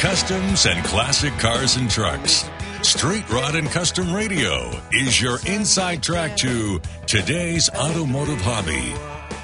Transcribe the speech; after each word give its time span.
customs, 0.00 0.64
and 0.64 0.82
classic 0.82 1.32
cars 1.34 1.76
and 1.76 1.90
trucks. 1.90 2.48
Street 2.80 3.28
Rod 3.28 3.54
and 3.54 3.68
Custom 3.68 4.14
Radio 4.14 4.70
is 4.92 5.20
your 5.20 5.38
inside 5.44 6.02
track 6.02 6.38
to 6.38 6.80
today's 7.06 7.68
automotive 7.68 8.40
hobby. 8.40 8.94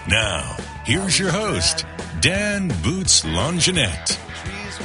Now, 0.08 0.56
here's 0.86 1.18
your 1.18 1.30
host, 1.30 1.84
Dan 2.22 2.68
Boots 2.82 3.22
Longinette. 3.26 4.18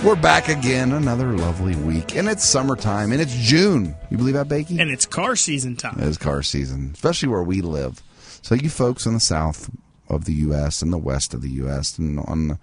We're 0.03 0.17
back 0.17 0.49
again, 0.49 0.91
another 0.91 1.31
lovely 1.37 1.77
week, 1.77 2.17
and 2.17 2.27
it's 2.27 2.43
summertime, 2.43 3.13
and 3.13 3.21
it's 3.21 3.35
June. 3.35 3.95
You 4.09 4.17
believe 4.17 4.33
that, 4.33 4.49
Bakey? 4.49 4.77
And 4.77 4.91
it's 4.91 5.05
car 5.05 5.37
season 5.37 5.77
time. 5.77 5.97
It 5.99 6.07
is 6.07 6.17
car 6.17 6.43
season, 6.43 6.91
especially 6.93 7.29
where 7.29 7.43
we 7.43 7.61
live. 7.61 8.01
So 8.41 8.55
you 8.55 8.69
folks 8.69 9.05
in 9.05 9.13
the 9.13 9.21
south 9.21 9.69
of 10.09 10.25
the 10.25 10.33
U.S. 10.33 10.81
and 10.81 10.91
the 10.91 10.97
west 10.97 11.33
of 11.33 11.41
the 11.41 11.51
U.S. 11.51 11.97
and 11.97 12.19
on 12.19 12.49
the 12.49 12.55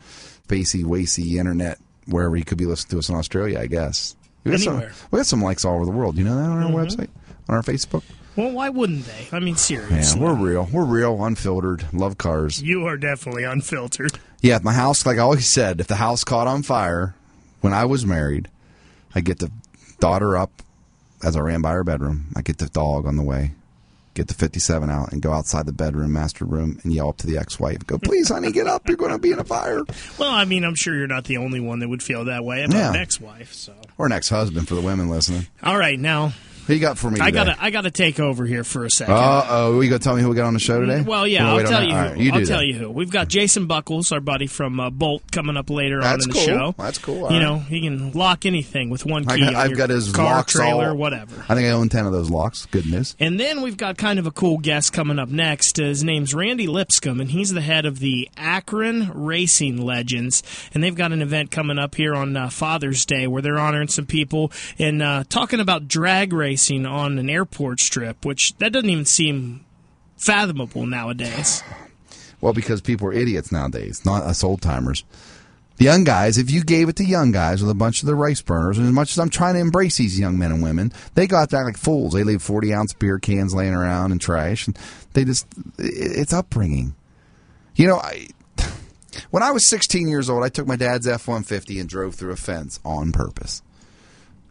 facey, 0.47 0.83
wacy 0.83 1.39
internet, 1.39 1.79
wherever 2.09 2.37
you 2.37 2.45
could 2.45 2.59
be 2.59 2.67
listening 2.67 2.91
to 2.91 2.99
us 2.99 3.09
in 3.09 3.15
Australia, 3.15 3.61
I 3.61 3.67
guess. 3.67 4.17
We 4.45 4.53
got, 4.53 4.61
some, 4.61 4.77
Anywhere. 4.77 4.93
we 5.11 5.19
got 5.19 5.27
some 5.27 5.43
likes 5.43 5.65
all 5.65 5.77
over 5.77 5.85
the 5.85 5.91
world. 5.91 6.17
You 6.17 6.25
know 6.25 6.37
that 6.37 6.43
on 6.43 6.63
our 6.63 6.71
mm-hmm. 6.71 6.77
website, 6.77 7.09
on 7.49 7.55
our 7.57 7.63
Facebook. 7.63 8.03
Well, 8.37 8.53
why 8.53 8.69
wouldn't 8.69 9.05
they? 9.05 9.29
I 9.33 9.41
mean, 9.41 9.55
Yeah, 9.55 9.57
seriously. 9.57 10.21
we're 10.21 10.35
real. 10.35 10.69
We're 10.73 10.85
real, 10.85 11.25
unfiltered. 11.25 11.93
Love 11.93 12.19
cars. 12.19 12.63
you 12.63 12.87
are 12.87 12.97
definitely 12.97 13.43
unfiltered. 13.43 14.13
Yeah, 14.41 14.57
if 14.57 14.63
my 14.63 14.73
house, 14.75 15.05
like 15.05 15.19
I 15.19 15.23
always 15.23 15.49
said, 15.49 15.81
if 15.81 15.89
the 15.89 15.97
house 15.97 16.23
caught 16.23 16.47
on 16.47 16.63
fire 16.63 17.17
when 17.63 17.73
I 17.73 17.85
was 17.85 18.07
married, 18.07 18.49
I 19.13 19.21
get 19.23 19.41
the 19.41 19.51
daughter 19.99 20.37
up 20.37 20.63
as 21.25 21.37
I 21.37 21.41
ran 21.41 21.63
by 21.63 21.73
her 21.73 21.83
bedroom. 21.83 22.27
I 22.37 22.43
get 22.43 22.59
the 22.59 22.69
dog 22.69 23.07
on 23.07 23.17
the 23.17 23.25
way, 23.25 23.53
get 24.19 24.29
the 24.29 24.35
57 24.35 24.91
out, 24.91 25.13
and 25.13 25.23
go 25.23 25.33
outside 25.33 25.65
the 25.67 25.73
bedroom, 25.73 26.13
master 26.13 26.45
room, 26.45 26.79
and 26.83 26.93
yell 26.93 27.09
up 27.09 27.17
to 27.19 27.27
the 27.27 27.39
ex 27.39 27.59
wife, 27.59 27.87
go, 27.87 27.97
please, 27.99 28.29
honey, 28.29 28.53
get 28.53 28.67
up. 28.67 28.87
You're 28.89 28.97
going 28.97 29.13
to 29.13 29.19
be 29.19 29.33
in 29.33 29.39
a 29.39 29.45
fire. 29.45 29.83
Well, 30.19 30.31
I 30.31 30.45
mean, 30.45 30.65
I'm 30.65 30.75
sure 30.75 30.95
you're 30.95 31.07
not 31.07 31.25
the 31.25 31.37
only 31.39 31.61
one 31.61 31.79
that 31.79 31.89
would 31.89 32.03
feel 32.03 32.25
that 32.27 32.45
way 32.45 32.65
about 32.65 32.77
Yeah. 32.77 32.91
an 32.91 32.97
ex-wife. 32.97 33.55
So, 33.55 33.73
Or 33.97 34.07
an 34.07 34.13
ex 34.13 34.29
husband 34.29 34.69
for 34.69 34.75
the 34.75 34.81
women 34.81 35.09
listening. 35.09 35.47
all 35.63 35.79
right, 35.79 35.99
now 35.99 36.33
Who 36.69 36.75
you 36.75 36.81
got 36.81 36.99
for 36.99 37.11
me 37.11 37.19
I 37.19 37.31
gotta 37.31 37.57
I 37.59 37.71
gotta 37.71 37.91
take 37.91 38.21
over 38.21 38.45
here 38.45 38.63
for 38.63 38.85
a 38.85 38.91
second. 38.91 39.15
Uh 39.15 39.47
oh, 39.49 39.81
you 39.81 39.89
to 39.89 39.99
tell 39.99 40.15
me 40.15 40.21
who 40.21 40.29
we 40.29 40.37
got 40.37 40.47
on 40.47 40.53
the 40.55 40.61
show 40.61 40.79
today? 40.81 41.01
Well, 41.01 41.27
yeah, 41.27 41.51
I'll 41.51 41.65
tell 41.65 41.83
you. 41.83 41.95
Who. 41.95 41.97
right, 41.97 42.17
you 42.19 42.31
I'll 42.33 42.45
tell 42.45 42.59
that. 42.59 42.67
you 42.67 42.75
who. 42.75 42.91
We've 42.91 43.11
got 43.11 43.29
Jason 43.29 43.67
Buckles, 43.67 44.13
our 44.13 44.21
buddy 44.21 44.47
from 44.47 44.79
uh, 44.79 44.91
Bolt, 44.91 45.23
coming 45.33 45.57
up 45.57 45.71
later 45.71 46.03
That's 46.03 46.27
on 46.27 46.31
in 46.31 46.37
the 46.37 46.41
show. 46.43 46.75
That's 46.77 46.99
cool. 46.99 47.25
All 47.25 47.33
you 47.33 47.39
right. 47.39 47.43
know, 47.43 47.59
he 47.59 47.81
can 47.81 48.13
lock 48.13 48.45
anything 48.45 48.91
with 48.91 49.07
one 49.07 49.27
I 49.31 49.37
key. 49.37 49.45
got, 49.47 49.55
I've 49.55 49.77
got 49.79 49.89
his 49.89 50.13
car, 50.13 50.25
locks 50.27 50.53
trailer, 50.53 50.91
all, 50.91 50.97
whatever. 50.97 51.43
I 51.49 51.55
think 51.55 51.67
I 51.69 51.71
own 51.71 51.89
10 51.89 52.05
of 52.05 52.13
those 52.13 52.29
locks. 52.29 52.67
Good 52.67 52.85
news. 52.85 53.17
And 53.19 53.41
then 53.41 53.63
we've 53.63 53.79
got 53.79 53.97
kind 53.97 54.19
of 54.19 54.27
a 54.27 54.31
cool 54.31 54.59
guest 54.59 54.93
coming 54.93 55.19
up 55.19 55.31
next. 55.31 55.81
Uh, 55.81 55.85
His 55.85 56.05
name's 56.05 56.35
Randy 56.35 56.67
Lipscomb, 56.67 57.19
and 57.19 57.31
he's 57.31 57.55
the 57.55 57.63
head 57.63 57.87
of 57.87 57.99
the 58.01 58.29
Akron 58.37 59.11
Racing 59.15 59.81
Legends. 59.81 60.43
And 60.75 60.85
they've 60.85 60.95
got 60.95 61.13
an 61.13 61.23
event 61.23 61.51
coming 61.51 61.79
up 61.79 61.95
here 61.95 62.15
on 62.15 62.37
uh, 62.37 62.51
Father's 62.51 63.07
Day 63.07 63.27
where 63.27 63.41
they're 63.41 63.59
honoring 63.59 63.89
some 63.89 64.05
people 64.05 64.53
and 64.79 65.01
uh, 65.03 65.25
talking 65.31 65.61
about 65.61 65.89
drag 65.89 66.35
racing 66.35 66.58
on 66.87 67.19
an 67.19 67.31
airport 67.31 67.81
strip, 67.81 68.25
which 68.25 68.55
that 68.59 68.73
doesn't 68.73 68.91
even 68.91 69.05
seem 69.05 69.65
fathomable 70.17 70.87
nowadays. 70.87 71.63
Well, 72.41 72.53
because 72.53 72.81
people 72.81 73.09
are 73.09 73.13
idiots 73.13 73.51
nowadays, 73.51 74.05
not 74.05 74.23
us 74.23 74.45
old 74.45 74.63
timers. 74.63 75.05
The 75.79 75.85
young 75.85 76.03
guys, 76.03 76.39
if 76.39 76.51
you 76.51 76.65
gave 76.65 76.89
it 76.89 76.97
to 76.97 77.05
young 77.05 77.31
guys 77.31 77.63
with 77.63 77.71
a 77.71 77.75
bunch 77.75 78.03
of 78.03 78.07
the 78.07 78.17
rice 78.17 78.43
burners, 78.43 78.79
and 78.79 78.87
as 78.87 78.93
much 78.93 79.13
as 79.13 79.19
I'm 79.19 79.31
trying 79.31 79.55
to 79.55 79.61
embrace 79.61 79.97
these 79.97 80.19
young 80.19 80.37
men 80.37 80.51
and 80.51 80.63
women, 80.63 80.93
they 81.15 81.29
got 81.29 81.51
that 81.51 81.63
like 81.63 81.77
fools. 81.77 82.15
They 82.15 82.25
leave 82.25 82.43
40 82.43 82.75
ounce 82.75 82.93
beer 82.95 83.21
cans 83.21 83.55
laying 83.55 83.75
around 83.75 84.11
and 84.11 84.21
trash, 84.21 84.67
and 84.67 84.77
they 85.13 85.25
just, 85.25 85.47
it's 85.79 86.33
upbringing. 86.33 86.97
You 87.77 87.87
know, 87.87 87.99
I, 87.99 88.27
when 89.31 89.45
I 89.45 89.53
was 89.53 89.69
16 89.69 90.09
years 90.09 90.29
old, 90.29 90.43
I 90.43 90.49
took 90.49 90.67
my 90.67 90.75
dad's 90.75 91.07
F 91.07 91.29
150 91.29 91.79
and 91.79 91.89
drove 91.89 92.17
through 92.17 92.33
a 92.33 92.37
fence 92.37 92.81
on 92.85 93.13
purpose. 93.13 93.63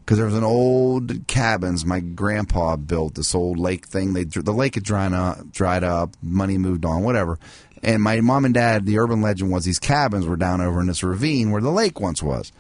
Because 0.07 0.19
there 0.19 0.25
was 0.25 0.37
an 0.37 0.43
old 0.45 1.27
cabins 1.27 1.85
my 1.85 1.99
grandpa 1.99 2.77
built, 2.77 3.15
this 3.15 3.35
old 3.35 3.59
lake 3.59 3.85
thing. 3.85 4.13
They 4.13 4.23
the 4.23 4.53
lake 4.53 4.75
had 4.75 4.85
dried 4.85 5.11
up, 5.11 5.51
dried 5.51 5.83
up, 5.83 6.15
money 6.21 6.57
moved 6.57 6.85
on, 6.85 7.03
whatever. 7.03 7.37
And 7.83 8.01
my 8.01 8.21
mom 8.21 8.45
and 8.45 8.53
dad, 8.53 8.85
the 8.85 8.99
urban 8.99 9.21
legend 9.21 9.51
was 9.51 9.65
these 9.65 9.79
cabins 9.79 10.25
were 10.25 10.37
down 10.37 10.61
over 10.61 10.79
in 10.79 10.87
this 10.87 11.03
ravine 11.03 11.51
where 11.51 11.61
the 11.61 11.73
lake 11.73 11.99
once 11.99 12.23
was. 12.23 12.53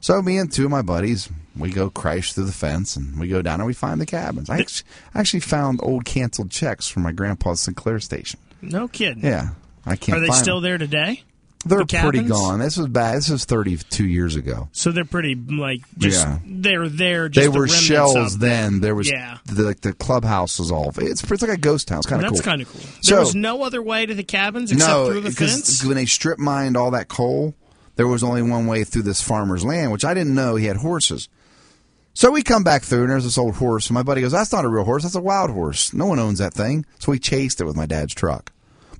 So 0.00 0.22
me 0.22 0.38
and 0.38 0.50
two 0.50 0.64
of 0.64 0.70
my 0.70 0.80
buddies, 0.80 1.28
we 1.58 1.68
go 1.68 1.90
crash 1.90 2.32
through 2.32 2.46
the 2.46 2.52
fence 2.52 2.96
and 2.96 3.20
we 3.20 3.28
go 3.28 3.42
down 3.42 3.60
and 3.60 3.66
we 3.66 3.74
find 3.74 4.00
the 4.00 4.06
cabins. 4.06 4.48
I 4.48 4.64
actually, 5.14 5.40
found 5.40 5.80
old 5.82 6.06
canceled 6.06 6.50
checks 6.50 6.88
from 6.88 7.02
my 7.02 7.12
grandpa's 7.12 7.60
Sinclair 7.60 8.00
station. 8.00 8.40
No 8.62 8.88
kidding. 8.88 9.22
Yeah, 9.22 9.50
I 9.84 9.96
can't. 9.96 10.16
Are 10.16 10.26
they 10.26 10.32
still 10.32 10.62
them. 10.62 10.70
there 10.70 10.78
today? 10.78 11.22
They're 11.68 11.84
the 11.84 11.98
pretty 12.10 12.22
gone. 12.22 12.58
This 12.60 12.76
was 12.76 12.88
bad. 12.88 13.16
This 13.16 13.28
was 13.28 13.44
32 13.44 14.06
years 14.06 14.36
ago. 14.36 14.68
So 14.72 14.90
they're 14.90 15.04
pretty 15.04 15.34
like 15.34 15.80
just 15.98 16.26
Yeah. 16.26 16.38
they're 16.46 16.88
there. 16.88 17.28
Just 17.28 17.42
they 17.42 17.48
were 17.48 17.64
remnants 17.64 17.82
shells 17.84 18.38
then. 18.38 18.80
There 18.80 18.94
was 18.94 19.10
Yeah. 19.10 19.38
the 19.46 19.62
like 19.62 19.80
the 19.82 19.92
clubhouse 19.92 20.58
was 20.58 20.70
all. 20.70 20.92
It's 20.98 21.22
it's 21.22 21.42
like 21.42 21.50
a 21.50 21.56
ghost 21.56 21.88
town. 21.88 21.98
It's 21.98 22.06
kind 22.06 22.24
of 22.24 22.30
That's 22.32 22.42
kind 22.44 22.62
of 22.62 22.70
cool. 22.72 22.80
So- 23.02 23.14
there 23.14 23.20
was 23.24 23.34
no 23.34 23.62
other 23.62 23.82
way 23.82 24.06
to 24.06 24.14
the 24.14 24.24
cabins 24.24 24.72
except 24.72 24.88
no, 24.90 25.06
through 25.10 25.20
the 25.22 25.30
fence. 25.30 25.84
when 25.84 25.96
they 25.96 26.06
strip 26.06 26.38
mined 26.38 26.76
all 26.76 26.90
that 26.92 27.08
coal, 27.08 27.54
there 27.96 28.06
was 28.08 28.22
only 28.22 28.42
one 28.42 28.66
way 28.66 28.84
through 28.84 29.02
this 29.02 29.20
farmer's 29.20 29.64
land, 29.64 29.92
which 29.92 30.04
I 30.04 30.14
didn't 30.14 30.34
know 30.34 30.56
he 30.56 30.66
had 30.66 30.76
horses. 30.78 31.28
So 32.14 32.32
we 32.32 32.42
come 32.42 32.64
back 32.64 32.82
through, 32.82 33.02
and 33.02 33.10
there's 33.10 33.22
this 33.24 33.38
old 33.38 33.54
horse. 33.56 33.86
And 33.88 33.94
my 33.94 34.02
buddy 34.02 34.20
goes, 34.22 34.32
"That's 34.32 34.50
not 34.50 34.64
a 34.64 34.68
real 34.68 34.82
horse. 34.84 35.04
That's 35.04 35.14
a 35.14 35.20
wild 35.20 35.50
horse. 35.50 35.92
No 35.94 36.06
one 36.06 36.18
owns 36.18 36.40
that 36.40 36.52
thing." 36.52 36.84
So 36.98 37.12
we 37.12 37.20
chased 37.20 37.60
it 37.60 37.64
with 37.64 37.76
my 37.76 37.86
dad's 37.86 38.12
truck. 38.12 38.50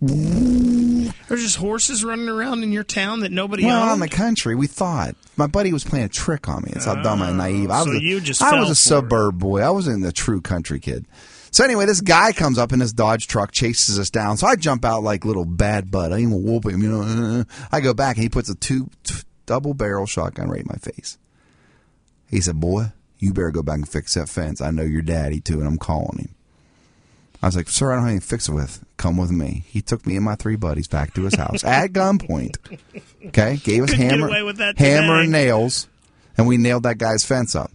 There's 0.00 1.42
just 1.42 1.56
horses 1.56 2.04
running 2.04 2.28
around 2.28 2.62
in 2.62 2.72
your 2.72 2.84
town 2.84 3.20
that 3.20 3.32
nobody 3.32 3.64
Well, 3.64 3.82
out 3.82 3.94
in 3.94 4.00
the 4.00 4.08
country, 4.08 4.54
we 4.54 4.66
thought 4.66 5.14
my 5.36 5.46
buddy 5.46 5.72
was 5.72 5.84
playing 5.84 6.04
a 6.04 6.08
trick 6.08 6.48
on 6.48 6.62
me. 6.62 6.72
It's 6.74 6.84
how 6.84 6.94
dumb 7.02 7.20
and 7.22 7.32
oh, 7.32 7.34
naive. 7.34 7.70
I 7.70 7.82
so 7.82 7.90
was. 7.90 7.98
a, 7.98 8.02
you 8.02 8.20
just 8.20 8.42
I 8.42 8.58
was 8.60 8.62
a 8.62 8.66
for 8.68 8.72
it. 8.72 8.76
suburb 8.76 9.38
boy. 9.38 9.60
I 9.60 9.70
wasn't 9.70 10.04
a 10.06 10.12
true 10.12 10.40
country 10.40 10.78
kid. 10.80 11.06
So 11.50 11.64
anyway, 11.64 11.86
this 11.86 12.00
guy 12.00 12.32
comes 12.32 12.58
up 12.58 12.72
in 12.72 12.80
his 12.80 12.92
Dodge 12.92 13.26
truck, 13.26 13.52
chases 13.52 13.98
us 13.98 14.10
down. 14.10 14.36
So 14.36 14.46
I 14.46 14.54
jump 14.56 14.84
out 14.84 15.02
like 15.02 15.24
little 15.24 15.44
bad 15.46 15.90
bud. 15.90 16.12
I 16.12 16.18
even 16.20 16.42
whoop 16.42 16.66
him. 16.66 16.82
You 16.82 16.88
know. 16.90 17.44
I 17.72 17.80
go 17.80 17.94
back 17.94 18.16
and 18.16 18.22
he 18.22 18.28
puts 18.28 18.48
a 18.48 18.54
two 18.54 18.88
t- 19.02 19.14
double 19.46 19.74
barrel 19.74 20.06
shotgun 20.06 20.48
right 20.48 20.60
in 20.60 20.66
my 20.68 20.76
face. 20.76 21.18
He 22.30 22.40
said, 22.40 22.60
"Boy, 22.60 22.92
you 23.18 23.32
better 23.32 23.50
go 23.50 23.62
back 23.62 23.76
and 23.76 23.88
fix 23.88 24.14
that 24.14 24.28
fence. 24.28 24.60
I 24.60 24.70
know 24.70 24.82
your 24.82 25.02
daddy 25.02 25.40
too, 25.40 25.58
and 25.58 25.66
I'm 25.66 25.78
calling 25.78 26.18
him." 26.18 26.34
I 27.42 27.46
was 27.46 27.56
like, 27.56 27.68
"Sir, 27.68 27.92
I 27.92 27.94
don't 27.94 28.04
have 28.04 28.10
anything 28.10 28.20
to 28.22 28.26
fix 28.26 28.48
it 28.48 28.52
with. 28.52 28.84
Come 28.96 29.16
with 29.16 29.30
me." 29.30 29.64
He 29.68 29.80
took 29.80 30.06
me 30.06 30.16
and 30.16 30.24
my 30.24 30.34
three 30.34 30.56
buddies 30.56 30.88
back 30.88 31.14
to 31.14 31.22
his 31.22 31.34
house 31.34 31.62
at 31.64 31.92
gunpoint. 31.92 32.56
Okay, 33.26 33.56
gave 33.56 33.84
us 33.84 33.90
Couldn't 33.90 34.10
hammer, 34.10 34.28
away 34.28 34.42
with 34.42 34.56
that 34.56 34.78
hammer 34.78 35.20
and 35.20 35.32
nails, 35.32 35.88
and 36.36 36.46
we 36.46 36.56
nailed 36.56 36.82
that 36.82 36.98
guy's 36.98 37.24
fence 37.24 37.54
up. 37.54 37.70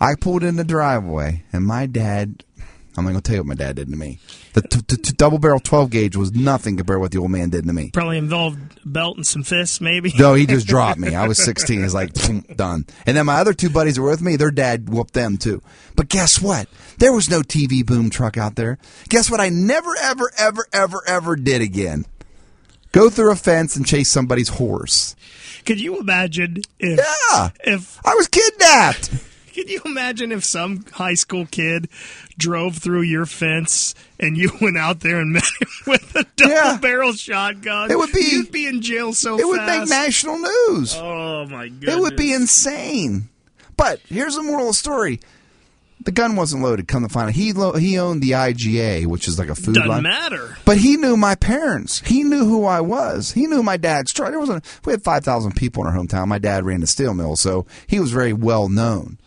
I 0.00 0.14
pulled 0.14 0.42
in 0.42 0.56
the 0.56 0.64
driveway, 0.64 1.44
and 1.52 1.64
my 1.64 1.86
dad. 1.86 2.44
I'm 2.96 3.04
not 3.04 3.12
going 3.12 3.22
to 3.22 3.26
tell 3.26 3.36
you 3.36 3.40
what 3.42 3.48
my 3.48 3.54
dad 3.54 3.76
did 3.76 3.88
to 3.88 3.96
me. 3.96 4.18
The 4.52 4.60
t- 4.62 4.80
t- 4.86 4.96
t- 4.96 5.12
double 5.16 5.38
barrel 5.38 5.60
12 5.60 5.88
gauge 5.90 6.16
was 6.16 6.32
nothing 6.32 6.76
compared 6.76 6.96
to 6.96 7.00
what 7.00 7.10
the 7.10 7.18
old 7.18 7.30
man 7.30 7.48
did 7.48 7.66
to 7.66 7.72
me. 7.72 7.90
Probably 7.90 8.18
involved 8.18 8.58
belt 8.84 9.16
and 9.16 9.26
some 9.26 9.42
fists, 9.42 9.80
maybe. 9.80 10.12
No, 10.18 10.34
he 10.34 10.44
just 10.46 10.66
dropped 10.66 10.98
me. 10.98 11.14
I 11.14 11.26
was 11.26 11.42
16. 11.42 11.82
He's 11.82 11.94
like, 11.94 12.12
done. 12.56 12.84
And 13.06 13.16
then 13.16 13.24
my 13.26 13.36
other 13.36 13.54
two 13.54 13.70
buddies 13.70 13.94
that 13.96 14.02
were 14.02 14.10
with 14.10 14.20
me, 14.20 14.36
their 14.36 14.50
dad 14.50 14.90
whooped 14.90 15.14
them 15.14 15.38
too. 15.38 15.62
But 15.96 16.08
guess 16.08 16.40
what? 16.40 16.68
There 16.98 17.12
was 17.14 17.30
no 17.30 17.40
TV 17.40 17.84
boom 17.84 18.10
truck 18.10 18.36
out 18.36 18.56
there. 18.56 18.76
Guess 19.08 19.30
what? 19.30 19.40
I 19.40 19.48
never, 19.48 19.94
ever, 20.00 20.30
ever, 20.36 20.66
ever, 20.72 21.02
ever 21.06 21.36
did 21.36 21.62
again. 21.62 22.04
Go 22.92 23.08
through 23.08 23.32
a 23.32 23.36
fence 23.36 23.74
and 23.74 23.86
chase 23.86 24.10
somebody's 24.10 24.50
horse. 24.50 25.16
Could 25.64 25.80
you 25.80 25.98
imagine 25.98 26.58
if 26.78 26.98
Yeah. 26.98 27.48
if 27.64 27.98
I 28.04 28.14
was 28.14 28.28
kidnapped. 28.28 29.10
Could 29.52 29.70
you 29.70 29.80
imagine 29.84 30.32
if 30.32 30.44
some 30.44 30.84
high 30.92 31.14
school 31.14 31.46
kid 31.46 31.88
drove 32.38 32.76
through 32.78 33.02
your 33.02 33.26
fence 33.26 33.94
and 34.18 34.36
you 34.36 34.50
went 34.60 34.76
out 34.78 35.00
there 35.00 35.20
and 35.20 35.32
met 35.32 35.44
him 35.60 35.68
with 35.86 36.14
a 36.16 36.24
double 36.36 36.52
Yeah. 36.54 36.78
barrel 36.80 37.12
shotgun? 37.12 37.90
It 37.90 37.98
would 37.98 38.12
be- 38.12 38.20
you'd 38.30 38.52
be 38.52 38.66
in 38.66 38.80
jail 38.82 39.12
so 39.12 39.38
It 39.38 39.46
would 39.46 39.60
make 39.60 39.80
fast. 39.80 39.90
national 39.90 40.38
news. 40.38 40.94
Oh 40.96 41.46
my 41.46 41.68
goodness! 41.68 41.94
It 41.94 42.00
would 42.00 42.16
be 42.16 42.32
insane. 42.32 43.28
But 43.76 44.00
here's 44.08 44.36
the 44.36 44.42
moral 44.42 44.68
of 44.68 44.70
the 44.70 44.74
story. 44.74 45.20
The 46.04 46.10
gun 46.10 46.34
wasn't 46.34 46.64
loaded. 46.64 46.88
Come 46.88 47.04
to 47.04 47.08
find 47.08 47.28
out, 47.28 47.34
he 47.36 47.52
lo- 47.52 47.74
he 47.74 47.96
owned 47.96 48.22
the 48.22 48.32
IGA, 48.32 49.06
which 49.06 49.28
is 49.28 49.38
like 49.38 49.48
a 49.48 49.54
food 49.54 49.76
It 49.76 49.80
Doesn't 49.80 49.88
line. 49.88 50.02
matter. 50.02 50.56
But 50.64 50.78
he 50.78 50.96
knew 50.96 51.16
my 51.16 51.36
parents. 51.36 52.00
He 52.04 52.24
knew 52.24 52.44
who 52.44 52.64
I 52.64 52.80
was. 52.80 53.30
He 53.32 53.46
knew 53.46 53.62
my 53.62 53.76
dad's 53.76 54.12
truck. 54.12 54.30
There 54.30 54.40
wasn't. 54.40 54.64
We 54.84 54.92
had 54.92 55.04
five 55.04 55.24
thousand 55.24 55.54
people 55.54 55.86
in 55.86 55.88
our 55.94 55.96
hometown. 55.96 56.26
My 56.26 56.38
dad 56.38 56.64
ran 56.66 56.80
the 56.80 56.88
steel 56.88 57.14
mill, 57.14 57.36
so 57.36 57.66
he 57.86 58.00
was 58.00 58.10
very 58.10 58.32
well 58.32 58.68
known. 58.68 59.18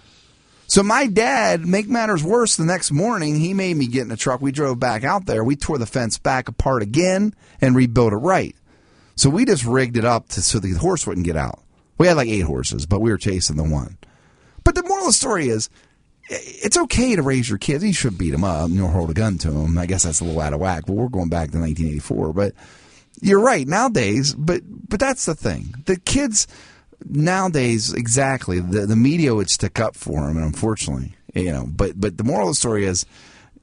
So 0.67 0.81
my 0.83 1.07
dad, 1.07 1.65
make 1.65 1.87
matters 1.87 2.23
worse, 2.23 2.55
the 2.55 2.65
next 2.65 2.91
morning 2.91 3.39
he 3.39 3.53
made 3.53 3.77
me 3.77 3.87
get 3.87 4.01
in 4.01 4.09
the 4.09 4.17
truck. 4.17 4.41
We 4.41 4.51
drove 4.51 4.79
back 4.79 5.03
out 5.03 5.25
there. 5.25 5.43
We 5.43 5.55
tore 5.55 5.77
the 5.77 5.85
fence 5.85 6.17
back 6.17 6.47
apart 6.47 6.81
again 6.81 7.35
and 7.61 7.75
rebuilt 7.75 8.13
it 8.13 8.17
right. 8.17 8.55
So 9.15 9.29
we 9.29 9.45
just 9.45 9.65
rigged 9.65 9.97
it 9.97 10.05
up 10.05 10.29
to, 10.29 10.41
so 10.41 10.59
the 10.59 10.73
horse 10.73 11.05
wouldn't 11.05 11.25
get 11.25 11.37
out. 11.37 11.59
We 11.97 12.07
had 12.07 12.17
like 12.17 12.27
eight 12.27 12.41
horses, 12.41 12.85
but 12.85 12.99
we 12.99 13.11
were 13.11 13.17
chasing 13.17 13.55
the 13.55 13.63
one. 13.63 13.97
But 14.63 14.75
the 14.75 14.83
moral 14.83 15.05
of 15.05 15.09
the 15.09 15.13
story 15.13 15.47
is, 15.47 15.69
it's 16.27 16.77
okay 16.77 17.15
to 17.15 17.21
raise 17.21 17.47
your 17.47 17.59
kids. 17.59 17.83
You 17.83 17.93
should 17.93 18.17
beat 18.17 18.31
them 18.31 18.43
up, 18.43 18.69
you 18.71 18.85
hold 18.87 19.11
a 19.11 19.13
gun 19.13 19.37
to 19.39 19.51
them. 19.51 19.77
I 19.77 19.85
guess 19.85 20.03
that's 20.03 20.21
a 20.21 20.23
little 20.23 20.41
out 20.41 20.53
of 20.53 20.59
whack, 20.59 20.85
but 20.87 20.93
we're 20.93 21.07
going 21.07 21.29
back 21.29 21.51
to 21.51 21.59
1984. 21.59 22.33
But 22.33 22.53
you're 23.21 23.39
right 23.39 23.67
nowadays. 23.67 24.33
But 24.33 24.61
but 24.65 24.99
that's 24.99 25.25
the 25.25 25.35
thing. 25.35 25.75
The 25.85 25.97
kids 25.97 26.47
nowadays, 27.03 27.93
exactly 27.93 28.59
the 28.59 28.85
the 28.85 28.95
media 28.95 29.33
would 29.35 29.49
stick 29.49 29.79
up 29.79 29.95
for 29.95 30.29
him, 30.29 30.37
and 30.37 30.45
unfortunately, 30.45 31.15
you 31.33 31.51
know. 31.51 31.65
But 31.67 31.99
but 31.99 32.17
the 32.17 32.23
moral 32.23 32.47
of 32.49 32.51
the 32.51 32.55
story 32.55 32.85
is, 32.85 33.05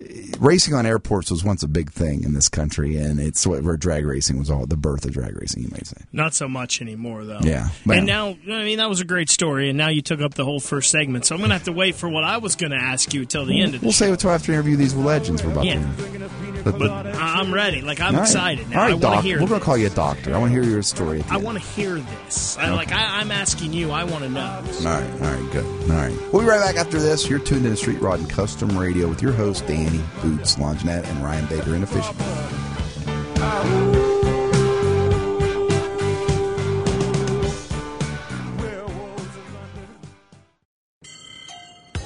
eh, 0.00 0.32
racing 0.38 0.74
on 0.74 0.84
airports 0.86 1.30
was 1.30 1.42
once 1.44 1.62
a 1.62 1.68
big 1.68 1.90
thing 1.90 2.24
in 2.24 2.34
this 2.34 2.48
country, 2.48 2.96
and 2.96 3.18
it's 3.20 3.46
what 3.46 3.62
where 3.62 3.76
drag 3.76 4.04
racing 4.06 4.38
was 4.38 4.50
all 4.50 4.66
the 4.66 4.76
birth 4.76 5.04
of 5.04 5.12
drag 5.12 5.36
racing. 5.40 5.62
You 5.62 5.68
might 5.70 5.86
say. 5.86 5.96
Not 6.12 6.34
so 6.34 6.48
much 6.48 6.80
anymore, 6.82 7.24
though. 7.24 7.40
Yeah, 7.42 7.68
and 7.90 8.06
now, 8.06 8.28
I 8.30 8.64
mean, 8.64 8.78
that 8.78 8.88
was 8.88 9.00
a 9.00 9.04
great 9.04 9.30
story, 9.30 9.68
and 9.68 9.78
now 9.78 9.88
you 9.88 10.02
took 10.02 10.20
up 10.20 10.34
the 10.34 10.44
whole 10.44 10.60
first 10.60 10.90
segment, 10.90 11.24
so 11.26 11.34
I'm 11.34 11.40
going 11.40 11.50
to 11.50 11.54
have 11.54 11.64
to 11.64 11.72
wait 11.72 11.94
for 11.94 12.08
what 12.08 12.24
I 12.24 12.36
was 12.38 12.56
going 12.56 12.72
to 12.72 12.78
ask 12.78 13.12
you 13.14 13.24
till 13.24 13.46
the 13.46 13.60
end 13.62 13.74
of 13.74 13.82
We'll 13.82 13.92
show. 13.92 14.04
save 14.06 14.14
it 14.14 14.20
till 14.20 14.30
after 14.30 14.52
we 14.52 14.56
interview 14.56 14.76
these 14.76 14.94
legends. 14.94 15.42
We're 15.42 15.52
about 15.52 15.64
Yeah. 15.64 15.74
to. 15.96 16.51
But, 16.64 16.78
But 16.78 16.90
I- 17.06 17.40
I'm 17.40 17.52
ready. 17.52 17.80
Like, 17.82 18.00
I'm 18.00 18.14
all 18.14 18.20
right. 18.20 18.28
excited 18.28 18.70
now. 18.70 18.78
All 18.78 18.82
I 18.82 18.86
right, 18.86 18.92
want 18.92 19.02
to 19.02 19.08
doc. 19.08 19.24
hear 19.24 19.40
We're 19.40 19.48
going 19.48 19.60
to 19.60 19.64
call 19.64 19.76
you 19.76 19.86
a 19.86 19.90
doctor. 19.90 20.34
I 20.34 20.38
want 20.38 20.52
to 20.52 20.60
hear 20.62 20.70
your 20.70 20.82
story. 20.82 21.24
I 21.30 21.36
want 21.38 21.58
to 21.58 21.64
hear 21.64 21.96
this. 21.96 22.56
I, 22.58 22.70
like, 22.70 22.92
I, 22.92 23.20
I'm 23.20 23.30
asking 23.30 23.72
you. 23.72 23.90
I 23.90 24.04
want 24.04 24.22
to 24.24 24.30
know. 24.30 24.40
All 24.40 24.84
right, 24.84 25.10
all 25.22 25.34
right, 25.34 25.52
good. 25.52 25.64
All 25.90 25.96
right. 25.96 26.32
We'll 26.32 26.42
be 26.42 26.48
right 26.48 26.60
back 26.60 26.76
after 26.76 26.98
this. 27.00 27.28
You're 27.28 27.38
tuned 27.40 27.64
in 27.64 27.72
to 27.72 27.76
Street 27.76 28.00
Rod 28.00 28.20
and 28.20 28.30
Custom 28.30 28.76
Radio 28.78 29.08
with 29.08 29.22
your 29.22 29.32
hosts, 29.32 29.62
Danny 29.66 30.00
Boots, 30.22 30.56
Longinette, 30.56 31.08
and 31.08 31.24
Ryan 31.24 31.46
Baker 31.46 31.74
in 31.74 31.80
the 31.80 31.86
Fishing. 31.86 32.16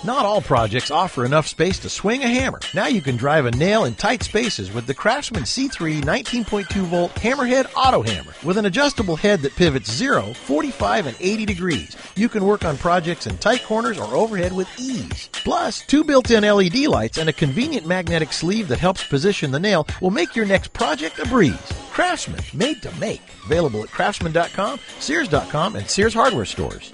Not 0.06 0.24
all 0.24 0.40
projects 0.40 0.92
offer 0.92 1.24
enough 1.24 1.48
space 1.48 1.80
to 1.80 1.88
swing 1.88 2.22
a 2.22 2.28
hammer. 2.28 2.60
Now 2.72 2.86
you 2.86 3.02
can 3.02 3.16
drive 3.16 3.44
a 3.44 3.50
nail 3.50 3.86
in 3.86 3.96
tight 3.96 4.22
spaces 4.22 4.72
with 4.72 4.86
the 4.86 4.94
Craftsman 4.94 5.42
C3 5.42 6.00
19.2 6.00 6.82
volt 6.82 7.12
Hammerhead 7.16 7.66
Auto 7.74 8.02
Hammer. 8.02 8.32
With 8.44 8.56
an 8.56 8.66
adjustable 8.66 9.16
head 9.16 9.40
that 9.40 9.56
pivots 9.56 9.90
0, 9.90 10.32
45, 10.32 11.08
and 11.08 11.16
80 11.18 11.44
degrees, 11.46 11.96
you 12.14 12.28
can 12.28 12.44
work 12.44 12.64
on 12.64 12.76
projects 12.76 13.26
in 13.26 13.36
tight 13.38 13.64
corners 13.64 13.98
or 13.98 14.14
overhead 14.14 14.52
with 14.52 14.68
ease. 14.78 15.28
Plus, 15.32 15.80
two 15.80 16.04
built-in 16.04 16.44
LED 16.44 16.86
lights 16.86 17.18
and 17.18 17.28
a 17.28 17.32
convenient 17.32 17.84
magnetic 17.84 18.32
sleeve 18.32 18.68
that 18.68 18.78
helps 18.78 19.02
position 19.02 19.50
the 19.50 19.58
nail 19.58 19.88
will 20.00 20.12
make 20.12 20.36
your 20.36 20.46
next 20.46 20.72
project 20.72 21.18
a 21.18 21.26
breeze. 21.26 21.72
Craftsman, 21.90 22.44
made 22.54 22.80
to 22.82 22.94
make. 23.00 23.22
Available 23.46 23.82
at 23.82 23.90
craftsman.com, 23.90 24.78
sears.com, 25.00 25.74
and 25.74 25.90
Sears 25.90 26.14
hardware 26.14 26.44
stores. 26.44 26.92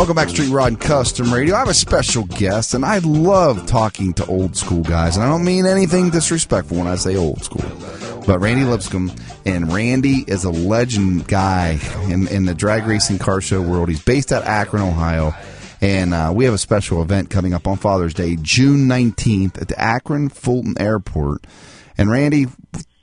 Welcome 0.00 0.16
back 0.16 0.28
to 0.28 0.34
Street 0.34 0.48
Rod 0.48 0.68
and 0.68 0.80
Custom 0.80 1.30
Radio. 1.30 1.54
I 1.54 1.58
have 1.58 1.68
a 1.68 1.74
special 1.74 2.24
guest, 2.24 2.72
and 2.72 2.86
I 2.86 3.00
love 3.00 3.66
talking 3.66 4.14
to 4.14 4.24
old 4.24 4.56
school 4.56 4.82
guys. 4.82 5.18
And 5.18 5.26
I 5.26 5.28
don't 5.28 5.44
mean 5.44 5.66
anything 5.66 6.08
disrespectful 6.08 6.78
when 6.78 6.86
I 6.86 6.94
say 6.94 7.16
old 7.16 7.44
school. 7.44 7.70
But 8.26 8.38
Randy 8.38 8.64
Lipscomb, 8.64 9.12
and 9.44 9.70
Randy 9.70 10.24
is 10.26 10.44
a 10.44 10.50
legend 10.50 11.28
guy 11.28 11.78
in, 12.04 12.28
in 12.28 12.46
the 12.46 12.54
drag 12.54 12.86
racing 12.86 13.18
car 13.18 13.42
show 13.42 13.60
world. 13.60 13.90
He's 13.90 14.02
based 14.02 14.32
at 14.32 14.42
Akron, 14.44 14.82
Ohio. 14.84 15.34
And 15.82 16.14
uh, 16.14 16.32
we 16.34 16.46
have 16.46 16.54
a 16.54 16.58
special 16.58 17.02
event 17.02 17.28
coming 17.28 17.52
up 17.52 17.66
on 17.66 17.76
Father's 17.76 18.14
Day, 18.14 18.38
June 18.40 18.88
19th 18.88 19.60
at 19.60 19.68
the 19.68 19.78
Akron 19.78 20.30
Fulton 20.30 20.76
Airport. 20.80 21.46
And 21.98 22.10
Randy, 22.10 22.46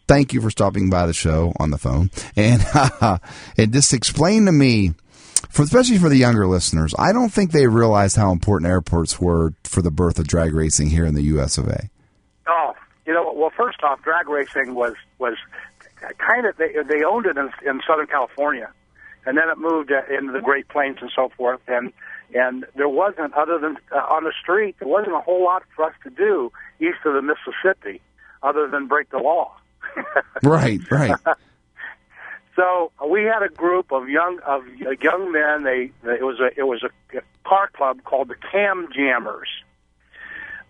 thank 0.07 0.33
you 0.33 0.41
for 0.41 0.49
stopping 0.49 0.89
by 0.89 1.05
the 1.05 1.13
show 1.13 1.53
on 1.59 1.69
the 1.69 1.77
phone. 1.77 2.09
And, 2.35 2.65
and 3.55 3.71
just 3.71 3.93
explain 3.93 4.47
to 4.47 4.51
me, 4.51 4.95
for 5.49 5.63
especially 5.63 5.97
for 5.97 6.09
the 6.09 6.17
younger 6.17 6.47
listeners, 6.47 6.93
I 6.97 7.13
don't 7.13 7.29
think 7.29 7.51
they 7.51 7.67
realized 7.67 8.15
how 8.15 8.31
important 8.31 8.69
airports 8.69 9.19
were 9.19 9.53
for 9.63 9.81
the 9.81 9.91
birth 9.91 10.19
of 10.19 10.27
drag 10.27 10.53
racing 10.53 10.89
here 10.89 11.05
in 11.05 11.15
the 11.15 11.23
U.S. 11.23 11.57
of 11.57 11.67
A. 11.67 11.89
Oh, 12.47 12.73
you 13.05 13.13
know, 13.13 13.31
well, 13.35 13.51
first 13.55 13.81
off, 13.83 14.01
drag 14.03 14.27
racing 14.29 14.75
was 14.75 14.93
was 15.19 15.35
kind 16.17 16.45
of 16.45 16.57
they 16.57 16.73
they 16.87 17.03
owned 17.03 17.25
it 17.25 17.37
in, 17.37 17.49
in 17.65 17.81
Southern 17.87 18.07
California, 18.07 18.71
and 19.25 19.37
then 19.37 19.49
it 19.49 19.57
moved 19.57 19.91
uh, 19.91 20.01
into 20.13 20.31
the 20.33 20.41
Great 20.41 20.67
Plains 20.67 20.97
and 21.01 21.11
so 21.15 21.29
forth, 21.37 21.61
and 21.67 21.91
and 22.33 22.65
there 22.75 22.89
wasn't 22.89 23.33
other 23.33 23.57
than 23.59 23.77
uh, 23.91 23.97
on 23.97 24.23
the 24.23 24.33
street 24.41 24.75
there 24.79 24.87
wasn't 24.87 25.15
a 25.15 25.21
whole 25.21 25.43
lot 25.43 25.63
for 25.75 25.85
us 25.85 25.93
to 26.03 26.09
do 26.09 26.51
east 26.79 26.97
of 27.05 27.13
the 27.13 27.21
Mississippi, 27.21 28.01
other 28.43 28.67
than 28.67 28.87
break 28.87 29.09
the 29.09 29.19
law. 29.19 29.55
Right, 30.43 30.79
right. 30.91 31.15
So 32.57 32.91
we 33.07 33.23
had 33.23 33.43
a 33.43 33.49
group 33.49 33.91
of 33.91 34.09
young 34.09 34.39
of 34.39 34.67
young 34.99 35.31
men. 35.31 35.63
They 35.63 35.91
it 36.03 36.23
was 36.23 36.39
a 36.39 36.49
it 36.59 36.63
was 36.63 36.83
a 36.83 37.21
car 37.43 37.69
club 37.71 38.03
called 38.03 38.29
the 38.29 38.35
Cam 38.51 38.89
Jammers. 38.93 39.47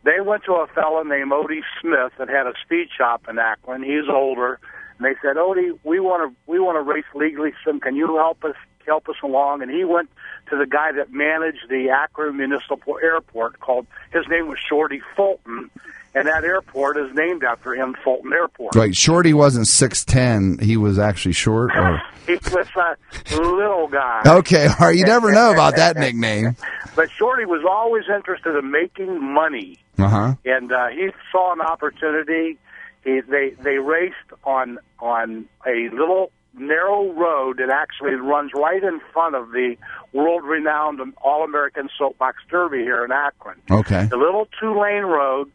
They 0.04 0.20
went 0.20 0.44
to 0.44 0.54
a 0.56 0.68
fellow 0.68 1.04
named 1.04 1.32
Odie 1.32 1.64
Smith 1.82 2.12
that 2.18 2.28
had 2.28 2.46
a 2.46 2.54
speed 2.64 2.90
shop 2.96 3.28
in 3.30 3.40
Akron. 3.40 3.84
He's 3.84 4.10
older, 4.10 4.60
and 4.98 5.06
they 5.06 5.16
said, 5.22 5.38
"Odie, 5.38 5.80
we 5.86 6.02
want 6.02 6.30
to 6.30 6.36
we 6.46 6.60
want 6.60 6.76
to 6.76 6.82
race 6.82 7.06
legally. 7.16 7.54
So 7.64 7.80
can 7.80 7.96
you 7.96 8.18
help 8.18 8.44
us 8.44 8.56
help 8.86 9.08
us 9.08 9.16
along?" 9.24 9.62
And 9.62 9.72
he 9.72 9.86
went 9.86 10.10
to 10.50 10.58
the 10.58 10.68
guy 10.68 10.92
that 10.92 11.14
managed 11.14 11.70
the 11.70 11.90
Akron 11.90 12.36
Municipal 12.36 13.00
Airport. 13.02 13.62
Called 13.62 13.88
his 14.12 14.28
name 14.28 14.50
was 14.50 14.60
Shorty 14.60 15.02
Fulton, 15.16 15.70
and 16.16 16.28
that 16.28 16.44
airport 16.44 16.98
is 16.98 17.14
named 17.14 17.44
after 17.44 17.74
him, 17.76 17.96
Fulton 18.04 18.34
Airport. 18.34 18.76
Right. 18.76 18.96
Shorty 18.96 19.34
wasn't 19.34 19.68
6'10. 19.68 20.62
He 20.62 20.78
was 20.78 20.98
actually 21.00 21.34
short. 21.34 21.72
Or... 21.76 22.02
He 22.28 22.34
was 22.34 22.68
a 22.76 23.36
little 23.42 23.88
guy. 23.88 24.22
Okay. 24.26 24.68
All 24.68 24.76
right. 24.88 24.96
You 24.98 25.06
never 25.06 25.32
know 25.32 25.54
about 25.54 25.78
that 25.78 25.96
nickname. 25.98 26.58
But 26.94 27.10
Shorty 27.12 27.46
was 27.46 27.64
always 27.70 28.04
interested 28.14 28.58
in 28.58 28.70
making 28.70 29.24
money, 29.34 29.78
Uh 29.98 30.10
huh. 30.10 30.36
and 30.44 30.70
uh, 30.74 30.88
he 30.88 31.10
saw 31.32 31.54
an 31.54 31.62
opportunity. 31.62 32.58
He, 33.06 33.22
they 33.22 33.52
they 33.62 33.78
raced 33.78 34.16
on 34.44 34.78
on 35.00 35.46
a 35.66 35.88
little 35.94 36.32
narrow 36.54 37.14
road 37.14 37.60
that 37.60 37.70
actually 37.70 38.16
runs 38.16 38.52
right 38.54 38.84
in 38.84 39.00
front 39.14 39.36
of 39.36 39.52
the 39.52 39.78
world-renowned 40.12 41.00
All-American 41.22 41.88
Soapbox 41.98 42.38
Derby 42.50 42.80
here 42.80 43.06
in 43.06 43.12
Akron. 43.12 43.58
Okay. 43.72 44.06
The 44.06 44.18
little 44.18 44.48
two-lane 44.60 45.04
road 45.04 45.50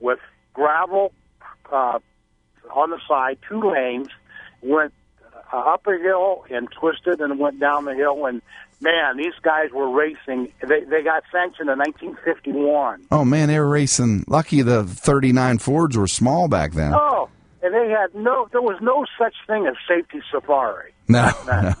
with 0.00 0.18
gravel 0.54 1.12
uh, 1.72 1.98
on 2.74 2.90
the 2.90 3.00
side, 3.08 3.38
two 3.48 3.60
lanes, 3.60 4.08
went 4.62 4.92
uh, 5.52 5.56
up 5.56 5.86
a 5.86 5.98
hill 5.98 6.44
and 6.50 6.68
twisted 6.70 7.20
and 7.20 7.38
went 7.38 7.60
down 7.60 7.84
the 7.84 7.94
hill. 7.94 8.26
And 8.26 8.42
man, 8.80 9.16
these 9.16 9.34
guys 9.42 9.70
were 9.72 9.90
racing. 9.90 10.52
They 10.60 10.84
they 10.84 11.02
got 11.02 11.24
sanctioned 11.32 11.70
in 11.70 11.78
1951. 11.78 13.06
Oh 13.10 13.24
man, 13.24 13.48
they 13.48 13.58
were 13.58 13.68
racing. 13.68 14.24
Lucky 14.26 14.62
the 14.62 14.84
39 14.84 15.58
Fords 15.58 15.96
were 15.96 16.08
small 16.08 16.48
back 16.48 16.72
then. 16.72 16.92
Oh, 16.94 17.28
and 17.62 17.74
they 17.74 17.90
had 17.90 18.14
no. 18.14 18.48
There 18.52 18.62
was 18.62 18.78
no 18.80 19.04
such 19.18 19.34
thing 19.46 19.66
as 19.66 19.74
safety 19.88 20.20
safari. 20.30 20.92
No, 21.08 21.30
no. 21.46 21.74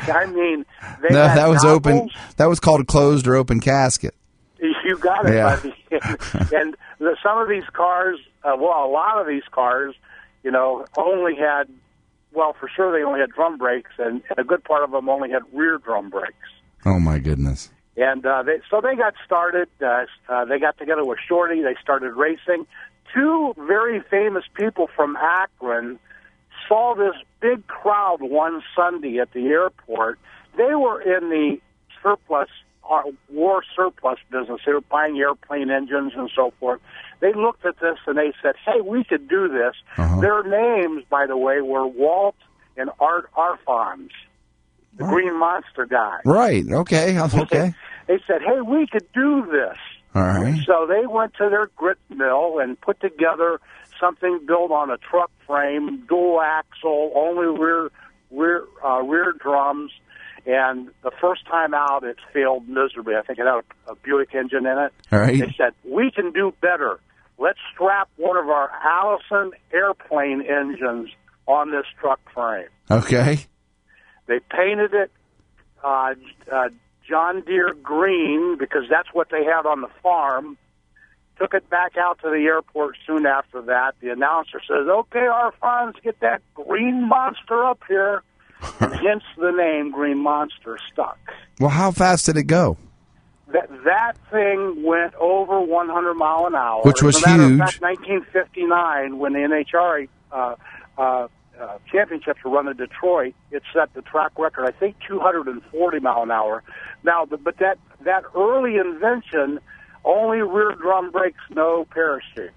I 0.00 0.26
mean, 0.26 0.64
they 1.02 1.08
no. 1.10 1.26
had 1.26 1.38
That 1.38 1.48
was 1.48 1.64
open. 1.64 2.10
That 2.36 2.46
was 2.46 2.60
called 2.60 2.80
a 2.80 2.84
closed 2.84 3.26
or 3.26 3.34
open 3.34 3.60
casket. 3.60 4.14
You 4.88 4.96
got 4.96 5.26
it, 5.26 5.34
Yeah. 5.34 5.56
buddy. 5.56 5.74
and 6.56 6.74
the, 6.98 7.14
some 7.22 7.38
of 7.38 7.46
these 7.48 7.68
cars, 7.74 8.18
uh, 8.42 8.56
well, 8.58 8.84
a 8.86 8.90
lot 8.90 9.20
of 9.20 9.26
these 9.26 9.42
cars, 9.50 9.94
you 10.42 10.50
know, 10.50 10.86
only 10.96 11.34
had, 11.36 11.68
well, 12.32 12.54
for 12.58 12.70
sure 12.74 12.90
they 12.96 13.04
only 13.04 13.20
had 13.20 13.30
drum 13.30 13.58
brakes, 13.58 13.90
and 13.98 14.22
a 14.38 14.44
good 14.44 14.64
part 14.64 14.82
of 14.84 14.90
them 14.90 15.08
only 15.10 15.30
had 15.30 15.42
rear 15.52 15.76
drum 15.76 16.08
brakes. 16.08 16.48
Oh 16.86 16.98
my 16.98 17.18
goodness. 17.18 17.70
And 17.98 18.24
uh, 18.24 18.42
they, 18.44 18.60
so 18.70 18.80
they 18.80 18.94
got 18.96 19.12
started. 19.26 19.68
Uh, 19.82 20.06
uh, 20.28 20.44
they 20.46 20.58
got 20.58 20.78
together 20.78 21.04
with 21.04 21.18
Shorty. 21.28 21.60
They 21.62 21.74
started 21.82 22.12
racing. 22.12 22.66
Two 23.12 23.52
very 23.58 24.00
famous 24.00 24.44
people 24.54 24.88
from 24.96 25.16
Akron 25.16 25.98
saw 26.66 26.94
this 26.94 27.14
big 27.40 27.66
crowd 27.66 28.22
one 28.22 28.62
Sunday 28.74 29.18
at 29.18 29.32
the 29.32 29.46
airport. 29.48 30.18
They 30.56 30.74
were 30.74 31.00
in 31.02 31.28
the 31.28 31.58
surplus, 32.02 32.48
uh, 32.90 33.02
war 33.30 33.62
surplus 33.76 34.18
business. 34.30 34.60
They 34.64 34.72
were 34.72 34.80
buying 34.80 35.18
airplane 35.18 35.70
engines 35.70 36.12
and 36.16 36.30
so 36.34 36.52
forth. 36.58 36.80
They 37.20 37.32
looked 37.32 37.64
at 37.66 37.78
this 37.80 37.98
and 38.06 38.16
they 38.16 38.32
said, 38.42 38.54
"Hey, 38.64 38.80
we 38.80 39.04
could 39.04 39.28
do 39.28 39.48
this." 39.48 39.74
Uh-huh. 39.96 40.20
Their 40.20 40.42
names, 40.42 41.04
by 41.10 41.26
the 41.26 41.36
way, 41.36 41.60
were 41.60 41.86
Walt 41.86 42.36
and 42.76 42.90
Art 43.00 43.30
Arfons, 43.36 44.10
the 44.96 45.04
Green 45.04 45.38
Monster 45.38 45.86
guy. 45.86 46.18
Right. 46.24 46.64
Okay. 46.70 47.18
Okay. 47.20 47.74
They 48.06 48.18
said, 48.26 48.40
"Hey, 48.42 48.60
we 48.60 48.86
could 48.86 49.06
do 49.12 49.46
this." 49.50 49.76
All 50.14 50.22
right. 50.22 50.58
So 50.66 50.86
they 50.86 51.06
went 51.06 51.34
to 51.34 51.48
their 51.50 51.68
grit 51.76 51.98
mill 52.08 52.58
and 52.58 52.80
put 52.80 53.00
together 53.00 53.60
something 54.00 54.40
built 54.46 54.70
on 54.70 54.90
a 54.90 54.96
truck 54.96 55.30
frame, 55.46 56.04
dual 56.08 56.40
axle, 56.40 57.12
only 57.14 57.46
rear 57.58 57.90
rear 58.30 58.64
uh, 58.84 59.02
rear 59.02 59.32
drums. 59.32 59.92
And 60.46 60.88
the 61.02 61.10
first 61.20 61.46
time 61.46 61.74
out, 61.74 62.04
it 62.04 62.16
failed 62.32 62.68
miserably. 62.68 63.14
I 63.14 63.22
think 63.22 63.38
it 63.38 63.46
had 63.46 63.62
a, 63.86 63.92
a 63.92 63.94
Buick 63.96 64.34
engine 64.34 64.66
in 64.66 64.78
it. 64.78 64.92
All 65.12 65.18
right. 65.18 65.38
They 65.38 65.54
said, 65.56 65.72
"We 65.84 66.10
can 66.10 66.32
do 66.32 66.52
better. 66.60 67.00
Let's 67.38 67.58
strap 67.72 68.08
one 68.16 68.36
of 68.36 68.48
our 68.48 68.70
Allison 68.82 69.52
airplane 69.72 70.42
engines 70.42 71.10
on 71.46 71.70
this 71.70 71.84
truck 72.00 72.20
frame." 72.32 72.68
Okay. 72.90 73.46
They 74.26 74.40
painted 74.50 74.94
it 74.94 75.10
uh, 75.82 76.14
uh, 76.52 76.68
John 77.08 77.42
Deere 77.42 77.74
green 77.82 78.56
because 78.58 78.82
that's 78.90 79.08
what 79.12 79.28
they 79.30 79.44
had 79.44 79.66
on 79.66 79.80
the 79.80 79.88
farm. 80.02 80.58
Took 81.38 81.54
it 81.54 81.70
back 81.70 81.92
out 81.96 82.18
to 82.22 82.30
the 82.30 82.44
airport 82.46 82.96
soon 83.06 83.24
after 83.24 83.62
that. 83.62 83.92
The 84.00 84.10
announcer 84.10 84.60
says, 84.68 84.88
"Okay, 84.88 85.20
Arfons 85.20 85.94
get 86.02 86.18
that 86.20 86.42
green 86.54 87.08
monster 87.08 87.64
up 87.64 87.80
here," 87.88 88.22
hence 88.60 89.24
the 89.36 89.50
name 89.50 89.90
Green 89.90 90.18
Monster 90.18 90.78
stuck. 90.92 91.18
Well, 91.60 91.70
how 91.70 91.90
fast 91.90 92.26
did 92.26 92.36
it 92.36 92.44
go? 92.44 92.76
That 93.52 93.70
that 93.84 94.12
thing 94.30 94.82
went 94.82 95.14
over 95.14 95.60
100 95.60 96.14
mile 96.14 96.46
an 96.46 96.54
hour, 96.54 96.82
Which 96.82 97.02
was 97.02 97.16
As 97.16 97.22
a 97.22 97.28
matter 97.28 97.48
huge. 97.48 97.58
Fact, 97.58 97.80
1959, 97.80 99.18
when 99.18 99.32
the 99.32 99.38
NHRA 99.38 100.08
uh, 100.30 100.54
uh, 100.98 101.28
uh, 101.58 101.78
championships 101.90 102.44
were 102.44 102.50
run 102.50 102.68
in 102.68 102.76
Detroit, 102.76 103.34
it 103.50 103.62
set 103.72 103.92
the 103.94 104.02
track 104.02 104.32
record. 104.38 104.66
I 104.66 104.72
think 104.72 104.96
240 105.08 106.00
mile 106.00 106.22
an 106.22 106.30
hour. 106.30 106.62
Now, 107.04 107.24
the, 107.24 107.38
but 107.38 107.56
that 107.58 107.78
that 108.04 108.24
early 108.36 108.76
invention 108.76 109.60
only 110.04 110.38
rear 110.38 110.72
drum 110.74 111.10
brakes, 111.10 111.40
no 111.50 111.86
parachute. 111.90 112.52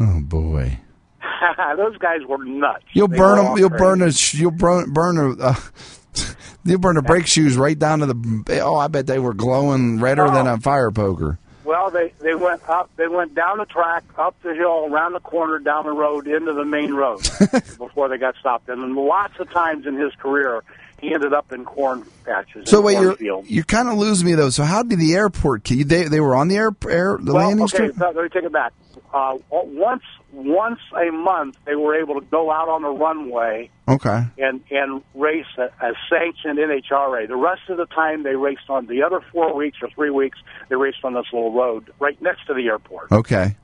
Oh 0.00 0.20
boy. 0.20 0.78
Those 1.76 1.96
guys 1.98 2.20
were 2.28 2.44
nuts. 2.44 2.84
You'll 2.92 3.08
They 3.08 3.16
burn 3.18 3.44
them. 3.44 3.58
You'll 3.58 3.70
crazy. 3.70 3.84
burn 3.84 4.02
a. 4.02 4.10
You'll 4.36 4.50
burn 4.50 4.92
burn 4.92 5.18
a. 5.18 5.42
Uh, 5.42 5.54
you'll 6.64 6.78
burn 6.78 6.96
the 6.96 7.02
brake 7.02 7.26
shoes 7.26 7.56
right 7.56 7.78
down 7.78 8.00
to 8.00 8.06
the. 8.06 8.60
Oh, 8.62 8.76
I 8.76 8.88
bet 8.88 9.06
they 9.06 9.18
were 9.18 9.34
glowing 9.34 10.00
redder 10.00 10.28
than 10.30 10.46
Oh. 10.46 10.54
a 10.54 10.58
fire 10.58 10.90
poker. 10.90 11.38
Well, 11.64 11.90
they 11.90 12.14
they 12.20 12.34
went 12.34 12.66
up. 12.68 12.90
They 12.96 13.08
went 13.08 13.34
down 13.34 13.58
the 13.58 13.66
track, 13.66 14.02
up 14.16 14.34
the 14.42 14.54
hill, 14.54 14.86
around 14.90 15.12
the 15.12 15.20
corner, 15.20 15.58
down 15.58 15.84
the 15.84 15.92
road, 15.92 16.26
into 16.26 16.54
the 16.54 16.64
main 16.64 16.94
road 16.94 17.18
before 17.78 18.08
they 18.08 18.16
got 18.16 18.36
stopped. 18.36 18.70
And 18.70 18.94
lots 18.96 19.38
of 19.38 19.50
times 19.50 19.86
in 19.86 19.94
his 19.98 20.14
career, 20.14 20.62
he 20.98 21.12
ended 21.12 21.34
up 21.34 21.52
in 21.52 21.66
corn 21.66 22.06
patches. 22.24 22.70
So 22.70 22.80
wait, 22.80 22.94
you're 22.98 23.44
you're 23.44 23.64
kind 23.64 23.86
of 23.88 23.98
losing 23.98 24.26
me 24.26 24.34
though. 24.34 24.48
So 24.48 24.64
how 24.64 24.82
did 24.82 24.98
the 24.98 25.14
airport? 25.14 25.64
Key 25.64 25.82
they 25.82 26.04
they 26.04 26.20
were 26.20 26.34
on 26.34 26.48
the 26.48 26.56
air 26.56 26.70
air 26.88 27.18
the 27.20 27.34
well, 27.34 27.46
landing 27.46 27.64
okay. 27.64 27.76
strip. 27.90 27.96
so 27.96 28.12
let 28.12 28.22
me 28.22 28.28
take 28.30 28.44
it 28.44 28.52
back. 28.52 28.72
Uh, 29.12 29.36
once 29.50 30.02
once 30.32 30.80
a 30.94 31.10
month, 31.10 31.56
they 31.64 31.74
were 31.74 31.94
able 32.00 32.20
to 32.20 32.26
go 32.26 32.50
out 32.50 32.68
on 32.68 32.82
the 32.82 32.88
runway 32.90 33.70
Okay. 33.88 34.24
and 34.38 34.62
and 34.70 35.02
race 35.14 35.46
a, 35.56 35.62
a 35.84 35.92
sanctioned 36.10 36.58
NHRA. 36.58 37.26
The 37.28 37.36
rest 37.36 37.62
of 37.70 37.78
the 37.78 37.86
time, 37.86 38.22
they 38.24 38.34
raced 38.36 38.68
on 38.68 38.86
the 38.86 39.02
other 39.02 39.20
four 39.32 39.54
weeks 39.54 39.78
or 39.82 39.88
three 39.94 40.10
weeks. 40.10 40.38
They 40.68 40.76
raced 40.76 40.98
on 41.04 41.14
this 41.14 41.24
little 41.32 41.52
road 41.52 41.90
right 41.98 42.20
next 42.20 42.46
to 42.48 42.54
the 42.54 42.66
airport. 42.66 43.10
Okay. 43.10 43.56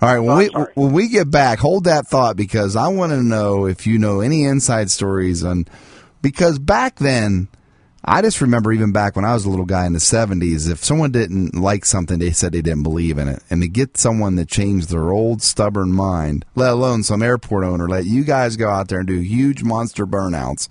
All 0.00 0.08
right. 0.14 0.18
When 0.20 0.30
I'm 0.30 0.38
we 0.38 0.48
sorry. 0.50 0.72
when 0.74 0.92
we 0.92 1.08
get 1.08 1.30
back, 1.30 1.58
hold 1.58 1.84
that 1.84 2.06
thought 2.06 2.36
because 2.36 2.74
I 2.76 2.88
want 2.88 3.12
to 3.12 3.22
know 3.22 3.66
if 3.66 3.86
you 3.86 3.98
know 3.98 4.20
any 4.20 4.44
inside 4.44 4.90
stories 4.90 5.44
on 5.44 5.66
because 6.22 6.58
back 6.58 6.96
then. 6.96 7.48
I 8.10 8.22
just 8.22 8.40
remember 8.40 8.72
even 8.72 8.90
back 8.90 9.16
when 9.16 9.26
I 9.26 9.34
was 9.34 9.44
a 9.44 9.50
little 9.50 9.66
guy 9.66 9.84
in 9.84 9.92
the 9.92 9.98
70s, 9.98 10.70
if 10.70 10.82
someone 10.82 11.12
didn't 11.12 11.54
like 11.54 11.84
something, 11.84 12.18
they 12.18 12.30
said 12.30 12.52
they 12.52 12.62
didn't 12.62 12.82
believe 12.82 13.18
in 13.18 13.28
it. 13.28 13.42
And 13.50 13.60
to 13.60 13.68
get 13.68 13.98
someone 13.98 14.36
to 14.36 14.46
change 14.46 14.86
their 14.86 15.10
old 15.10 15.42
stubborn 15.42 15.92
mind, 15.92 16.46
let 16.54 16.70
alone 16.70 17.02
some 17.02 17.22
airport 17.22 17.64
owner, 17.64 17.86
let 17.86 18.06
you 18.06 18.24
guys 18.24 18.56
go 18.56 18.70
out 18.70 18.88
there 18.88 19.00
and 19.00 19.06
do 19.06 19.20
huge 19.20 19.62
monster 19.62 20.06
burnouts, 20.06 20.70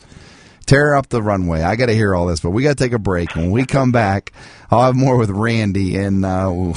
tear 0.66 0.96
up 0.96 1.10
the 1.10 1.22
runway. 1.22 1.62
I 1.62 1.76
got 1.76 1.86
to 1.86 1.94
hear 1.94 2.16
all 2.16 2.26
this, 2.26 2.40
but 2.40 2.50
we 2.50 2.64
got 2.64 2.76
to 2.76 2.84
take 2.84 2.94
a 2.94 3.00
break. 3.00 3.36
When 3.36 3.52
we 3.52 3.68
come 3.68 3.92
back, 3.92 4.34
I'll 4.72 4.86
have 4.86 4.96
more 4.96 5.16
with 5.16 5.30
Randy, 5.30 5.96
and 5.96 6.26
uh, 6.26 6.74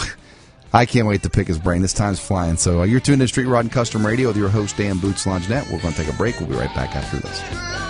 I 0.74 0.84
can't 0.84 1.08
wait 1.08 1.22
to 1.22 1.30
pick 1.30 1.46
his 1.46 1.58
brain. 1.58 1.80
This 1.80 1.94
time's 1.94 2.20
flying. 2.20 2.58
So 2.58 2.82
uh, 2.82 2.84
you're 2.84 3.00
tuned 3.00 3.22
to 3.22 3.28
Street 3.28 3.46
Rod 3.46 3.60
and 3.60 3.72
Custom 3.72 4.06
Radio 4.06 4.28
with 4.28 4.36
your 4.36 4.50
host, 4.50 4.76
Dan 4.76 4.98
Boots 4.98 5.24
Longinette. 5.24 5.72
We're 5.72 5.80
going 5.80 5.94
to 5.94 6.04
take 6.04 6.12
a 6.12 6.16
break. 6.18 6.38
We'll 6.38 6.50
be 6.50 6.54
right 6.54 6.74
back 6.74 6.94
after 6.94 7.16
this. 7.16 7.89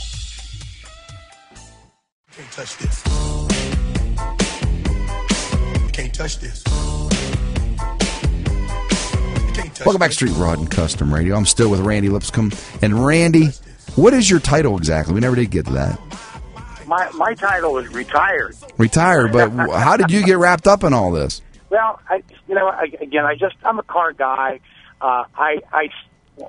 Can't 2.51 2.67
touch 2.67 2.77
this. 2.79 3.03
Can't 5.93 6.13
touch 6.13 6.39
this. 6.39 6.63
Can't 9.53 9.73
touch 9.73 9.85
Welcome 9.85 9.99
back, 9.99 10.09
this. 10.09 10.15
Street 10.15 10.33
Rod 10.33 10.59
and 10.59 10.69
Custom 10.69 11.13
Radio. 11.13 11.37
I'm 11.37 11.45
still 11.45 11.69
with 11.71 11.79
Randy 11.79 12.09
Lipscomb. 12.09 12.51
And 12.81 13.05
Randy, 13.05 13.51
what 13.95 14.13
is 14.13 14.29
your 14.29 14.41
title 14.41 14.77
exactly? 14.77 15.13
We 15.13 15.21
never 15.21 15.37
did 15.37 15.49
get 15.49 15.65
to 15.67 15.71
that. 15.71 15.97
My 16.87 17.09
my 17.11 17.33
title 17.35 17.77
is 17.77 17.87
retired. 17.87 18.57
Retired, 18.77 19.31
but 19.31 19.49
how 19.79 19.95
did 19.95 20.11
you 20.11 20.25
get 20.25 20.37
wrapped 20.37 20.67
up 20.67 20.83
in 20.83 20.93
all 20.93 21.11
this? 21.11 21.41
Well, 21.69 22.01
I, 22.09 22.21
you 22.49 22.55
know, 22.55 22.67
I, 22.67 22.91
again, 22.99 23.23
I 23.23 23.35
just 23.35 23.55
I'm 23.63 23.79
a 23.79 23.83
car 23.83 24.11
guy. 24.11 24.59
Uh, 24.99 25.23
I, 25.35 25.61
I, 25.71 25.87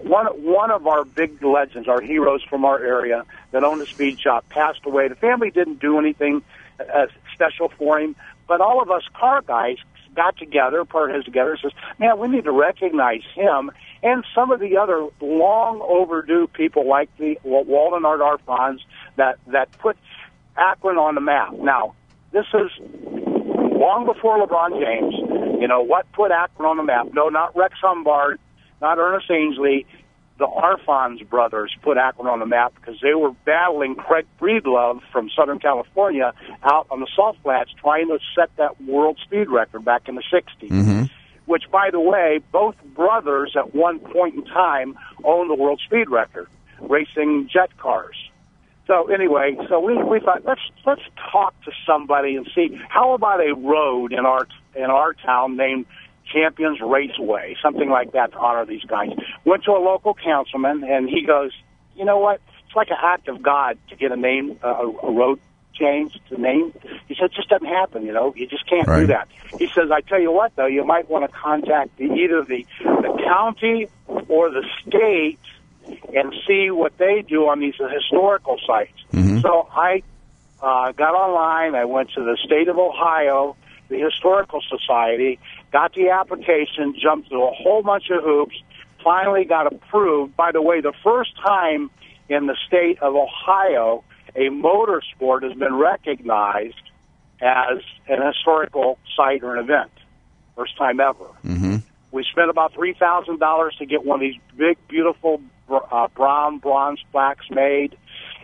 one 0.03 0.27
one 0.43 0.71
of 0.71 0.87
our 0.87 1.05
big 1.05 1.43
legends, 1.43 1.89
our 1.89 2.01
heroes 2.01 2.43
from 2.43 2.65
our 2.65 2.79
area 2.79 3.25
that 3.51 3.65
owned 3.65 3.83
a 3.83 3.87
speed 3.87 4.21
shop, 4.21 4.49
passed 4.49 4.81
away. 4.85 5.09
The 5.09 5.15
family 5.15 5.51
didn't 5.51 5.81
do 5.81 5.99
anything 5.99 6.43
uh, 6.81 7.07
special 7.35 7.69
for 7.69 8.01
him, 8.01 8.17
but 8.47 8.61
all 8.61 8.83
of 8.83 8.91
us 8.91 9.03
car 9.15 9.43
guys 9.43 9.77
got 10.15 10.37
together, 10.37 10.85
put 10.85 11.11
heads 11.11 11.25
together, 11.25 11.57
says, 11.61 11.73
"Man, 11.99 12.19
we 12.19 12.29
need 12.29 12.45
to 12.45 12.53
recognize 12.53 13.23
him." 13.35 13.71
And 14.03 14.25
some 14.35 14.51
of 14.51 14.61
the 14.61 14.77
other 14.79 15.09
long 15.21 15.81
overdue 15.81 16.49
people 16.49 16.89
like 16.89 17.09
the 17.19 17.39
Walt 17.45 17.95
and 17.95 18.05
Art 18.05 18.21
Arfons 18.21 18.81
that 19.17 19.39
that 19.49 19.71
put 19.79 19.97
Akron 20.57 20.99
on 20.99 21.15
the 21.15 21.21
map. 21.21 21.53
Now, 21.55 21.95
this 22.33 22.47
is 22.53 22.71
long 22.81 24.07
before 24.07 24.45
LeBron 24.45 24.81
James. 24.81 25.15
You 25.61 25.69
know, 25.69 25.83
what 25.83 26.11
put 26.13 26.31
Akron 26.31 26.69
on 26.69 26.77
the 26.77 26.83
map? 26.83 27.09
No, 27.13 27.29
not 27.29 27.57
Rex 27.57 27.75
Humbard, 27.81 28.39
not 28.83 28.99
Ernest 28.99 29.31
Angley. 29.31 29.87
The 30.39 30.47
Arfons 30.47 31.27
brothers 31.29 31.75
put 31.83 31.97
Akron 31.97 32.27
on 32.27 32.41
the 32.41 32.47
map 32.47 32.75
because 32.75 33.01
they 33.01 33.15
were 33.15 33.31
battling 33.47 33.95
Craig 33.95 34.27
Breedlove 34.41 35.01
from 35.13 35.31
Southern 35.37 35.61
California 35.61 36.33
out 36.65 36.89
on 36.91 37.01
the 37.01 37.07
Salt 37.15 37.37
Flats 37.43 37.71
trying 37.81 38.09
to 38.09 38.19
set 38.35 38.51
that 38.57 38.83
world 38.83 39.19
speed 39.23 39.49
record 39.49 39.85
back 39.85 40.09
in 40.09 40.17
the 40.17 40.23
60s. 40.33 40.69
Mm-hmm. 40.69 41.05
Which, 41.47 41.65
by 41.71 41.91
the 41.91 42.01
way, 42.01 42.41
both 42.51 42.77
brothers 42.95 43.55
at 43.57 43.75
one 43.75 44.01
point 44.01 44.35
in 44.35 44.45
time 44.45 44.97
owned 45.23 45.51
the 45.51 45.55
world 45.55 45.81
speed 45.85 46.09
record, 46.09 46.49
racing 46.81 47.49
jet 47.53 47.77
cars. 47.79 48.17
So 48.87 49.09
anyway, 49.11 49.57
so 49.69 49.79
we 49.81 49.97
we 50.03 50.19
thought 50.21 50.45
let's 50.45 50.61
let's 50.85 51.03
talk 51.31 51.55
to 51.65 51.73
somebody 51.87 52.37
and 52.37 52.49
see 52.55 52.81
how 52.89 53.15
about 53.15 53.41
a 53.41 53.55
road 53.55 54.13
in 54.13 54.27
our 54.27 54.47
in 54.75 54.85
our 54.85 55.15
town 55.15 55.57
named 55.57 55.87
Champions 56.33 56.81
Raceway, 56.81 57.57
something 57.63 57.89
like 57.89 58.13
that 58.13 58.33
to 58.33 58.39
honor 58.39 58.65
these 58.67 58.85
guys. 58.85 59.11
Went 59.45 59.65
to 59.65 59.73
a 59.73 59.83
local 59.83 60.15
councilman 60.15 60.85
and 60.85 61.09
he 61.09 61.23
goes, 61.23 61.53
you 61.97 62.05
know 62.05 62.19
what? 62.19 62.41
It's 62.67 62.77
like 62.77 62.91
an 62.91 62.97
act 63.03 63.29
of 63.29 63.43
God 63.43 63.79
to 63.91 63.97
get 63.97 64.13
a 64.13 64.17
name 64.17 64.59
uh, 64.63 64.69
a, 64.69 65.13
road 65.13 65.41
change 65.75 66.19
to 66.29 66.41
name. 66.41 66.73
He 67.09 67.15
said 67.15 67.27
it 67.27 67.35
just 67.35 67.49
doesn't 67.49 67.67
happen. 67.67 68.05
You 68.05 68.13
know, 68.13 68.33
you 68.37 68.47
just 68.47 68.69
can't 68.69 68.87
do 68.87 69.07
that. 69.09 69.29
He 69.59 69.69
says, 69.75 69.91
I 69.91 70.01
tell 70.01 70.21
you 70.21 70.33
what 70.33 70.55
though, 70.57 70.67
you 70.67 70.85
might 70.85 71.09
want 71.09 71.31
to 71.31 71.37
contact 71.37 71.97
the, 71.99 72.05
either 72.05 72.43
the 72.45 72.67
the 72.83 73.23
county 73.25 73.89
or 74.29 74.51
the 74.51 74.65
state 74.87 75.39
and 76.15 76.33
see 76.47 76.71
what 76.71 76.97
they 76.99 77.23
do 77.23 77.49
on 77.49 77.61
these 77.61 77.75
historical 77.77 78.59
sites. 78.67 78.93
So 79.43 79.69
I 79.73 80.03
uh, 80.63 80.93
got 80.93 81.15
online. 81.15 81.75
I 81.75 81.85
went 81.85 82.11
to 82.13 82.23
the 82.23 82.39
state 82.45 82.69
of 82.69 82.79
Ohio, 82.79 83.57
the 83.93 84.01
Historical 84.01 84.61
Society, 84.69 85.39
got 85.71 85.95
the 85.95 86.11
application, 86.11 86.95
jumped 87.01 87.29
through 87.29 87.47
a 87.47 87.53
whole 87.53 87.83
bunch 87.83 88.11
of 88.11 88.25
hoops, 88.25 88.57
finally 89.05 89.45
got 89.45 89.73
approved. 89.73 90.37
By 90.37 90.53
the 90.53 90.63
way, 90.63 90.81
the 90.81 90.95
first 91.05 91.37
time 91.37 91.91
in 92.29 92.47
the 92.47 92.57
state 92.67 93.01
of 93.03 93.15
Ohio 93.15 94.03
a 94.35 94.49
motorsport 94.49 95.43
has 95.43 95.53
been 95.59 95.75
recognized 95.75 96.91
as 97.41 97.79
an 98.09 98.27
historical 98.27 98.99
site 99.17 99.43
or 99.43 99.57
an 99.57 99.65
event. 99.65 99.91
First 100.57 100.77
time 100.79 101.01
ever. 101.01 101.27
Mm-hmm. 101.45 101.77
We 102.13 102.25
spent 102.31 102.51
about 102.51 102.73
three 102.73 102.95
thousand 102.95 103.41
dollars 103.41 103.75
to 103.79 103.87
get 103.87 104.05
one 104.05 104.17
of 104.17 104.21
these 104.21 104.41
big, 104.57 104.77
beautiful 104.89 105.43
uh, 105.71 106.09
brown 106.15 106.59
bronze 106.59 107.01
plaques 107.11 107.47
made, 107.51 107.97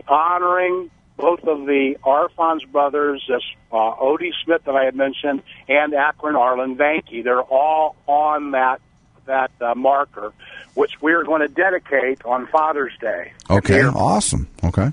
honoring 0.07 0.90
both 1.18 1.44
of 1.44 1.66
the 1.66 1.96
Arfons 2.02 2.66
brothers, 2.70 3.22
this 3.28 3.42
uh, 3.70 3.76
Odie 3.76 4.32
Smith 4.44 4.62
that 4.64 4.75
I 4.75 4.84
had 4.84 4.94
mentioned, 4.96 5.42
and 5.68 5.92
Akron 5.92 6.37
Arlen 6.37 6.76
Vanke. 6.76 7.22
They're 7.22 7.42
all 7.42 7.96
on 8.06 8.52
that 8.52 8.80
that 9.26 9.50
uh, 9.60 9.75
marker. 9.75 10.32
which 10.72 11.02
we 11.02 11.12
are 11.12 11.25
going 11.25 11.42
to 11.42 11.48
dedicate 11.48 12.25
on 12.25 12.46
Father's 12.46 12.96
Day. 13.00 13.32
Okay, 13.50 13.82
awesome. 13.82 14.48
Okay. 14.64 14.90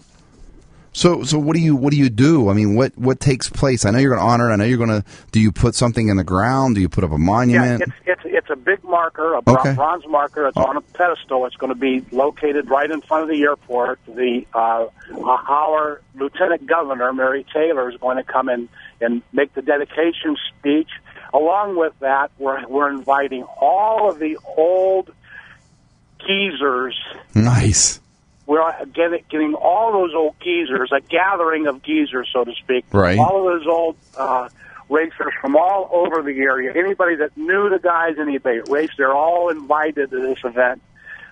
So, 0.97 1.23
so 1.23 1.37
what 1.37 1.57
do 1.57 1.61
you 1.61 1.75
what 1.75 1.91
do 1.91 1.97
you 1.97 2.09
do? 2.09 2.47
I 2.49 2.53
mean, 2.53 2.73
what 2.75 2.97
what 2.97 3.19
takes 3.19 3.49
place? 3.49 3.83
I 3.85 3.91
know 3.91 3.97
you're 3.99 4.15
going 4.15 4.25
to 4.25 4.31
honor. 4.31 4.49
it. 4.49 4.53
I 4.53 4.55
know 4.55 4.63
you're 4.63 4.77
going 4.77 5.01
to. 5.01 5.03
Do 5.33 5.41
you 5.41 5.51
put 5.51 5.75
something 5.75 6.07
in 6.07 6.15
the 6.15 6.23
ground? 6.23 6.75
Do 6.75 6.81
you 6.81 6.87
put 6.87 7.03
up 7.03 7.11
a 7.11 7.17
monument? 7.17 7.81
Yeah, 7.85 7.93
it's 8.07 8.23
it's 8.23 8.35
it's 8.37 8.49
a 8.49 8.55
big 8.55 8.81
marker, 8.85 9.33
a 9.33 9.41
Okay. 9.45 9.73
bronze 9.73 10.07
marker. 10.07 10.47
It's 10.47 10.55
on 10.55 10.77
a 10.77 10.81
pedestal. 10.81 11.45
It's 11.47 11.57
going 11.57 11.73
to 11.73 11.77
be 11.77 12.05
located 12.15 12.69
right 12.69 12.89
in 12.89 13.01
front 13.01 13.23
of 13.23 13.29
the 13.29 13.41
airport. 13.43 13.99
The 14.07 14.45
uh, 14.53 14.87
our 15.21 16.01
Lieutenant 16.15 16.65
Governor 16.65 17.11
Mary 17.11 17.45
Taylor 17.53 17.91
is 17.91 17.97
going 17.97 18.15
to 18.15 18.23
come 18.23 18.47
in 18.47 18.69
and 19.01 19.21
make 19.33 19.53
the 19.53 19.61
dedication 19.61 20.37
speech. 20.57 20.89
Along 21.33 21.75
with 21.77 21.91
that, 21.99 22.31
we're 22.39 22.65
we're 22.69 22.89
inviting 22.89 23.43
all 23.43 24.09
of 24.09 24.19
the 24.19 24.37
old 24.57 25.11
geezers. 26.25 26.97
nice. 27.33 27.99
We're 28.47 28.85
getting, 28.93 29.23
getting 29.29 29.53
all 29.55 29.91
those 29.91 30.13
old 30.13 30.35
geezers, 30.39 30.91
a 30.95 31.01
gathering 31.01 31.67
of 31.67 31.81
geezers, 31.81 32.29
so 32.31 32.43
to 32.43 32.53
speak. 32.53 32.85
Right. 32.91 33.17
All 33.17 33.39
of 33.39 33.59
those 33.59 33.67
old 33.67 33.95
uh, 34.15 34.49
racers 34.89 35.33
from 35.41 35.55
all 35.55 35.89
over 35.91 36.21
the 36.21 36.37
area. 36.39 36.71
Anybody 36.75 37.15
that 37.15 37.35
knew 37.35 37.69
the 37.69 37.79
guys, 37.79 38.15
anybody 38.19 38.59
that 38.59 38.69
raced, 38.69 38.93
they're 38.97 39.15
all 39.15 39.49
invited 39.49 40.11
to 40.11 40.21
this 40.21 40.37
event. 40.43 40.81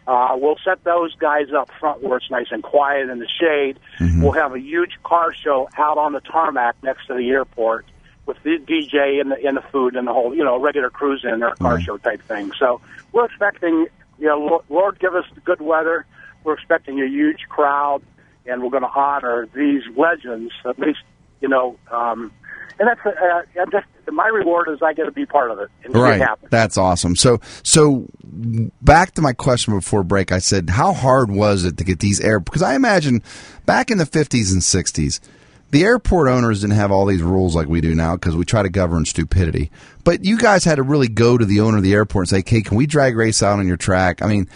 Uh, 0.05 0.35
we'll 0.37 0.57
set 0.65 0.83
those 0.83 1.15
guys 1.15 1.47
up 1.55 1.69
front 1.79 2.03
where 2.03 2.17
it's 2.17 2.29
nice 2.29 2.47
and 2.51 2.61
quiet 2.61 3.09
in 3.09 3.19
the 3.19 3.27
shade. 3.39 3.79
We'll 4.21 4.33
have 4.33 4.53
a 4.53 4.59
huge 4.59 4.97
car 5.03 5.33
show 5.33 5.69
out 5.77 5.97
on 5.97 6.11
the 6.13 6.19
tarmac 6.19 6.75
next 6.83 7.07
to 7.07 7.13
the 7.13 7.29
airport 7.29 7.85
with 8.25 8.41
the 8.43 8.57
DJ 8.57 9.21
and 9.21 9.31
the, 9.31 9.45
and 9.45 9.55
the 9.55 9.61
food 9.61 9.95
and 9.95 10.07
the 10.07 10.13
whole, 10.13 10.35
you 10.35 10.43
know, 10.43 10.59
regular 10.59 10.89
cruise 10.89 11.23
in 11.23 11.39
there, 11.39 11.55
car 11.55 11.79
show 11.79 11.97
type 11.97 12.21
thing. 12.23 12.51
So 12.59 12.81
we're 13.13 13.25
expecting, 13.25 13.87
you 14.19 14.27
know, 14.27 14.39
Lord, 14.39 14.65
Lord 14.69 14.99
give 14.99 15.15
us 15.15 15.25
the 15.35 15.41
good 15.41 15.61
weather. 15.61 16.05
We're 16.43 16.53
expecting 16.53 16.99
a 17.01 17.07
huge 17.07 17.45
crowd, 17.49 18.01
and 18.45 18.61
we're 18.63 18.69
going 18.69 18.83
to 18.83 18.89
honor 18.89 19.47
these 19.53 19.83
legends, 19.95 20.51
at 20.65 20.77
least, 20.79 20.99
you 21.41 21.47
know, 21.49 21.77
um, 21.91 22.31
and 22.79 22.87
that's, 22.87 22.99
uh, 23.05 23.61
I'm 23.61 23.71
just, 23.71 23.85
my 24.11 24.27
reward 24.27 24.67
is 24.69 24.79
I 24.81 24.93
get 24.93 25.05
to 25.05 25.11
be 25.11 25.25
part 25.27 25.51
of 25.51 25.59
it 25.59 25.69
and 25.83 25.93
Right. 25.95 26.19
it. 26.19 26.49
That's 26.49 26.75
awesome. 26.77 27.15
So, 27.15 27.39
so 27.61 28.07
back 28.81 29.11
to 29.13 29.21
my 29.21 29.31
question 29.33 29.75
before 29.75 30.03
break. 30.03 30.31
I 30.31 30.39
said, 30.39 30.71
how 30.71 30.91
hard 30.91 31.29
was 31.29 31.65
it 31.65 31.77
to 31.77 31.83
get 31.83 31.99
these 31.99 32.19
air? 32.19 32.39
Because 32.39 32.63
I 32.63 32.73
imagine 32.73 33.21
back 33.67 33.91
in 33.91 33.99
the 33.99 34.07
fifties 34.07 34.51
and 34.51 34.63
sixties, 34.63 35.21
the 35.69 35.83
airport 35.83 36.27
owners 36.29 36.61
didn't 36.61 36.75
have 36.75 36.91
all 36.91 37.05
these 37.05 37.21
rules 37.21 37.55
like 37.55 37.67
we 37.67 37.79
do 37.79 37.93
now 37.93 38.15
because 38.15 38.35
we 38.35 38.43
try 38.43 38.63
to 38.63 38.69
govern 38.69 39.05
stupidity. 39.05 39.71
But 40.03 40.25
you 40.25 40.37
guys 40.37 40.63
had 40.65 40.75
to 40.75 40.83
really 40.83 41.07
go 41.07 41.37
to 41.37 41.45
the 41.45 41.59
owner 41.61 41.77
of 41.77 41.83
the 41.83 41.93
airport 41.93 42.23
and 42.23 42.29
say, 42.29 42.43
"Hey, 42.45 42.61
can 42.61 42.75
we 42.77 42.85
drag 42.87 43.15
race 43.15 43.41
out 43.41 43.59
on 43.59 43.67
your 43.67 43.77
track?" 43.77 44.21
I 44.21 44.27
mean, 44.27 44.47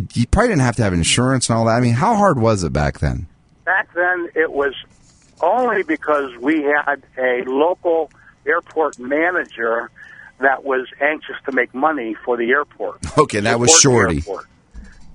did, 0.00 0.16
you 0.16 0.26
probably 0.26 0.48
didn't 0.50 0.62
have 0.62 0.76
to 0.76 0.82
have 0.82 0.92
insurance 0.92 1.48
and 1.48 1.58
all 1.58 1.64
that. 1.66 1.76
I 1.76 1.80
mean, 1.80 1.94
how 1.94 2.14
hard 2.14 2.38
was 2.38 2.62
it 2.64 2.72
back 2.72 2.98
then? 3.00 3.26
back 3.64 3.92
then 3.94 4.28
it 4.36 4.52
was 4.52 4.74
only 5.40 5.82
because 5.82 6.30
we 6.40 6.62
had 6.62 7.02
a 7.18 7.42
local 7.46 8.10
airport 8.46 8.96
manager 8.98 9.90
that 10.38 10.64
was 10.64 10.86
anxious 11.00 11.34
to 11.46 11.52
make 11.52 11.74
money 11.74 12.14
for 12.24 12.36
the 12.36 12.50
airport. 12.50 13.00
Okay, 13.18 13.40
that 13.40 13.58
was 13.58 13.70
Shorty. 13.72 14.16
airport. 14.18 14.46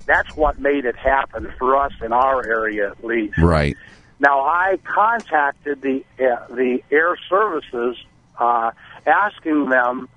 That's 0.05 0.35
what 0.35 0.59
made 0.59 0.85
it 0.85 0.95
happen 0.97 1.53
for 1.57 1.77
us 1.77 1.93
in 2.03 2.11
our 2.11 2.45
area, 2.45 2.89
at 2.91 3.03
least. 3.05 3.38
Right. 3.38 3.77
Now, 4.19 4.41
I 4.41 4.77
contacted 4.83 5.81
the 5.81 6.03
uh, 6.19 6.53
the 6.53 6.83
air 6.91 7.15
services, 7.29 7.95
uh, 8.38 8.71
asking 9.05 9.69
them, 9.69 10.09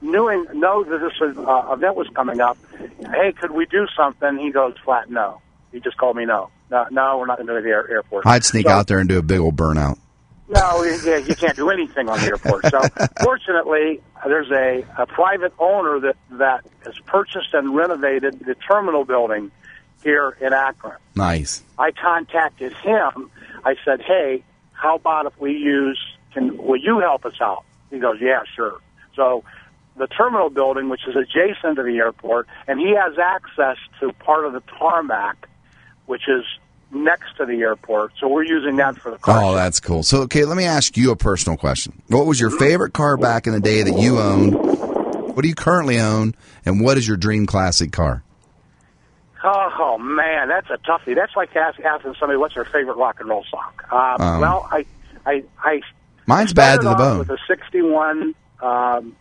knowing 0.00 0.46
know 0.54 0.84
that 0.84 0.98
this 0.98 1.20
uh, 1.38 1.72
event 1.72 1.96
was 1.96 2.08
coming 2.14 2.40
up. 2.40 2.58
Hey, 3.12 3.32
could 3.32 3.50
we 3.50 3.66
do 3.66 3.86
something? 3.96 4.38
He 4.38 4.50
goes 4.50 4.74
flat 4.84 5.10
no. 5.10 5.40
He 5.72 5.80
just 5.80 5.96
called 5.96 6.16
me 6.16 6.24
no. 6.24 6.50
No, 6.70 6.86
no, 6.90 7.18
we're 7.18 7.26
not 7.26 7.36
going 7.38 7.48
to 7.48 7.60
the 7.62 7.68
air- 7.68 7.90
airport. 7.90 8.26
I'd 8.26 8.44
sneak 8.44 8.66
So- 8.66 8.72
out 8.72 8.86
there 8.86 8.98
and 8.98 9.08
do 9.08 9.18
a 9.18 9.22
big 9.22 9.40
old 9.40 9.56
burnout. 9.56 9.98
no, 10.48 10.82
yeah, 10.82 11.16
you 11.18 11.34
can't 11.34 11.56
do 11.56 11.70
anything 11.70 12.08
on 12.08 12.18
the 12.20 12.26
airport. 12.26 12.66
So, 12.66 12.80
fortunately, 13.22 14.00
there's 14.26 14.50
a, 14.50 14.84
a 14.98 15.06
private 15.06 15.52
owner 15.58 16.00
that 16.00 16.16
that 16.32 16.64
has 16.84 16.94
purchased 17.06 17.54
and 17.54 17.74
renovated 17.74 18.40
the 18.40 18.54
terminal 18.54 19.04
building 19.04 19.50
here 20.02 20.36
in 20.40 20.52
Akron. 20.52 20.96
Nice. 21.14 21.62
I 21.78 21.90
contacted 21.92 22.72
him. 22.78 23.30
I 23.64 23.76
said, 23.84 24.00
"Hey, 24.02 24.42
how 24.72 24.96
about 24.96 25.26
if 25.26 25.38
we 25.40 25.52
use? 25.52 26.00
Can 26.32 26.56
will 26.56 26.80
you 26.80 26.98
help 27.00 27.24
us 27.26 27.40
out?" 27.40 27.64
He 27.90 27.98
goes, 27.98 28.16
"Yeah, 28.20 28.42
sure." 28.56 28.78
So, 29.14 29.44
the 30.00 30.08
terminal 30.08 30.50
building, 30.50 30.88
which 30.88 31.06
is 31.06 31.14
adjacent 31.14 31.76
to 31.76 31.82
the 31.82 31.98
airport, 31.98 32.48
and 32.66 32.80
he 32.80 32.94
has 32.96 33.16
access 33.18 33.76
to 34.00 34.12
part 34.14 34.44
of 34.44 34.52
the 34.52 34.62
tarmac, 34.78 35.48
which 36.06 36.22
is 36.28 36.44
next 36.90 37.36
to 37.36 37.46
the 37.46 37.60
airport. 37.60 38.12
So 38.18 38.26
we're 38.26 38.44
using 38.44 38.76
that 38.76 38.96
for 38.96 39.10
the 39.12 39.18
car. 39.18 39.42
Oh, 39.44 39.54
that's 39.54 39.78
cool. 39.78 40.02
So, 40.02 40.22
okay, 40.22 40.44
let 40.44 40.56
me 40.56 40.64
ask 40.64 40.96
you 40.96 41.12
a 41.12 41.16
personal 41.16 41.56
question. 41.56 42.02
What 42.08 42.26
was 42.26 42.40
your 42.40 42.50
favorite 42.50 42.92
car 42.92 43.16
back 43.16 43.46
in 43.46 43.52
the 43.52 43.60
day 43.60 43.82
that 43.84 43.96
you 43.98 44.18
owned? 44.18 44.54
What 44.54 45.42
do 45.42 45.48
you 45.48 45.54
currently 45.54 46.00
own? 46.00 46.34
And 46.64 46.80
what 46.80 46.98
is 46.98 47.06
your 47.06 47.16
dream 47.16 47.46
classic 47.46 47.92
car? 47.92 48.24
Oh, 49.42 49.96
man, 49.98 50.48
that's 50.48 50.68
a 50.68 50.76
toughie. 50.78 51.14
That's 51.14 51.34
like 51.36 51.54
asking 51.56 52.14
somebody 52.18 52.36
what's 52.36 52.54
their 52.54 52.64
favorite 52.64 52.96
rock 52.96 53.20
and 53.20 53.28
roll 53.28 53.44
song. 53.50 53.72
Uh, 53.90 54.16
Um, 54.18 54.40
well, 54.40 54.68
I, 54.70 54.84
I, 55.24 55.44
I 55.62 55.80
Mine's 56.26 56.52
bad 56.52 56.80
to 56.82 56.88
the 56.88 56.94
bone. 56.94 57.18
with 57.20 57.30
a 57.30 57.38
'61 57.48 58.34
um, 58.60 59.16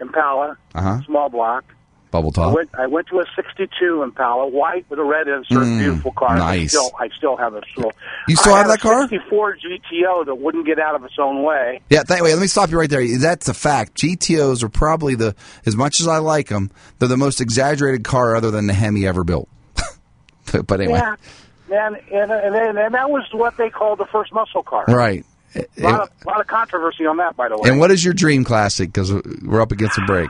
Impala, 0.00 0.56
Uh-huh. 0.74 1.00
small 1.06 1.28
block. 1.28 1.64
Bubble 2.10 2.30
I 2.30 2.40
top. 2.40 2.54
went, 2.54 2.70
I 2.72 2.86
went 2.86 3.06
to 3.08 3.18
a 3.20 3.24
'62 3.36 4.02
Impala, 4.02 4.48
white 4.48 4.86
with 4.88 4.98
a 4.98 5.04
red 5.04 5.28
insert, 5.28 5.58
Mm, 5.64 5.78
beautiful 5.78 6.12
car. 6.12 6.30
I 6.30 6.38
nice. 6.38 6.70
still, 6.70 6.90
I 6.98 7.08
still 7.18 7.36
have 7.36 7.54
it. 7.54 7.64
Still, 7.70 7.92
You 8.26 8.34
still 8.36 8.54
I 8.54 8.58
have 8.60 8.68
that 8.68 8.80
car? 8.80 9.00
A 9.02 9.08
'64 9.08 9.56
GTO 9.56 10.24
that 10.24 10.34
wouldn't 10.36 10.64
get 10.64 10.78
out 10.78 10.94
of 10.94 11.04
its 11.04 11.16
own 11.18 11.42
way. 11.42 11.82
Yeah, 11.90 12.04
th- 12.04 12.22
wait, 12.22 12.32
let 12.32 12.40
me 12.40 12.46
stop 12.46 12.70
you 12.70 12.78
right 12.78 12.88
there. 12.88 13.04
That's 13.18 13.46
a 13.48 13.52
fact. 13.52 13.94
GTOs 13.96 14.62
are 14.62 14.70
probably 14.70 15.16
the, 15.16 15.34
as 15.66 15.76
much 15.76 16.00
as 16.00 16.08
I 16.08 16.16
like 16.16 16.48
them, 16.48 16.70
they're 16.98 17.08
the 17.08 17.18
most 17.18 17.42
exaggerated 17.42 18.04
car 18.04 18.34
other 18.36 18.50
than 18.50 18.68
the 18.68 18.72
Hemi 18.72 19.06
ever 19.06 19.22
built. 19.22 19.50
but, 20.50 20.66
but 20.66 20.80
anyway. 20.80 21.00
Yeah, 21.00 21.16
man, 21.68 21.94
and, 22.10 22.30
and 22.32 22.54
and 22.54 22.78
and 22.78 22.94
that 22.94 23.10
was 23.10 23.24
what 23.32 23.58
they 23.58 23.68
called 23.68 23.98
the 23.98 24.06
first 24.06 24.32
muscle 24.32 24.62
car. 24.62 24.86
Right. 24.88 25.26
A 25.54 25.64
lot, 25.78 26.00
of, 26.02 26.26
lot 26.26 26.40
of 26.40 26.46
controversy 26.46 27.06
on 27.06 27.16
that, 27.18 27.36
by 27.36 27.48
the 27.48 27.56
way. 27.56 27.70
And 27.70 27.78
what 27.78 27.90
is 27.90 28.04
your 28.04 28.14
dream 28.14 28.44
classic? 28.44 28.92
Because 28.92 29.12
we're 29.42 29.60
up 29.60 29.72
against 29.72 29.98
a 29.98 30.02
break. 30.06 30.28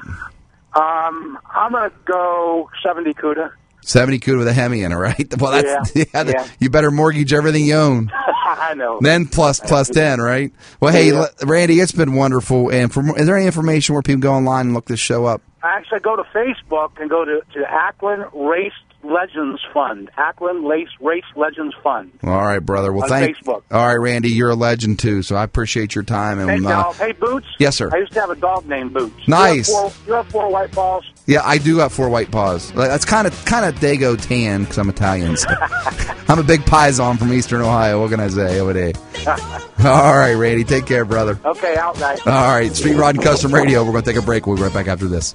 Um, 0.75 1.39
I'm 1.55 1.73
gonna 1.73 1.91
go 2.05 2.71
70 2.85 3.15
Cuda. 3.15 3.53
70 3.83 4.19
Cuda 4.21 4.39
with 4.39 4.49
a 4.49 4.53
Hemi 4.53 4.83
in 4.83 4.93
it, 4.93 4.97
right? 4.97 5.35
Well, 5.41 5.53
that's, 5.53 5.95
Yeah, 5.97 6.05
yeah, 6.15 6.25
yeah. 6.29 6.49
you 6.61 6.71
better 6.71 6.91
mortgage 6.91 7.33
everything 7.33 7.65
you 7.65 7.75
own. 7.75 8.11
I 8.47 8.75
know. 8.75 8.99
Then 9.01 9.27
plus 9.27 9.61
plus 9.61 9.89
ten, 9.89 10.21
right? 10.21 10.53
Well, 10.81 10.93
hey, 10.93 11.13
Yeah. 11.13 11.27
Randy, 11.45 11.81
it's 11.81 11.93
been 11.93 12.15
wonderful. 12.15 12.71
And 12.71 12.93
for 12.93 13.03
is 13.19 13.27
there 13.27 13.37
any 13.37 13.47
information 13.47 13.95
where 13.95 14.03
people 14.03 14.21
go 14.21 14.33
online 14.33 14.67
and 14.67 14.75
look 14.75 14.87
this 14.87 15.01
show 15.01 15.25
up? 15.27 15.43
I 15.63 15.77
actually, 15.77 16.01
go 16.01 16.17
to 16.17 16.23
Facebook 16.25 17.01
and 17.01 17.11
go 17.11 17.25
to, 17.25 17.43
to 17.55 17.71
Akron 17.71 18.25
Race 18.33 18.73
Legends 19.09 19.61
Fund. 19.73 20.11
Akron 20.17 20.65
Race 20.65 20.89
Race 21.01 21.25
Legends 21.35 21.75
Fund. 21.83 22.13
All 22.23 22.31
right, 22.43 22.59
brother. 22.59 22.93
Well, 22.93 23.05
On 23.05 23.09
thank. 23.09 23.37
Facebook. 23.39 23.63
All 23.71 23.87
right, 23.87 23.95
Randy, 23.95 24.29
you're 24.31 24.51
a 24.51 24.55
legend 24.55 24.99
too. 24.99 25.23
So 25.23 25.35
I 25.37 25.43
appreciate 25.45 25.95
your 25.95 26.05
time. 26.05 26.39
And 26.39 26.51
Hey, 26.67 26.73
uh, 26.73 26.93
hey, 26.93 27.13
Boots. 27.13 27.47
yes, 27.59 27.77
sir. 27.77 27.91
I 27.93 27.99
used 27.99 28.13
to 28.13 28.21
have 28.21 28.31
a 28.31 28.37
dog 28.37 28.67
named 28.67 28.93
Boots. 28.95 29.27
Nice. 29.27 29.69
You 29.69 29.77
have 29.83 29.93
four, 29.93 30.07
you 30.07 30.13
have 30.15 30.27
four 30.29 30.51
white 30.51 30.73
balls. 30.73 31.05
yeah, 31.27 31.41
I 31.45 31.59
do 31.59 31.79
have 31.79 31.93
four 31.93 32.09
white 32.09 32.31
paws. 32.31 32.71
That's 32.73 33.05
kind 33.05 33.27
of 33.27 33.45
kind 33.45 33.65
of 33.65 33.75
Dago 33.81 34.21
tan 34.21 34.63
because 34.65 34.79
I'm 34.79 34.89
Italian. 34.89 35.37
So. 35.37 35.49
I'm 36.29 36.39
a 36.39 36.43
big 36.45 36.61
paisan 36.61 37.19
from 37.19 37.33
Eastern 37.33 37.63
Ohio. 37.63 38.01
What 38.03 38.11
can 38.11 38.21
I 38.21 38.29
say? 38.29 38.61
Over 38.61 38.75
there. 38.75 38.93
All 39.85 40.15
right, 40.17 40.35
Randy. 40.35 40.65
Take 40.65 40.85
care, 40.87 41.05
brother. 41.07 41.39
Okay, 41.45 41.77
out, 41.77 41.99
guys. 41.99 42.21
All 42.27 42.33
right, 42.33 42.75
Street 42.75 42.97
Rod 42.97 43.15
and 43.15 43.25
Custom 43.25 43.55
Radio. 43.55 43.83
We're 43.85 43.93
going 43.93 44.05
to 44.05 44.11
take 44.13 44.23
a 44.23 44.25
break. 44.25 44.47
We'll 44.47 44.57
be 44.57 44.63
right 44.63 44.73
back 44.75 44.89
after 44.89 45.07
this. 45.07 45.35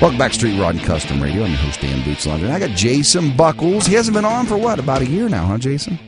Welcome 0.00 0.16
back, 0.16 0.32
Street 0.32 0.56
Rod 0.60 0.76
and 0.76 0.84
Custom 0.84 1.20
Radio. 1.20 1.42
I'm 1.42 1.50
your 1.50 1.58
host, 1.58 1.80
Dan 1.80 2.04
Boots. 2.04 2.24
And 2.24 2.52
I 2.52 2.60
got 2.60 2.70
Jason 2.70 3.36
Buckles. 3.36 3.84
He 3.84 3.94
hasn't 3.94 4.14
been 4.14 4.24
on 4.24 4.46
for 4.46 4.56
what, 4.56 4.78
about 4.78 5.02
a 5.02 5.06
year 5.06 5.28
now, 5.28 5.44
huh, 5.44 5.58
Jason? 5.58 5.98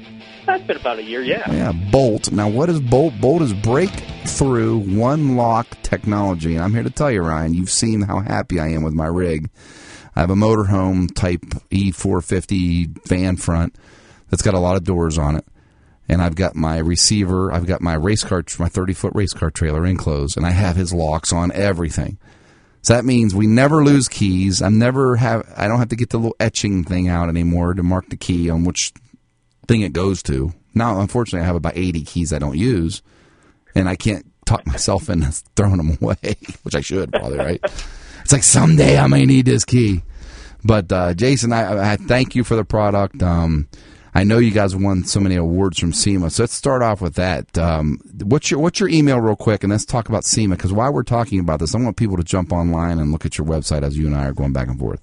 That's 0.47 0.63
been 0.63 0.77
about 0.77 1.01
a 1.01 1.03
year, 1.03 1.23
yeah. 1.23 1.51
Yeah, 1.51 1.73
Bolt. 1.91 2.31
Now, 2.31 2.49
what 2.49 2.71
is 2.71 2.79
Bolt? 2.79 3.15
Bolt 3.21 3.43
is 3.43 3.53
breakthrough 3.53 4.79
one 4.79 5.35
lock 5.37 5.67
technology. 5.83 6.55
And 6.55 6.63
I'm 6.63 6.73
here 6.73 6.85
to 6.85 6.91
tell 6.91 7.11
you, 7.11 7.23
Ryan, 7.23 7.53
you've 7.53 7.69
seen 7.69 8.03
how 8.03 8.21
happy 8.21 8.61
I 8.61 8.69
am 8.69 8.85
with 8.85 8.95
my 8.95 9.09
rig. 9.09 9.51
I 10.15 10.21
have 10.21 10.31
a 10.31 10.37
motorhome 10.37 11.13
type 11.13 11.41
E450 11.73 13.09
van 13.09 13.37
front 13.37 13.75
that's 14.29 14.43
got 14.43 14.55
a 14.55 14.61
lot 14.61 14.77
of 14.77 14.85
doors 14.85 15.19
on 15.19 15.35
it. 15.35 15.45
And 16.09 16.23
I've 16.23 16.37
got 16.37 16.55
my 16.55 16.79
receiver, 16.79 17.53
I've 17.53 17.67
got 17.67 17.81
my 17.81 17.95
race 17.95 18.23
car, 18.23 18.45
my 18.61 18.69
30 18.69 18.93
foot 18.95 19.13
race 19.17 19.33
car 19.33 19.51
trailer 19.51 19.85
enclosed, 19.85 20.37
and 20.37 20.47
I 20.47 20.51
have 20.51 20.77
his 20.77 20.95
locks 20.95 21.33
on 21.33 21.51
everything. 21.51 22.19
So 22.83 22.95
that 22.95 23.05
means 23.05 23.35
we 23.35 23.47
never 23.47 23.85
lose 23.85 24.09
keys. 24.09 24.63
I'm 24.63 24.79
never 24.79 25.17
have 25.17 25.53
I 25.57 25.69
don't 25.69 25.79
have 25.79 25.89
to 25.89 25.97
get 25.97 26.11
the 26.11 26.19
little 26.19 26.37
etching 26.41 26.85
thing 26.85 27.09
out 27.09 27.29
anymore 27.29 27.75
to 27.75 27.83
mark 27.83 28.09
the 28.09 28.17
key 28.17 28.49
on 28.49 28.65
which 28.65 28.93
thing 29.69 29.83
it 29.83 29.93
goes 29.93 30.23
to. 30.25 30.53
Now, 30.75 31.01
unfortunately, 31.01 31.43
I 31.43 31.47
have 31.47 31.57
about 31.57 31.77
80 31.77 32.03
keys 32.05 32.33
I 32.33 32.39
don't 32.39 32.57
use, 32.57 33.03
and 33.75 33.89
I 33.89 33.97
can't 33.97 34.25
talk 34.47 34.67
myself 34.67 35.11
into 35.11 35.31
throwing 35.57 35.77
them 35.77 35.99
away, 36.01 36.37
which 36.63 36.75
I 36.75 36.81
should 36.81 37.13
probably, 37.13 37.39
right? 37.39 37.61
It's 38.23 38.33
like 38.33 38.43
someday 38.43 38.99
I 38.99 39.07
may 39.07 39.25
need 39.25 39.47
this 39.47 39.65
key. 39.65 40.03
But 40.63 40.93
uh, 40.93 41.15
Jason, 41.15 41.53
I, 41.53 41.93
I 41.93 41.97
thank 41.97 42.35
you 42.35 42.45
for 42.45 42.55
the 42.55 42.65
product. 42.65 43.23
Um, 43.23 43.69
I 44.15 44.25
know 44.25 44.39
you 44.39 44.51
guys 44.51 44.75
won 44.75 45.05
so 45.05 45.21
many 45.21 45.37
awards 45.37 45.79
from 45.79 45.93
SEMA, 45.93 46.31
so 46.31 46.43
let's 46.43 46.55
start 46.55 46.83
off 46.83 47.01
with 47.01 47.15
that. 47.15 47.57
Um, 47.57 48.01
what's 48.25 48.51
your 48.51 48.61
what's 48.61 48.81
your 48.81 48.89
email, 48.89 49.21
real 49.21 49.37
quick, 49.37 49.63
and 49.63 49.71
let's 49.71 49.85
talk 49.85 50.09
about 50.09 50.25
SEMA 50.25 50.57
because 50.57 50.73
while 50.73 50.93
we're 50.93 51.03
talking 51.03 51.39
about 51.39 51.61
this, 51.61 51.75
I 51.75 51.79
want 51.79 51.97
people 51.97 52.17
to 52.17 52.25
jump 52.25 52.53
online 52.53 52.99
and 52.99 53.13
look 53.13 53.25
at 53.25 53.39
your 53.39 53.47
website 53.47 53.83
as 53.83 53.97
you 53.97 54.07
and 54.07 54.17
I 54.17 54.27
are 54.27 54.33
going 54.33 54.53
back 54.53 54.69
and 54.69 54.79
forth. 54.79 55.01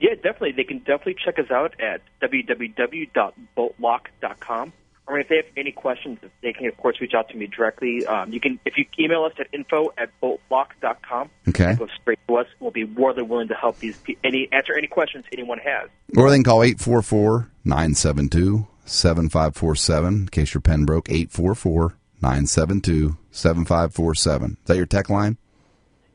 Yeah, 0.00 0.14
definitely. 0.16 0.52
They 0.52 0.64
can 0.64 0.78
definitely 0.78 1.16
check 1.24 1.38
us 1.38 1.50
out 1.50 1.80
at 1.80 2.02
www.boltlock.com. 2.20 4.72
Or 5.08 5.18
if 5.18 5.28
they 5.28 5.36
have 5.36 5.46
any 5.56 5.72
questions, 5.72 6.18
they 6.42 6.52
can, 6.52 6.66
of 6.66 6.76
course, 6.76 7.00
reach 7.00 7.12
out 7.12 7.28
to 7.30 7.36
me 7.36 7.48
directly. 7.48 8.06
Um, 8.06 8.32
you 8.32 8.38
can, 8.38 8.60
if 8.64 8.78
you 8.78 8.84
email 8.98 9.24
us 9.24 9.32
at 9.38 9.48
info 9.52 9.92
at 9.98 10.10
boltlock.com, 10.22 11.28
Okay. 11.48 11.74
go 11.74 11.88
straight 12.00 12.20
to 12.28 12.36
us. 12.36 12.46
We'll 12.60 12.70
be 12.70 12.84
more 12.86 13.12
than 13.12 13.28
willing 13.28 13.48
to 13.48 13.54
help 13.54 13.78
these 13.80 14.00
any 14.22 14.48
answer 14.52 14.74
any 14.78 14.86
questions 14.86 15.24
anyone 15.32 15.58
has. 15.58 15.88
Or 16.16 16.30
they 16.30 16.36
can 16.36 16.44
call 16.44 16.62
844 16.62 17.50
972 17.64 18.66
7547 18.84 20.14
in 20.14 20.28
case 20.28 20.54
your 20.54 20.60
pen 20.60 20.84
broke. 20.84 21.08
844 21.10 21.96
972 22.22 23.16
7547. 23.32 24.50
Is 24.52 24.56
that 24.66 24.76
your 24.76 24.86
tech 24.86 25.10
line? 25.10 25.36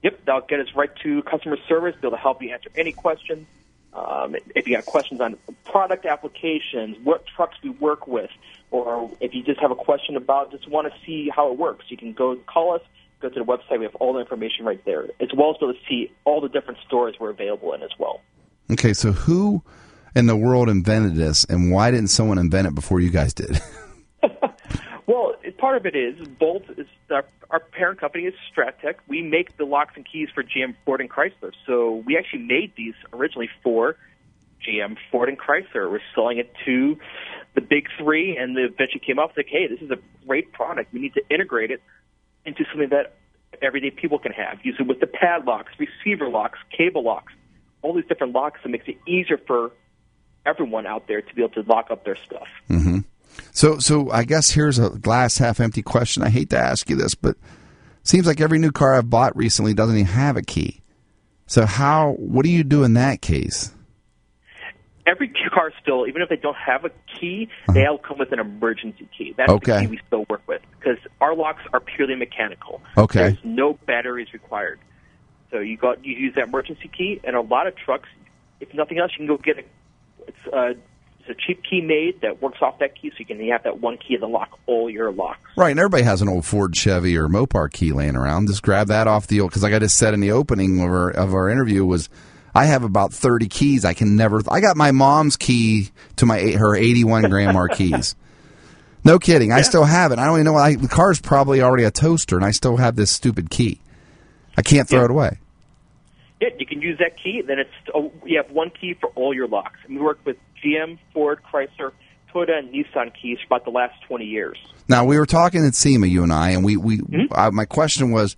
Yep, 0.04 0.22
that'll 0.26 0.42
get 0.42 0.60
us 0.62 0.68
right 0.76 0.90
to 1.04 1.22
customer 1.24 1.58
service. 1.68 1.96
Be 2.02 2.08
able 2.08 2.18
to 2.18 2.22
help 2.22 2.42
you 2.42 2.52
answer 2.54 2.70
any 2.76 2.94
questions. 2.94 3.46
Um, 3.94 4.36
if 4.56 4.68
you 4.68 4.76
got 4.76 4.86
questions 4.86 5.20
on 5.22 5.38
product 5.66 6.06
applications, 6.06 6.98
what 7.04 7.26
trucks 7.26 7.58
we 7.64 7.72
work 7.72 8.08
with, 8.08 8.30
or 8.72 9.10
if 9.20 9.34
you 9.34 9.44
just 9.44 9.60
have 9.60 9.72
a 9.72 9.76
question 9.76 10.16
about 10.16 10.52
just 10.52 10.70
want 10.70 10.92
to 10.92 11.00
see 11.06 11.30
how 11.34 11.52
it 11.52 11.58
works, 11.58 11.86
you 11.90 11.98
can 11.98 12.14
go 12.14 12.36
call 12.48 12.74
us. 12.74 12.82
Go 13.20 13.30
to 13.30 13.40
the 13.40 13.46
website. 13.46 13.80
We 13.80 13.86
have 13.86 13.96
all 13.96 14.14
the 14.14 14.20
information 14.20 14.64
right 14.64 14.84
there, 14.86 15.06
as 15.20 15.30
well 15.36 15.50
as 15.50 15.58
be 15.58 15.66
able 15.66 15.74
to 15.74 15.80
see 15.90 16.12
all 16.24 16.40
the 16.40 16.50
different 16.50 16.80
stores 16.86 17.16
we're 17.20 17.32
available 17.32 17.74
in 17.74 17.82
as 17.82 17.90
well. 17.98 18.22
Okay, 18.70 18.94
so 18.94 19.12
who 19.12 19.64
in 20.16 20.28
the 20.28 20.36
world 20.36 20.70
invented 20.70 21.16
this, 21.16 21.44
and 21.46 21.72
why 21.72 21.90
didn't 21.90 22.10
someone 22.10 22.38
invent 22.38 22.68
it 22.68 22.76
before 22.76 23.00
you 23.00 23.10
guys 23.10 23.34
did? 23.34 23.60
Well, 25.08 25.36
part 25.58 25.78
of 25.78 25.86
it 25.86 25.96
is 25.96 26.28
Bolt 26.28 26.64
is 26.78 26.86
our, 27.10 27.26
our 27.50 27.62
parent 27.62 28.00
company 28.00 28.26
is 28.26 28.34
Strattec. 28.54 28.96
We 29.08 29.22
make 29.22 29.56
the 29.56 29.64
locks 29.64 29.94
and 29.96 30.06
keys 30.06 30.28
for 30.36 30.44
GM, 30.44 30.76
Ford, 30.86 31.00
and 31.00 31.10
Chrysler. 31.10 31.54
So 31.66 32.04
we 32.06 32.18
actually 32.18 32.44
made 32.44 32.74
these 32.76 32.94
originally 33.14 33.50
for 33.64 33.96
GM, 34.68 34.98
Ford, 35.10 35.30
and 35.30 35.40
Chrysler. 35.40 35.90
We're 35.90 36.02
selling 36.14 36.40
it 36.40 36.54
to 36.66 36.98
the 37.58 37.62
big 37.62 37.88
three, 37.98 38.38
and 38.38 38.56
they 38.56 38.62
eventually 38.62 39.02
came 39.04 39.18
up 39.18 39.32
like, 39.36 39.48
"Hey, 39.50 39.66
this 39.66 39.82
is 39.82 39.90
a 39.90 39.98
great 40.28 40.54
product. 40.54 40.94
We 40.94 41.00
need 41.00 41.16
to 41.16 41.24
integrate 41.28 41.72
it 41.72 41.82
into 42.46 42.64
something 42.70 42.90
that 42.90 43.16
everyday 43.64 43.90
people 43.90 44.20
can 44.20 44.32
have. 44.32 44.64
Use 44.64 44.76
it 44.80 44.86
with 44.86 45.00
the 45.00 45.08
padlocks, 45.08 45.74
receiver 45.80 46.30
locks, 46.30 46.60
cable 46.70 47.04
locks, 47.04 47.34
all 47.82 47.94
these 47.94 48.06
different 48.06 48.34
locks 48.34 48.60
that 48.62 48.70
makes 48.70 48.88
it 48.88 48.98
easier 49.08 49.40
for 49.48 49.72
everyone 50.46 50.86
out 50.86 51.08
there 51.08 51.20
to 51.20 51.34
be 51.34 51.42
able 51.42 51.56
to 51.56 51.68
lock 51.68 51.90
up 51.90 52.06
their 52.06 52.16
stuff." 52.16 52.48
hmm 52.68 53.00
So, 53.52 53.80
so 53.80 54.12
I 54.12 54.24
guess 54.24 54.52
here's 54.52 54.78
a 54.78 54.92
glass 54.92 55.40
half 55.40 55.60
empty 55.60 55.82
question. 55.82 56.22
I 56.22 56.30
hate 56.30 56.52
to 56.52 56.60
ask 56.60 56.88
you 56.92 56.96
this, 56.96 57.16
but 57.16 57.38
seems 58.04 58.28
like 58.28 58.40
every 58.40 58.60
new 58.60 58.72
car 58.72 58.94
I've 58.94 59.10
bought 59.10 59.36
recently 59.36 59.74
doesn't 59.74 59.96
even 59.96 60.06
have 60.06 60.38
a 60.38 60.44
key. 60.44 60.82
So, 61.48 61.66
how? 61.66 62.12
What 62.20 62.44
do 62.44 62.52
you 62.52 62.64
do 62.64 62.84
in 62.84 62.94
that 62.94 63.24
case? 63.24 63.72
Every 65.08 65.30
car 65.54 65.72
still, 65.82 66.06
even 66.08 66.22
if 66.22 66.30
they 66.30 66.36
don't 66.36 66.56
have 66.58 66.86
a 66.86 66.92
key, 67.20 67.50
they 67.74 67.86
all 67.86 67.98
come 67.98 68.18
with 68.18 68.32
an 68.32 68.40
emergency 68.40 69.08
key. 69.18 69.34
That's 69.38 69.50
Uh-huh. 69.50 69.56
Okay. 69.58 69.74
the 69.74 69.82
key 69.82 69.88
we 69.88 70.00
still 70.06 70.26
work 70.30 70.42
with 70.48 70.62
because 70.80 70.98
our 71.22 71.34
locks 71.36 71.62
are 71.74 71.80
purely 71.80 72.16
mechanical. 72.16 72.82
Okay. 72.98 73.20
There's 73.20 73.38
no 73.44 73.74
batteries 73.86 74.34
required. 74.34 74.80
So 75.52 75.60
you 75.60 75.78
got 75.78 76.04
you 76.06 76.14
use 76.14 76.36
that 76.36 76.50
emergency 76.50 76.90
key, 76.96 77.22
and 77.24 77.36
a 77.36 77.42
lot 77.42 77.68
of 77.68 77.76
trucks, 77.78 78.10
if 78.60 78.74
nothing 78.74 79.00
else, 79.00 79.12
you 79.18 79.26
can 79.26 79.28
go 79.28 79.38
get 79.42 79.58
a 79.60 79.64
it's 80.28 80.46
a 80.54 80.70
it's 81.22 81.30
a 81.30 81.34
cheap 81.48 81.62
key 81.64 81.80
made 81.82 82.22
that 82.22 82.42
works 82.42 82.58
off 82.62 82.80
that 82.80 83.00
key, 83.02 83.10
so 83.12 83.16
you 83.20 83.26
can 83.26 83.40
have 83.50 83.64
that 83.64 83.80
one 83.80 83.98
key 83.98 84.18
to 84.18 84.28
lock 84.28 84.60
all 84.66 84.90
your 84.90 85.12
locks. 85.12 85.40
Right, 85.56 85.72
and 85.72 85.80
everybody 85.80 86.04
has 86.04 86.22
an 86.22 86.28
old 86.30 86.46
Ford, 86.46 86.76
Chevy, 86.76 87.18
or 87.18 87.28
Mopar 87.30 87.72
key 87.72 87.92
laying 87.94 88.16
around. 88.18 88.48
Just 88.48 88.62
grab 88.62 88.88
that 88.88 89.08
off 89.08 89.28
the 89.28 89.40
old. 89.42 89.52
Because 89.52 89.64
like 89.64 89.74
I 89.74 89.80
just 89.80 89.98
said 89.98 90.14
in 90.14 90.20
the 90.20 90.32
opening 90.32 90.80
of 90.82 90.90
our 90.90 91.10
of 91.12 91.34
our 91.34 91.50
interview 91.50 91.86
was, 91.86 92.10
I 92.58 92.66
have 92.66 92.84
about 92.84 93.14
thirty 93.14 93.48
keys. 93.48 93.86
I 93.86 93.94
can 93.94 94.16
never. 94.16 94.42
I 94.50 94.62
got 94.62 94.76
my 94.76 94.92
mom's 94.92 95.38
key 95.38 95.90
to 96.16 96.26
my 96.26 96.40
her 96.40 96.76
eighty 96.76 97.04
one 97.04 97.30
Grand 97.30 97.54
Marquis. 97.54 97.94
No 99.04 99.20
kidding. 99.20 99.54
I 99.54 99.62
still 99.62 99.86
have 99.86 100.12
it. 100.12 100.20
I 100.20 100.26
don't 100.26 100.36
even 100.36 100.46
know. 100.46 100.58
I, 100.58 100.76
the 100.76 100.90
car's 100.90 101.22
probably 101.22 101.62
already 101.62 101.86
a 101.86 101.92
toaster, 101.92 102.36
and 102.36 102.44
I 102.44 102.52
still 102.52 102.76
have 102.76 102.98
this 102.98 103.10
stupid 103.10 103.50
key. 103.50 103.80
I 104.58 104.62
can't 104.62 104.90
throw 104.90 105.06
it 105.06 105.12
away. 105.12 105.38
Yeah, 106.42 106.50
you 106.60 106.66
can 106.66 106.82
use 106.82 107.00
that 107.00 107.16
key. 107.16 107.42
Then 107.42 107.58
it's 107.58 107.70
oh, 107.96 108.12
you 108.26 108.36
have 108.36 108.52
one 108.52 108.70
key 108.70 108.96
for 109.00 109.08
all 109.16 109.34
your 109.34 109.48
locks. 109.48 109.80
And 109.86 109.96
we 109.96 110.02
work 110.04 110.20
with 110.26 110.36
GM, 110.62 110.98
Ford, 111.14 111.40
Chrysler, 111.50 111.94
Toyota, 112.34 112.60
and 112.60 112.74
Nissan 112.74 113.14
keys 113.20 113.38
for 113.40 113.56
about 113.56 113.64
the 113.64 113.72
last 113.72 113.96
twenty 114.08 114.26
years. 114.26 114.58
Now 114.90 115.06
we 115.06 115.18
were 115.18 115.26
talking 115.26 115.66
at 115.66 115.74
SEMA, 115.74 116.08
you 116.08 116.24
and 116.24 116.34
I, 116.34 116.50
and 116.50 116.66
we 116.66 116.76
we 116.76 117.00
uh, 117.32 117.50
my 117.52 117.64
question 117.64 118.12
was, 118.12 118.36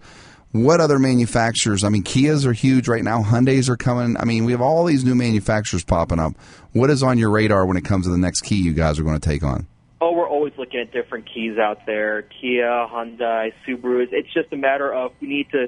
what 0.51 0.81
other 0.81 0.97
manufacturers? 0.99 1.83
I 1.83 1.89
mean, 1.89 2.03
Kias 2.03 2.45
are 2.45 2.53
huge 2.53 2.88
right 2.88 3.03
now. 3.03 3.21
Hyundai's 3.21 3.69
are 3.69 3.77
coming. 3.77 4.17
I 4.17 4.25
mean, 4.25 4.45
we 4.45 4.51
have 4.51 4.62
all 4.62 4.85
these 4.85 5.05
new 5.05 5.15
manufacturers 5.15 5.83
popping 5.83 6.19
up. 6.19 6.33
What 6.73 6.89
is 6.89 7.03
on 7.03 7.17
your 7.17 7.29
radar 7.29 7.65
when 7.65 7.77
it 7.77 7.85
comes 7.85 8.05
to 8.05 8.12
the 8.12 8.17
next 8.17 8.41
key 8.41 8.55
you 8.55 8.73
guys 8.73 8.99
are 8.99 9.03
going 9.03 9.19
to 9.19 9.29
take 9.29 9.43
on? 9.43 9.67
Oh, 10.01 10.13
we're 10.13 10.29
always 10.29 10.53
looking 10.57 10.79
at 10.79 10.91
different 10.91 11.27
keys 11.31 11.57
out 11.57 11.85
there. 11.85 12.23
Kia, 12.23 12.88
Hyundai, 12.89 13.53
Subaru. 13.67 14.07
It's 14.12 14.33
just 14.33 14.51
a 14.51 14.57
matter 14.57 14.93
of 14.93 15.12
we 15.21 15.27
need 15.27 15.49
to 15.51 15.67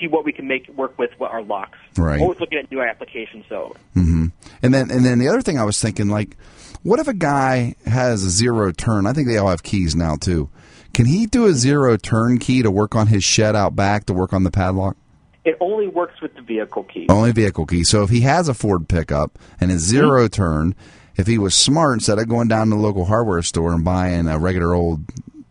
see 0.00 0.08
what 0.08 0.24
we 0.24 0.32
can 0.32 0.48
make 0.48 0.68
work 0.68 0.98
with 0.98 1.10
what 1.18 1.30
our 1.30 1.42
locks. 1.42 1.78
Right. 1.96 2.20
Always 2.20 2.40
looking 2.40 2.58
at 2.58 2.70
new 2.70 2.82
applications. 2.82 3.44
So 3.48 3.76
hmm 3.94 4.26
And 4.62 4.72
then 4.72 4.90
and 4.90 5.04
then 5.04 5.18
the 5.18 5.28
other 5.28 5.42
thing 5.42 5.58
I 5.58 5.64
was 5.64 5.80
thinking, 5.80 6.08
like, 6.08 6.36
what 6.82 6.98
if 6.98 7.08
a 7.08 7.14
guy 7.14 7.74
has 7.86 8.24
a 8.24 8.30
zero 8.30 8.72
turn? 8.72 9.06
I 9.06 9.12
think 9.12 9.28
they 9.28 9.36
all 9.36 9.50
have 9.50 9.62
keys 9.62 9.94
now 9.94 10.16
too. 10.16 10.48
Can 10.92 11.06
he 11.06 11.26
do 11.26 11.46
a 11.46 11.52
zero 11.52 11.96
turn 11.96 12.38
key 12.38 12.62
to 12.62 12.70
work 12.70 12.94
on 12.94 13.06
his 13.06 13.24
shed 13.24 13.56
out 13.56 13.74
back 13.74 14.06
to 14.06 14.12
work 14.12 14.32
on 14.32 14.44
the 14.44 14.50
padlock? 14.50 14.96
it 15.44 15.56
only 15.60 15.88
works 15.88 16.20
with 16.20 16.34
the 16.34 16.42
vehicle 16.42 16.84
key. 16.84 17.06
Only 17.08 17.32
vehicle 17.32 17.66
key. 17.66 17.84
So 17.84 18.02
if 18.02 18.10
he 18.10 18.20
has 18.20 18.48
a 18.48 18.54
Ford 18.54 18.88
pickup 18.88 19.38
and 19.60 19.70
a 19.70 19.74
hmm? 19.74 19.80
0 19.80 20.28
turn, 20.28 20.74
if 21.16 21.26
he 21.26 21.38
was 21.38 21.54
smart, 21.54 21.94
instead 21.94 22.18
of 22.18 22.28
going 22.28 22.48
down 22.48 22.68
to 22.68 22.76
the 22.76 22.80
local 22.80 23.04
hardware 23.04 23.42
store 23.42 23.72
and 23.72 23.84
buying 23.84 24.28
a 24.28 24.38
regular 24.38 24.74
old, 24.74 25.04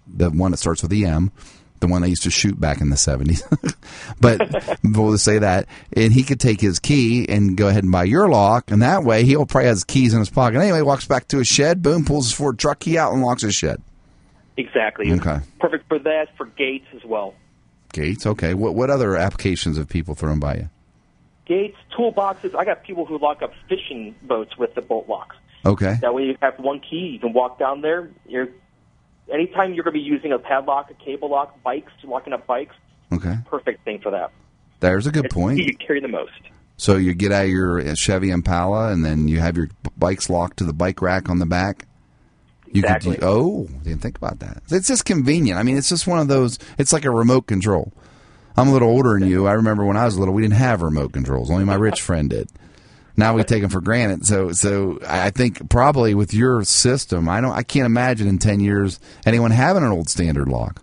the 0.08 0.30
one 0.30 0.52
that 0.52 0.58
starts 0.58 0.82
with 0.82 0.94
EM, 0.94 1.32
the 1.82 1.88
one 1.88 2.02
they 2.02 2.10
used 2.10 2.24
to 2.24 2.32
shoot 2.32 2.60
back 2.60 2.80
in 2.80 2.90
the 2.90 2.96
70s, 2.96 3.42
but 4.22 4.80
we'll 4.84 5.12
just 5.12 5.26
say 5.26 5.40
that, 5.40 5.68
and 5.94 6.14
he 6.14 6.24
could 6.24 6.40
take 6.40 6.62
his 6.62 6.80
key 6.80 7.28
and 7.28 7.58
go 7.58 7.68
ahead 7.68 7.84
and 7.84 7.92
buy 7.92 8.04
your 8.04 8.30
lock, 8.30 8.72
and 8.72 8.82
that 8.82 9.04
way 9.04 9.24
he'll 9.24 9.46
probably 9.46 9.68
has 9.68 9.78
his 9.78 9.84
keys 9.84 10.14
in 10.14 10.20
his 10.20 10.30
pocket. 10.30 10.60
Anyway, 10.60 10.82
walks 10.82 11.06
back 11.06 11.28
to 11.28 11.40
his 11.40 11.48
shed, 11.48 11.82
boom, 11.82 12.06
pulls 12.06 12.28
his 12.28 12.36
Ford 12.36 12.58
truck 12.58 12.80
key 12.80 12.98
out 12.98 13.14
and 13.14 13.22
locks 13.22 13.42
his 13.42 13.56
shed. 13.56 13.82
Exactly. 14.58 15.12
Okay. 15.12 15.40
Perfect 15.60 15.88
for 15.88 16.00
that. 16.00 16.28
For 16.38 16.46
gates 16.46 16.88
as 16.94 17.04
well. 17.06 17.34
Gates, 17.94 18.26
okay. 18.26 18.54
What 18.54 18.76
what 18.76 18.90
other 18.90 19.16
applications 19.16 19.78
have 19.78 19.90
people 19.90 20.16
thrown 20.16 20.40
by 20.40 20.56
you? 20.56 20.70
Gates, 21.46 21.78
toolboxes. 21.98 22.56
I 22.56 22.66
got 22.66 22.84
people 22.84 23.06
who 23.06 23.18
lock 23.18 23.42
up 23.42 23.52
fishing 23.68 24.16
boats 24.22 24.58
with 24.58 24.76
the 24.76 24.82
bolt 24.82 25.10
locks. 25.10 25.36
Okay. 25.66 25.98
That 26.02 26.14
way 26.14 26.24
you 26.24 26.38
have 26.42 26.58
one 26.60 26.80
key. 26.80 27.12
You 27.14 27.20
can 27.20 27.34
walk 27.34 27.60
down 27.60 27.82
there. 27.82 28.10
You're 28.28 28.50
anytime 29.32 29.74
you're 29.74 29.84
going 29.84 29.94
to 29.94 30.00
be 30.00 30.06
using 30.06 30.32
a 30.32 30.40
padlock, 30.40 30.90
a 30.92 30.94
cable 30.94 31.30
lock, 31.30 31.62
bikes, 31.64 31.92
locking 32.04 32.34
up 32.34 32.48
bikes. 32.48 32.76
Okay. 33.12 33.36
Perfect 33.46 33.84
thing 33.84 34.00
for 34.00 34.12
that. 34.12 34.32
There's 34.80 35.08
a 35.08 35.12
good 35.12 35.26
It's 35.26 35.34
point. 35.34 35.60
You 35.60 35.76
carry 35.76 36.00
the 36.00 36.08
most. 36.08 36.32
So 36.78 36.96
you 36.96 37.14
get 37.14 37.32
out 37.32 37.44
of 37.44 37.50
your 37.50 37.96
Chevy 37.96 38.32
Impala, 38.32 38.92
and 38.92 39.06
then 39.06 39.28
you 39.28 39.40
have 39.40 39.56
your 39.56 39.70
bikes 39.98 40.30
locked 40.30 40.58
to 40.58 40.64
the 40.64 40.74
bike 40.74 41.02
rack 41.02 41.30
on 41.30 41.38
the 41.38 41.46
back. 41.46 41.86
You 42.74 42.82
Exactly. 42.84 43.16
could. 43.16 43.24
Oh, 43.24 43.68
didn't 43.84 44.02
think 44.02 44.18
about 44.18 44.40
that. 44.40 44.64
It's 44.72 44.88
just 44.88 45.06
convenient. 45.06 45.60
I 45.60 45.64
mean, 45.64 45.78
it's 45.78 45.90
just 45.90 46.08
one 46.08 46.20
of 46.20 46.28
those. 46.28 46.58
It's 46.78 46.94
like 46.94 47.06
a 47.06 47.12
remote 47.12 47.48
control. 47.48 47.92
I'm 48.56 48.68
a 48.70 48.72
little 48.72 48.90
older 48.90 49.18
than 49.20 49.28
you. 49.30 49.48
I 49.48 49.54
remember 49.54 49.86
when 49.86 49.98
I 49.98 50.06
was 50.06 50.18
little, 50.18 50.34
we 50.34 50.42
didn't 50.42 50.56
have 50.56 50.82
remote 50.82 51.14
controls. 51.14 51.50
Only 51.52 51.64
my 51.66 51.76
rich 51.76 52.02
friend 52.02 52.30
did. 52.30 52.50
Now 53.18 53.34
we 53.34 53.44
take 53.44 53.62
them 53.62 53.70
for 53.70 53.82
granted. 53.82 54.26
So, 54.26 54.52
so 54.54 55.00
I 55.06 55.32
think 55.32 55.70
probably 55.70 56.14
with 56.16 56.34
your 56.34 56.64
system, 56.64 57.28
I 57.28 57.42
don't, 57.42 57.52
I 57.52 57.64
can't 57.64 57.86
imagine 57.86 58.28
in 58.28 58.40
ten 58.40 58.60
years 58.62 59.00
anyone 59.26 59.52
having 59.52 59.84
an 59.84 59.92
old 59.92 60.10
standard 60.10 60.48
lock. 60.48 60.82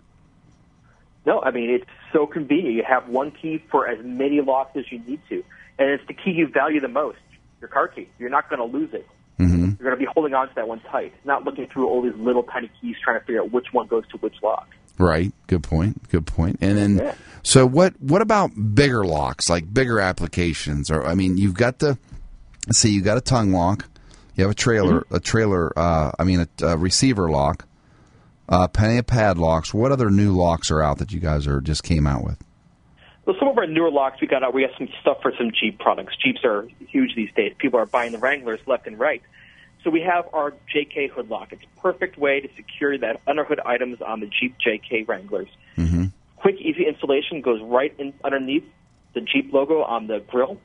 No, 1.25 1.41
I 1.41 1.51
mean 1.51 1.69
it's 1.69 1.85
so 2.13 2.25
convenient. 2.27 2.75
You 2.75 2.83
have 2.87 3.07
one 3.07 3.31
key 3.31 3.63
for 3.71 3.87
as 3.87 4.03
many 4.03 4.41
locks 4.41 4.75
as 4.77 4.91
you 4.91 4.99
need 4.99 5.19
to, 5.29 5.43
and 5.77 5.89
it's 5.89 6.05
the 6.07 6.13
key 6.13 6.31
you 6.31 6.47
value 6.47 6.79
the 6.79 6.87
most, 6.87 7.19
your 7.61 7.67
car 7.67 7.87
key. 7.87 8.07
You're 8.19 8.29
not 8.29 8.49
going 8.49 8.59
to 8.59 8.77
lose 8.77 8.93
it. 8.93 9.07
Mm-hmm. 9.39 9.55
You're 9.81 9.89
going 9.89 9.91
to 9.91 9.97
be 9.97 10.07
holding 10.13 10.33
on 10.33 10.49
to 10.49 10.55
that 10.55 10.67
one 10.67 10.81
tight, 10.91 11.13
not 11.23 11.45
looking 11.45 11.67
through 11.67 11.87
all 11.87 12.01
these 12.01 12.15
little 12.15 12.43
tiny 12.43 12.69
keys 12.81 12.95
trying 13.03 13.19
to 13.19 13.25
figure 13.25 13.41
out 13.41 13.51
which 13.51 13.67
one 13.71 13.87
goes 13.87 14.03
to 14.11 14.17
which 14.17 14.35
lock. 14.43 14.67
Right. 14.97 15.31
Good 15.47 15.63
point. 15.63 16.09
Good 16.09 16.27
point. 16.27 16.57
And 16.59 16.77
then, 16.77 16.97
Yeah. 16.97 17.15
so 17.41 17.65
what? 17.65 17.93
What 18.01 18.21
about 18.21 18.51
bigger 18.75 19.05
locks, 19.05 19.49
like 19.49 19.73
bigger 19.73 19.99
applications? 20.01 20.91
Or 20.91 21.05
I 21.05 21.15
mean, 21.15 21.37
you've 21.37 21.53
got 21.53 21.79
the, 21.79 21.97
let's 22.67 22.79
see, 22.79 22.89
you 22.89 23.01
got 23.01 23.17
a 23.17 23.21
tongue 23.21 23.53
lock, 23.53 23.85
you 24.35 24.43
have 24.43 24.51
a 24.51 24.55
trailer, 24.55 25.05
a 25.09 25.21
trailer. 25.21 25.71
Uh, 25.79 26.11
I 26.19 26.25
mean, 26.25 26.41
a, 26.61 26.65
a 26.65 26.77
receiver 26.77 27.29
lock, 27.29 27.65
uh, 28.49 28.67
plenty 28.67 28.97
of 28.97 29.07
padlocks. 29.07 29.73
What 29.73 29.93
other 29.93 30.09
new 30.09 30.33
locks 30.35 30.69
are 30.69 30.83
out 30.83 30.97
that 30.97 31.13
you 31.13 31.21
guys 31.21 31.47
are 31.47 31.61
just 31.61 31.83
came 31.83 32.05
out 32.05 32.25
with? 32.25 32.37
Well, 33.29 33.37
some 33.37 33.47
of 33.47 33.59
our 33.59 33.67
newer 33.67 33.91
locks 33.91 34.19
we 34.21 34.25
got 34.25 34.41
out. 34.41 34.55
We 34.55 34.63
have 34.63 34.71
some 34.75 34.87
stuff 35.01 35.17
for 35.21 35.31
some 35.37 35.51
Jeep 35.51 35.77
products. 35.77 36.15
Jeeps 36.17 36.43
are 36.43 36.67
huge 36.87 37.13
these 37.15 37.29
days. 37.35 37.53
People 37.59 37.79
are 37.79 37.85
buying 37.85 38.11
the 38.11 38.17
Wranglers 38.17 38.59
left 38.65 38.87
and 38.87 38.97
right. 38.97 39.21
So 39.83 39.91
we 39.91 40.01
have 40.01 40.25
our 40.33 40.55
JK 40.75 41.11
hood 41.11 41.29
lock. 41.29 41.53
It's 41.53 41.61
a 41.61 41.79
perfect 41.79 42.17
way 42.17 42.39
to 42.39 42.49
secure 42.55 42.97
that 42.97 43.21
underhood 43.27 43.59
items 43.63 44.01
on 44.01 44.19
the 44.19 44.25
Jeep 44.25 44.55
JK 44.65 45.07
Wranglers. 45.07 45.47
Mm-hmm. 45.77 46.05
Quick, 46.37 46.55
easy 46.59 46.87
installation 46.87 47.41
goes 47.41 47.61
right 47.61 47.93
in 47.99 48.15
underneath 48.23 48.63
the 49.13 49.21
Jeep 49.21 49.53
logo 49.53 49.83
on 49.83 50.07
the 50.07 50.21
grill. 50.27 50.59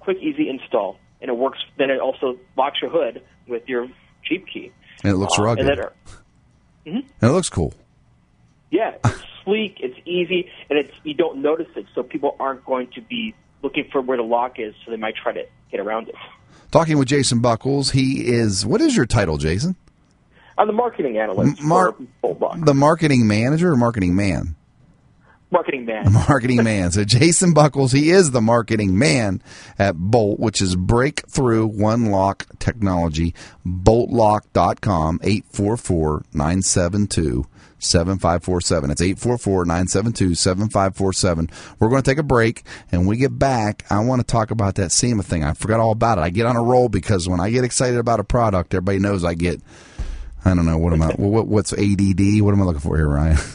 Quick, 0.00 0.18
easy 0.20 0.50
install, 0.50 0.98
and 1.22 1.30
it 1.30 1.38
works. 1.38 1.60
Then 1.78 1.88
it 1.88 2.00
also 2.00 2.38
locks 2.54 2.82
your 2.82 2.90
hood 2.90 3.22
with 3.46 3.66
your 3.66 3.88
Jeep 4.28 4.46
key. 4.46 4.72
And 5.02 5.14
it 5.14 5.16
looks 5.16 5.38
Uh, 5.38 5.42
rugged. 5.42 5.66
And 5.66 5.78
then, 6.84 6.96
And 7.20 7.30
it 7.30 7.32
looks 7.32 7.48
cool. 7.48 7.72
yeah, 8.70 8.96
it's 9.06 9.22
sleek, 9.48 9.78
it's 9.80 9.98
easy, 10.04 10.50
and 10.68 10.78
it's 10.78 10.92
you 11.04 11.14
don't 11.14 11.40
notice 11.40 11.68
it, 11.74 11.86
so 11.94 12.02
people 12.02 12.36
aren't 12.38 12.64
going 12.64 12.88
to 12.88 13.00
be 13.00 13.34
looking 13.62 13.88
for 13.90 14.02
where 14.02 14.18
the 14.18 14.22
lock 14.22 14.58
is, 14.58 14.74
so 14.84 14.90
they 14.90 14.96
might 14.96 15.16
try 15.16 15.32
to 15.32 15.46
get 15.70 15.80
around 15.80 16.08
it. 16.08 16.14
Talking 16.70 16.98
with 16.98 17.08
Jason 17.08 17.40
Buckles, 17.40 17.90
he 17.90 18.26
is. 18.26 18.66
What 18.66 18.82
is 18.82 18.94
your 18.94 19.06
title, 19.06 19.38
Jason? 19.38 19.74
I'm 20.58 20.66
the 20.66 20.72
marketing 20.72 21.18
analyst 21.18 21.62
Mar- 21.62 21.94
The 22.20 22.74
marketing 22.74 23.26
manager 23.26 23.72
or 23.72 23.76
marketing 23.76 24.16
man? 24.16 24.56
Marketing 25.50 25.86
man. 25.86 26.12
marketing 26.28 26.62
man. 26.62 26.90
So 26.90 27.04
Jason 27.04 27.54
Buckles, 27.54 27.92
he 27.92 28.10
is 28.10 28.32
the 28.32 28.42
marketing 28.42 28.98
man 28.98 29.40
at 29.78 29.96
Bolt, 29.96 30.38
which 30.38 30.60
is 30.60 30.76
breakthrough 30.76 31.66
one 31.66 32.10
lock 32.10 32.44
technology. 32.58 33.34
Boltlock.com, 33.66 35.20
844-972. 35.20 37.46
7547. 37.78 38.90
It's 38.90 39.00
844-972-7547. 39.02 41.50
We're 41.78 41.88
going 41.88 42.02
to 42.02 42.10
take 42.10 42.18
a 42.18 42.22
break 42.22 42.64
and 42.92 43.02
when 43.02 43.08
we 43.08 43.16
get 43.16 43.38
back, 43.38 43.84
I 43.90 43.98
want 44.00 44.20
to 44.20 44.26
talk 44.26 44.50
about 44.50 44.74
that 44.76 44.92
SEMA 44.92 45.22
thing. 45.22 45.44
I 45.44 45.54
forgot 45.54 45.80
all 45.80 45.92
about 45.92 46.18
it. 46.18 46.22
I 46.22 46.30
get 46.30 46.46
on 46.46 46.56
a 46.56 46.62
roll 46.62 46.88
because 46.88 47.28
when 47.28 47.40
I 47.40 47.50
get 47.50 47.64
excited 47.64 47.98
about 47.98 48.20
a 48.20 48.24
product, 48.24 48.74
everybody 48.74 48.98
knows 48.98 49.24
I 49.24 49.34
get 49.34 49.60
I 50.44 50.54
don't 50.54 50.66
know 50.66 50.78
what 50.78 50.92
am 50.92 51.02
I 51.02 51.08
what, 51.16 51.46
what's 51.46 51.72
ADD? 51.72 52.40
What 52.40 52.52
am 52.52 52.62
I 52.62 52.64
looking 52.64 52.80
for 52.80 52.96
here, 52.96 53.08
Ryan? 53.08 53.38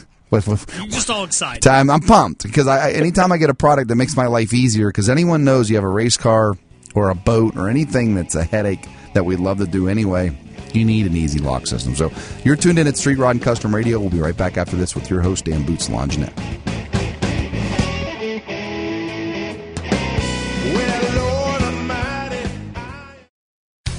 You're 0.76 0.88
just 0.88 1.10
all 1.10 1.24
excited. 1.24 1.62
time. 1.62 1.90
I'm 1.90 2.00
pumped 2.00 2.42
because 2.42 2.66
I, 2.66 2.88
I 2.88 2.92
anytime 2.92 3.30
I 3.30 3.36
get 3.36 3.50
a 3.50 3.54
product 3.54 3.88
that 3.88 3.94
makes 3.94 4.16
my 4.16 4.26
life 4.26 4.52
easier, 4.52 4.88
because 4.88 5.08
anyone 5.08 5.44
knows 5.44 5.70
you 5.70 5.76
have 5.76 5.84
a 5.84 5.88
race 5.88 6.16
car 6.16 6.56
or 6.94 7.10
a 7.10 7.14
boat 7.14 7.56
or 7.56 7.68
anything 7.68 8.16
that's 8.16 8.34
a 8.34 8.42
headache 8.42 8.84
that 9.12 9.24
we'd 9.24 9.38
love 9.38 9.58
to 9.58 9.66
do 9.66 9.88
anyway, 9.88 10.36
you 10.74 10.84
need 10.84 11.06
an 11.06 11.16
easy 11.16 11.38
lock 11.38 11.66
system. 11.66 11.94
So 11.94 12.10
you're 12.44 12.56
tuned 12.56 12.78
in 12.78 12.86
at 12.86 12.96
Street 12.96 13.18
Rod 13.18 13.30
and 13.30 13.42
Custom 13.42 13.74
Radio. 13.74 13.98
We'll 13.98 14.10
be 14.10 14.20
right 14.20 14.36
back 14.36 14.56
after 14.56 14.76
this 14.76 14.94
with 14.94 15.10
your 15.10 15.22
host 15.22 15.44
Dan 15.44 15.64
Boots 15.64 15.88
Longinette. 15.88 16.32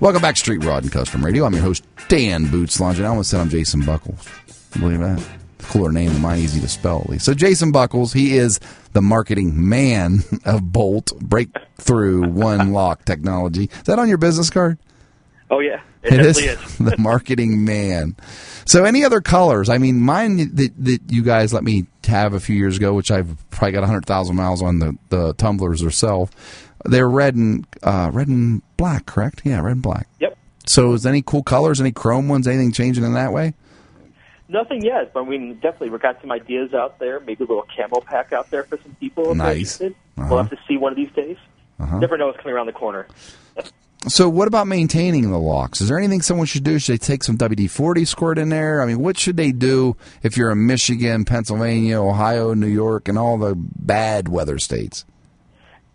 Welcome 0.00 0.22
back, 0.22 0.36
Street 0.36 0.62
Rod 0.62 0.84
and 0.84 0.92
Custom 0.92 1.24
Radio. 1.24 1.44
I'm 1.44 1.52
your 1.52 1.62
host 1.62 1.84
Dan 2.06 2.48
Boots 2.48 2.78
Longinette. 2.78 3.06
I 3.06 3.08
almost 3.08 3.30
said 3.30 3.40
I'm 3.40 3.48
Jason 3.48 3.80
Buckles. 3.80 4.24
Believe 4.78 5.00
that? 5.00 5.20
Cooler 5.58 5.90
name 5.90 6.12
than 6.12 6.22
mine, 6.22 6.38
easy 6.38 6.60
to 6.60 6.68
spell 6.68 7.00
at 7.00 7.10
least. 7.10 7.24
So 7.24 7.34
Jason 7.34 7.72
Buckles, 7.72 8.12
he 8.12 8.36
is 8.36 8.60
the 8.92 9.02
marketing 9.02 9.68
man 9.68 10.20
of 10.44 10.72
Bolt 10.72 11.12
Breakthrough 11.20 12.28
One 12.28 12.72
Lock 12.72 13.04
Technology. 13.04 13.64
Is 13.64 13.82
that 13.82 13.98
on 13.98 14.08
your 14.08 14.18
business 14.18 14.48
card? 14.48 14.78
Oh 15.50 15.58
yeah, 15.58 15.80
it, 16.02 16.14
It 16.14 16.20
is 16.20 16.38
is. 16.38 16.78
the 16.78 16.96
marketing 16.98 17.64
man. 17.64 18.16
So, 18.64 18.84
any 18.84 19.04
other 19.04 19.20
colors? 19.20 19.68
I 19.68 19.78
mean, 19.78 20.00
mine 20.00 20.36
that, 20.36 20.72
that 20.78 21.00
you 21.08 21.22
guys 21.22 21.52
let 21.52 21.64
me 21.64 21.86
have 22.06 22.34
a 22.34 22.40
few 22.40 22.54
years 22.54 22.76
ago, 22.76 22.94
which 22.94 23.10
I've 23.10 23.36
probably 23.50 23.72
got 23.72 23.84
hundred 23.84 24.06
thousand 24.06 24.36
miles 24.36 24.62
on 24.62 24.78
the 24.78 24.96
the 25.08 25.34
tumblers 25.34 25.82
herself. 25.82 26.30
They're 26.84 27.08
red 27.08 27.34
and 27.34 27.66
uh, 27.82 28.10
red 28.12 28.28
and 28.28 28.62
black, 28.76 29.06
correct? 29.06 29.42
Yeah, 29.44 29.60
red 29.60 29.72
and 29.72 29.82
black. 29.82 30.06
Yep. 30.20 30.38
So, 30.66 30.92
is 30.92 31.02
there 31.02 31.10
any 31.12 31.22
cool 31.22 31.42
colors? 31.42 31.80
Any 31.80 31.92
chrome 31.92 32.28
ones? 32.28 32.46
Anything 32.46 32.72
changing 32.72 33.04
in 33.04 33.14
that 33.14 33.32
way? 33.32 33.54
Nothing 34.48 34.82
yet, 34.84 35.12
but 35.12 35.22
I 35.22 35.28
mean, 35.28 35.54
definitely, 35.54 35.90
we've 35.90 36.02
got 36.02 36.20
some 36.20 36.32
ideas 36.32 36.74
out 36.74 36.98
there. 36.98 37.20
Maybe 37.20 37.44
a 37.44 37.46
little 37.46 37.66
camo 37.76 38.00
pack 38.00 38.32
out 38.32 38.50
there 38.50 38.64
for 38.64 38.78
some 38.82 38.96
people. 38.98 39.34
Nice. 39.34 39.80
Uh-huh. 39.80 39.92
We'll 40.28 40.38
have 40.38 40.50
to 40.50 40.58
see 40.66 40.76
one 40.76 40.92
of 40.92 40.96
these 40.96 41.12
days. 41.12 41.36
Uh-huh. 41.78 41.98
Never 41.98 42.18
know 42.18 42.26
what's 42.26 42.38
coming 42.38 42.54
around 42.54 42.66
the 42.66 42.72
corner. 42.72 43.06
So, 44.08 44.30
what 44.30 44.48
about 44.48 44.66
maintaining 44.66 45.30
the 45.30 45.38
locks? 45.38 45.82
Is 45.82 45.88
there 45.88 45.98
anything 45.98 46.22
someone 46.22 46.46
should 46.46 46.64
do? 46.64 46.78
Should 46.78 46.94
they 46.94 47.04
take 47.04 47.22
some 47.22 47.36
WD 47.36 47.68
40 47.68 48.06
squirt 48.06 48.38
in 48.38 48.48
there? 48.48 48.80
I 48.80 48.86
mean, 48.86 49.00
what 49.00 49.18
should 49.18 49.36
they 49.36 49.52
do 49.52 49.94
if 50.22 50.38
you're 50.38 50.50
in 50.50 50.66
Michigan, 50.66 51.26
Pennsylvania, 51.26 52.00
Ohio, 52.00 52.54
New 52.54 52.66
York, 52.66 53.08
and 53.08 53.18
all 53.18 53.36
the 53.36 53.54
bad 53.54 54.28
weather 54.28 54.58
states? 54.58 55.04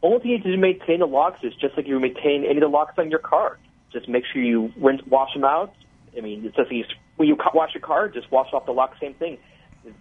Only 0.03 0.19
thing 0.19 0.31
you 0.31 0.37
need 0.37 0.43
to 0.51 0.57
maintain 0.57 0.99
the 0.99 1.07
locks 1.07 1.39
is 1.41 1.55
just 1.55 1.75
like 1.75 1.87
you 1.87 1.99
maintain 1.99 2.45
any 2.45 2.57
of 2.57 2.61
the 2.61 2.67
locks 2.67 2.93
on 2.99 3.09
your 3.09 3.19
car. 3.19 3.57
Just 3.91 4.07
make 4.07 4.23
sure 4.31 4.39
you 4.39 4.71
rinse, 4.77 5.01
wash 5.07 5.33
them 5.33 5.43
out. 5.43 5.73
I 6.15 6.21
mean, 6.21 6.45
it's 6.45 6.55
just 6.55 6.71
you, 6.71 6.85
when 7.15 7.27
you 7.27 7.35
wash 7.55 7.73
your 7.73 7.81
car, 7.81 8.07
just 8.07 8.31
wash 8.31 8.53
off 8.53 8.67
the 8.67 8.71
lock. 8.71 8.93
Same 9.01 9.15
thing. 9.15 9.39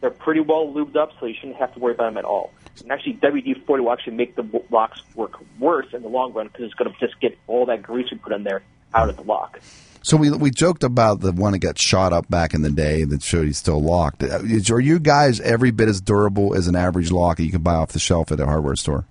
They're 0.01 0.11
pretty 0.11 0.41
well 0.41 0.67
lubed 0.73 0.97
up, 0.97 1.13
so 1.21 1.27
you 1.27 1.35
shouldn't 1.35 1.57
have 1.59 1.73
to 1.75 1.81
worry 1.81 1.95
about 1.95 2.05
them 2.07 2.17
at 2.19 2.25
all. 2.25 2.53
And 2.83 2.91
actually, 2.91 3.15
WD-40 3.15 3.67
will 3.81 3.93
actually 3.93 4.17
make 4.17 4.35
the 4.37 4.45
locks 4.71 5.01
work 5.15 5.33
worse 5.59 5.87
in 5.93 6.03
the 6.03 6.09
long 6.09 6.33
run 6.33 6.47
because 6.49 6.65
it's 6.65 6.75
going 6.75 6.93
to 6.93 6.99
just 6.99 7.21
get 7.21 7.39
all 7.47 7.67
that 7.67 7.83
grease 7.83 8.11
we 8.11 8.19
put 8.19 8.33
in 8.33 8.43
there 8.45 8.63
out 8.95 9.09
of 9.09 9.17
the 9.17 9.23
lock. 9.23 9.61
So 10.03 10.17
we 10.19 10.31
we 10.31 10.51
joked 10.51 10.85
about 10.85 11.21
the 11.21 11.33
one 11.33 11.53
that 11.53 11.61
got 11.61 11.79
shot 11.79 12.13
up 12.13 12.29
back 12.29 12.53
in 12.53 12.61
the 12.63 12.71
day 12.71 13.05
that 13.05 13.23
showed 13.23 13.47
he's 13.47 13.57
still 13.59 13.81
locked. 13.83 14.23
Uh, 14.23 14.41
is- 14.43 14.71
Are 14.71 14.79
you 14.81 14.99
guys 14.99 15.41
every 15.41 15.71
bit 15.71 15.89
as 15.89 16.01
durable 16.03 16.55
as 16.55 16.69
an 16.69 16.77
average 16.77 17.11
lock 17.11 17.39
that 17.39 17.45
you 17.45 17.51
can 17.53 17.63
buy 17.63 17.75
off 17.75 17.93
the 17.93 17.99
shelf 17.99 18.31
at 18.31 18.39
a 18.41 18.45
hardware 18.45 18.77
store? 18.77 19.07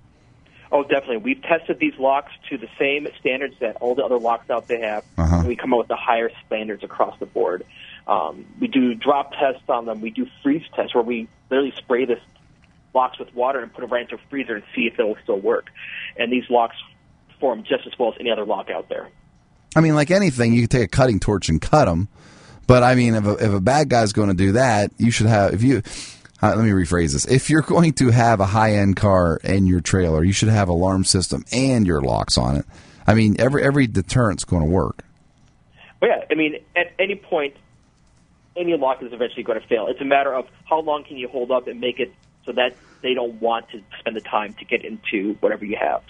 Oh, 0.71 0.81
definitely. 0.83 1.17
We've 1.17 1.41
tested 1.41 1.77
these 1.79 1.93
locks 1.99 2.31
to 2.49 2.57
the 2.57 2.67
same 2.79 3.07
standards 3.19 3.55
that 3.59 3.75
all 3.77 3.93
the 3.95 4.03
other 4.03 4.17
locks 4.17 4.49
out 4.49 4.67
there 4.67 4.81
have, 4.83 5.03
Uh-huh. 5.17 5.37
and 5.37 5.47
we 5.47 5.55
come 5.55 5.71
up 5.73 5.79
with 5.79 5.87
the 5.87 5.95
higher 5.95 6.31
standards 6.47 6.83
across 6.83 7.17
the 7.19 7.27
board. 7.27 7.63
Um, 8.07 8.45
we 8.59 8.67
do 8.67 8.95
drop 8.95 9.31
tests 9.31 9.63
on 9.69 9.85
them. 9.85 10.01
We 10.01 10.09
do 10.09 10.27
freeze 10.41 10.63
tests 10.75 10.93
where 10.93 11.03
we 11.03 11.27
literally 11.49 11.73
spray 11.77 12.05
this 12.05 12.19
locks 12.93 13.17
with 13.17 13.33
water 13.33 13.59
and 13.59 13.73
put 13.73 13.83
it 13.83 13.87
right 13.87 14.01
into 14.03 14.15
a 14.15 14.27
freezer 14.29 14.55
and 14.55 14.63
see 14.75 14.81
if 14.91 14.99
it 14.99 15.03
will 15.03 15.17
still 15.23 15.39
work. 15.39 15.67
And 16.17 16.31
these 16.31 16.49
locks 16.49 16.75
perform 17.29 17.63
just 17.63 17.87
as 17.87 17.97
well 17.97 18.13
as 18.13 18.17
any 18.19 18.31
other 18.31 18.45
lock 18.45 18.69
out 18.69 18.89
there. 18.89 19.09
I 19.75 19.79
mean, 19.79 19.95
like 19.95 20.11
anything, 20.11 20.53
you 20.53 20.61
can 20.67 20.79
take 20.79 20.85
a 20.85 20.87
cutting 20.87 21.19
torch 21.19 21.49
and 21.49 21.61
cut 21.61 21.85
them. 21.85 22.07
But 22.67 22.83
I 22.83 22.95
mean, 22.95 23.15
if 23.15 23.25
a, 23.25 23.33
if 23.33 23.53
a 23.53 23.59
bad 23.59 23.89
guy's 23.89 24.13
going 24.13 24.29
to 24.29 24.35
do 24.35 24.53
that, 24.53 24.91
you 24.97 25.11
should 25.11 25.27
have. 25.27 25.53
If 25.53 25.63
you, 25.63 25.81
uh, 26.41 26.55
let 26.55 26.63
me 26.63 26.71
rephrase 26.71 27.13
this: 27.13 27.25
if 27.25 27.49
you're 27.49 27.61
going 27.61 27.93
to 27.93 28.09
have 28.09 28.39
a 28.39 28.45
high 28.45 28.75
end 28.75 28.95
car 28.95 29.37
in 29.43 29.67
your 29.67 29.81
trailer, 29.81 30.23
you 30.23 30.31
should 30.31 30.49
have 30.49 30.69
alarm 30.69 31.03
system 31.03 31.43
and 31.51 31.85
your 31.85 32.01
locks 32.01 32.37
on 32.37 32.55
it. 32.55 32.65
I 33.05 33.15
mean, 33.15 33.35
every 33.39 33.63
every 33.63 33.87
deterrent's 33.87 34.45
going 34.45 34.63
to 34.63 34.69
work. 34.69 35.03
But 35.99 36.09
yeah, 36.09 36.25
I 36.31 36.35
mean, 36.35 36.55
at 36.75 36.93
any 36.99 37.15
point, 37.15 37.55
any 38.55 38.75
lock 38.77 39.01
is 39.01 39.11
eventually 39.13 39.43
going 39.43 39.59
to 39.59 39.67
fail. 39.67 39.87
It's 39.87 40.01
a 40.01 40.05
matter 40.05 40.33
of 40.33 40.47
how 40.65 40.79
long 40.81 41.03
can 41.03 41.17
you 41.17 41.27
hold 41.27 41.51
up 41.51 41.67
and 41.67 41.79
make 41.79 41.99
it 41.99 42.13
so 42.45 42.51
that 42.53 42.75
they 43.01 43.13
don't 43.13 43.41
want 43.41 43.69
to 43.69 43.81
spend 43.99 44.15
the 44.15 44.21
time 44.21 44.53
to 44.53 44.65
get 44.65 44.83
into 44.85 45.35
whatever 45.39 45.65
you 45.65 45.77
have. 45.79 46.01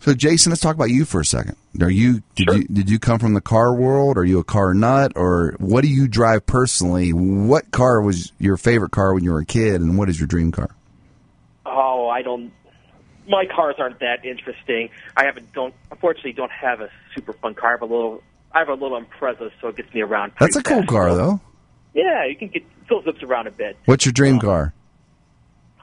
So, 0.00 0.12
Jason, 0.14 0.50
let's 0.50 0.60
talk 0.60 0.74
about 0.74 0.90
you 0.90 1.04
for 1.04 1.20
a 1.20 1.24
second. 1.24 1.56
Are 1.80 1.90
you 1.90 2.22
did 2.34 2.44
Sure. 2.48 2.56
you 2.56 2.64
did 2.64 2.90
you 2.90 2.98
come 2.98 3.18
from 3.18 3.32
the 3.34 3.40
car 3.40 3.74
world? 3.74 4.18
Are 4.18 4.24
you 4.24 4.38
a 4.38 4.44
car 4.44 4.74
nut, 4.74 5.12
or 5.16 5.54
what 5.58 5.82
do 5.82 5.88
you 5.88 6.06
drive 6.06 6.44
personally? 6.46 7.12
What 7.12 7.70
car 7.70 8.02
was 8.02 8.30
your 8.38 8.56
favorite 8.58 8.90
car 8.92 9.14
when 9.14 9.24
you 9.24 9.32
were 9.32 9.40
a 9.40 9.46
kid, 9.46 9.80
and 9.80 9.96
what 9.96 10.08
is 10.10 10.20
your 10.20 10.26
dream 10.26 10.52
car? 10.52 10.68
Oh, 11.64 12.08
I 12.08 12.22
don't. 12.22 12.52
My 13.28 13.46
cars 13.46 13.76
aren't 13.78 13.98
that 14.00 14.24
interesting. 14.24 14.90
I 15.16 15.24
haven't 15.24 15.52
don't 15.52 15.74
unfortunately 15.90 16.34
don't 16.34 16.52
have 16.52 16.80
a 16.80 16.90
super 17.14 17.32
fun 17.32 17.54
car. 17.54 17.70
I 17.70 17.72
have 17.72 17.82
a 17.82 17.86
little. 17.86 18.22
I 18.52 18.60
have 18.60 18.68
a 18.68 18.74
little 18.74 19.00
Impreza, 19.00 19.50
so 19.60 19.68
it 19.68 19.76
gets 19.76 19.92
me 19.92 20.02
around. 20.02 20.32
That's 20.38 20.56
a 20.56 20.62
pretty 20.62 20.68
cool 20.68 20.82
fast. 20.82 20.90
car, 20.90 21.14
though. 21.14 21.40
Yeah, 21.96 22.26
you 22.26 22.36
can 22.36 22.48
get 22.48 22.62
still 22.84 23.02
zips 23.02 23.22
around 23.22 23.46
a 23.46 23.50
bit. 23.50 23.78
What's 23.86 24.04
your 24.04 24.12
dream 24.12 24.38
car? 24.38 24.74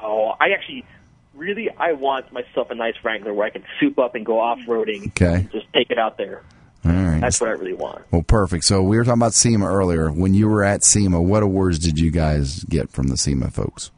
Oh, 0.01 0.35
I 0.39 0.49
actually 0.49 0.85
really 1.33 1.71
I 1.75 1.93
want 1.93 2.31
myself 2.31 2.69
a 2.69 2.75
nice 2.75 2.93
Wrangler 3.03 3.33
where 3.33 3.47
I 3.47 3.49
can 3.49 3.63
soup 3.79 3.97
up 3.97 4.13
and 4.13 4.23
go 4.23 4.39
off 4.39 4.59
roading. 4.67 5.07
Okay. 5.07 5.47
Just 5.51 5.65
take 5.73 5.89
it 5.89 5.97
out 5.97 6.17
there. 6.17 6.43
All 6.85 6.91
right. 6.91 7.19
That's 7.19 7.41
what 7.41 7.49
I 7.49 7.53
really 7.53 7.73
want. 7.73 8.03
Well, 8.11 8.21
perfect. 8.21 8.63
So 8.65 8.83
we 8.83 8.97
were 8.97 9.03
talking 9.03 9.21
about 9.21 9.33
SEMA 9.33 9.65
earlier. 9.65 10.11
When 10.11 10.35
you 10.35 10.47
were 10.47 10.63
at 10.63 10.83
SEMA, 10.83 11.19
what 11.19 11.41
awards 11.41 11.79
did 11.79 11.97
you 11.97 12.11
guys 12.11 12.63
get 12.65 12.91
from 12.91 13.07
the 13.07 13.17
SEMA 13.17 13.49
folks? 13.49 13.89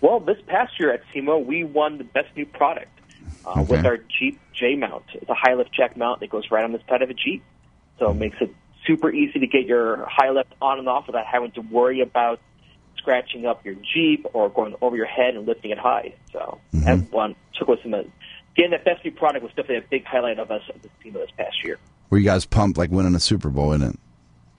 Well, 0.00 0.20
this 0.20 0.38
past 0.46 0.78
year 0.78 0.92
at 0.92 1.02
SEMA, 1.12 1.36
we 1.36 1.64
won 1.64 1.98
the 1.98 2.04
best 2.04 2.28
new 2.36 2.46
product 2.46 2.96
uh, 3.44 3.64
with 3.68 3.84
our 3.84 3.96
Jeep 3.96 4.38
J 4.52 4.76
mount. 4.76 5.04
It's 5.14 5.28
a 5.28 5.34
high 5.34 5.54
lift 5.54 5.72
jack 5.72 5.96
mount 5.96 6.20
that 6.20 6.30
goes 6.30 6.50
right 6.52 6.62
on 6.62 6.70
the 6.70 6.80
side 6.88 7.02
of 7.02 7.10
a 7.10 7.14
Jeep, 7.14 7.42
so 7.98 8.10
it 8.10 8.14
makes 8.14 8.36
it 8.40 8.54
super 8.86 9.10
easy 9.10 9.38
to 9.40 9.46
get 9.46 9.66
your 9.66 10.06
high 10.06 10.30
lift 10.30 10.52
on 10.60 10.78
and 10.78 10.88
off 10.88 11.06
without 11.06 11.26
having 11.26 11.50
to 11.52 11.60
worry 11.60 12.00
about 12.00 12.40
scratching 12.96 13.46
up 13.46 13.64
your 13.64 13.74
Jeep 13.94 14.26
or 14.32 14.48
going 14.48 14.74
over 14.80 14.96
your 14.96 15.06
head 15.06 15.34
and 15.34 15.46
lifting 15.46 15.70
it 15.70 15.78
high. 15.78 16.14
So 16.32 16.58
mm-hmm. 16.74 16.84
that 16.84 17.12
one 17.12 17.34
took 17.58 17.68
us 17.68 17.78
some. 17.82 17.92
getting 18.54 18.70
that 18.72 18.84
best 18.84 19.04
new 19.04 19.12
product 19.12 19.42
was 19.42 19.50
definitely 19.50 19.78
a 19.78 19.88
big 19.90 20.04
highlight 20.04 20.38
of 20.38 20.50
us 20.50 20.62
at 20.68 20.82
the 20.82 20.88
SEMA 21.02 21.18
this 21.18 21.30
past 21.36 21.64
year. 21.64 21.78
Were 22.10 22.18
you 22.18 22.24
guys 22.24 22.44
pumped 22.44 22.78
like 22.78 22.90
winning 22.90 23.14
a 23.14 23.20
Super 23.20 23.50
Bowl 23.50 23.72
in 23.72 23.82
it? 23.82 23.98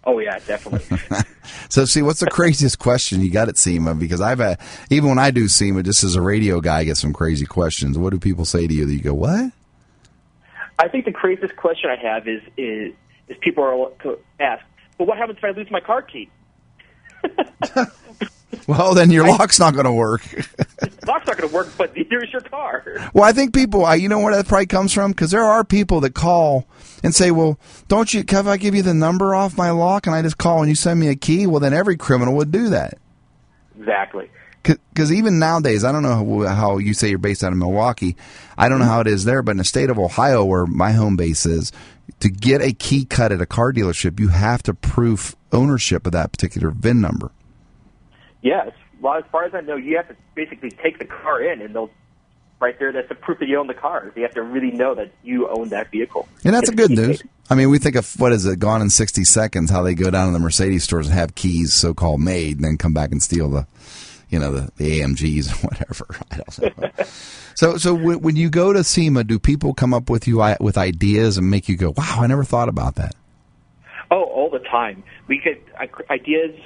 Oh 0.04 0.18
yeah, 0.20 0.40
definitely. 0.40 0.98
So, 1.70 1.86
see, 1.86 2.02
what's 2.02 2.20
the 2.20 2.28
craziest 2.28 2.80
question 2.80 3.22
you 3.22 3.32
got 3.32 3.48
at 3.50 3.58
SEMA? 3.58 3.96
Because 3.96 4.22
I've 4.22 4.40
had, 4.40 4.60
even 4.90 5.10
when 5.10 5.20
I 5.20 5.32
do 5.32 5.48
SEMA, 5.48 5.84
just 5.84 6.04
as 6.04 6.16
a 6.16 6.22
radio 6.22 6.60
guy, 6.60 6.80
I 6.80 6.84
get 6.84 6.98
some 6.98 7.14
crazy 7.14 7.46
questions. 7.46 7.98
What 7.98 8.12
do 8.12 8.20
people 8.20 8.46
say 8.46 8.68
to 8.68 8.74
you 8.74 8.86
that 8.86 8.94
you 8.94 9.02
go, 9.02 9.14
what? 9.14 9.52
I 10.78 10.88
think 10.88 11.06
the 11.06 11.12
craziest 11.12 11.56
question 11.56 11.90
I 11.90 11.96
have 11.96 12.28
is 12.28 12.42
is 12.58 12.94
is 13.32 13.38
people 13.42 13.64
are 13.64 14.18
ask, 14.40 14.64
well, 14.98 15.08
what 15.08 15.18
happens 15.18 15.38
if 15.38 15.44
I 15.44 15.52
lose 15.52 15.72
my 15.72 15.80
car 15.80 16.02
key? 16.02 16.30
Well, 18.68 18.94
then 18.94 19.12
your 19.12 19.28
lock's 19.28 19.60
not 19.60 19.74
going 19.74 19.86
to 19.86 19.92
work. 19.92 20.22
Lock's 21.08 21.28
not 21.28 21.38
going 21.38 21.50
to 21.50 21.56
work, 21.56 21.70
but 21.78 21.92
here's 21.96 22.32
your 22.32 22.42
car. 22.42 22.84
well, 23.14 23.24
I 23.24 23.32
think 23.32 23.54
people, 23.54 23.86
I, 23.86 23.96
you 23.96 24.08
know 24.08 24.20
where 24.20 24.36
that 24.36 24.48
probably 24.48 24.68
comes 24.68 24.94
from? 24.94 25.12
Because 25.12 25.32
there 25.32 25.44
are 25.44 25.64
people 25.64 26.00
that 26.02 26.14
call 26.14 26.68
and 27.04 27.14
say, 27.14 27.32
well, 27.32 27.60
don't 27.88 28.14
you, 28.14 28.24
if 28.28 28.48
I 28.48 28.58
give 28.58 28.76
you 28.76 28.84
the 28.84 28.94
number 28.94 29.34
off 29.34 29.58
my 29.58 29.72
lock 29.72 30.06
and 30.06 30.16
I 30.16 30.22
just 30.22 30.38
call 30.38 30.60
and 30.60 30.70
you 30.70 30.76
send 30.76 31.00
me 31.00 31.08
a 31.08 31.16
key, 31.16 31.48
well, 31.48 31.60
then 31.60 31.74
every 31.74 31.98
criminal 31.98 32.36
would 32.36 32.52
do 32.52 32.70
that. 32.70 32.98
Exactly. 33.80 34.30
Because 34.64 35.12
even 35.12 35.40
nowadays, 35.40 35.84
I 35.84 35.92
don't 35.92 36.04
know 36.04 36.46
how, 36.46 36.56
how 36.56 36.78
you 36.78 36.94
say 36.94 37.10
you're 37.10 37.18
based 37.18 37.44
out 37.44 37.52
of 37.52 37.58
Milwaukee. 37.58 38.16
I 38.58 38.70
don't 38.70 38.78
know 38.78 38.86
mm-hmm. 38.86 38.94
how 38.94 39.02
it 39.02 39.08
is 39.08 39.26
there, 39.26 39.42
but 39.42 39.52
in 39.52 39.58
the 39.58 39.64
state 39.64 39.90
of 39.90 39.98
Ohio, 39.98 40.46
where 40.46 40.68
my 40.68 40.92
home 40.92 41.16
base 41.16 41.46
is, 41.46 41.72
to 42.22 42.30
get 42.30 42.62
a 42.62 42.74
key 42.74 43.06
cut 43.06 43.32
at 43.32 43.42
a 43.42 43.46
car 43.46 43.74
dealership, 43.74 44.20
you 44.20 44.30
have 44.30 44.64
to 44.64 44.74
prove 44.74 45.36
ownership 45.52 46.06
of 46.06 46.14
that 46.14 46.32
particular 46.32 46.72
VIN 46.72 47.02
number. 47.02 47.32
Yes. 48.42 48.72
Well, 49.02 49.16
as 49.16 49.24
far 49.32 49.46
as 49.46 49.54
I 49.54 49.62
know, 49.62 49.76
you 49.76 49.98
have 49.98 50.08
to 50.08 50.16
basically 50.36 50.72
take 50.72 51.00
the 51.00 51.06
car 51.06 51.42
in, 51.42 51.62
and 51.62 51.76
they'll 51.76 51.90
right 52.62 52.78
there. 52.78 52.92
That's 52.92 53.10
the 53.10 53.16
proof 53.16 53.40
that 53.40 53.48
you 53.48 53.58
own 53.60 53.68
the 53.68 53.74
car. 53.74 54.12
You 54.16 54.22
have 54.22 54.36
to 54.36 54.44
really 54.44 54.72
know 54.72 54.94
that 54.96 55.12
you 55.24 55.50
own 55.50 55.70
that 55.70 55.92
vehicle. 55.92 56.28
And 56.46 56.54
that's 56.54 56.70
a 56.70 56.76
good 56.76 56.92
news. 56.92 57.24
I 57.50 57.56
mean, 57.56 57.70
we 57.70 57.80
think 57.80 57.96
of 57.96 58.20
what 58.20 58.32
is 58.32 58.46
it, 58.46 58.60
Gone 58.60 58.82
in 58.82 58.90
60 58.90 59.26
Seconds, 59.26 59.72
how 59.72 59.82
they 59.82 59.96
go 59.96 60.12
down 60.12 60.28
to 60.28 60.34
the 60.34 60.40
Mercedes 60.40 60.84
stores 60.84 61.08
and 61.08 61.16
have 61.16 61.36
keys 61.36 61.74
so 61.74 61.94
called 61.94 62.22
made 62.22 62.58
and 62.58 62.64
then 62.64 62.78
come 62.78 62.94
back 62.94 63.12
and 63.12 63.22
steal 63.22 63.50
the, 63.50 63.68
you 64.32 64.40
know, 64.40 64.52
the, 64.52 64.72
the 64.78 65.02
AMGs 65.02 65.52
or 65.54 65.58
whatever. 65.68 66.08
I 66.32 66.38
don't 66.38 66.78
know. 66.80 67.06
so, 67.54 67.78
so 67.78 67.94
when, 67.94 68.22
when 68.22 68.36
you 68.36 68.50
go 68.50 68.74
to 68.74 68.84
SEMA, 68.84 69.24
do 69.24 69.38
people 69.38 69.74
come 69.74 69.94
up 69.94 70.10
with 70.10 70.28
you 70.28 70.44
with 70.60 70.78
ideas 70.78 71.38
and 71.38 71.50
make 71.52 71.70
you 71.70 71.78
go, 71.78 71.90
wow, 71.96 72.18
I 72.22 72.28
never 72.28 72.44
thought 72.44 72.70
about 72.70 72.96
that? 72.96 73.14
Oh, 74.10 74.24
all 74.24 74.50
the 74.50 74.60
time. 74.60 75.04
We 75.28 75.40
get 75.40 75.62
ideas 76.10 76.58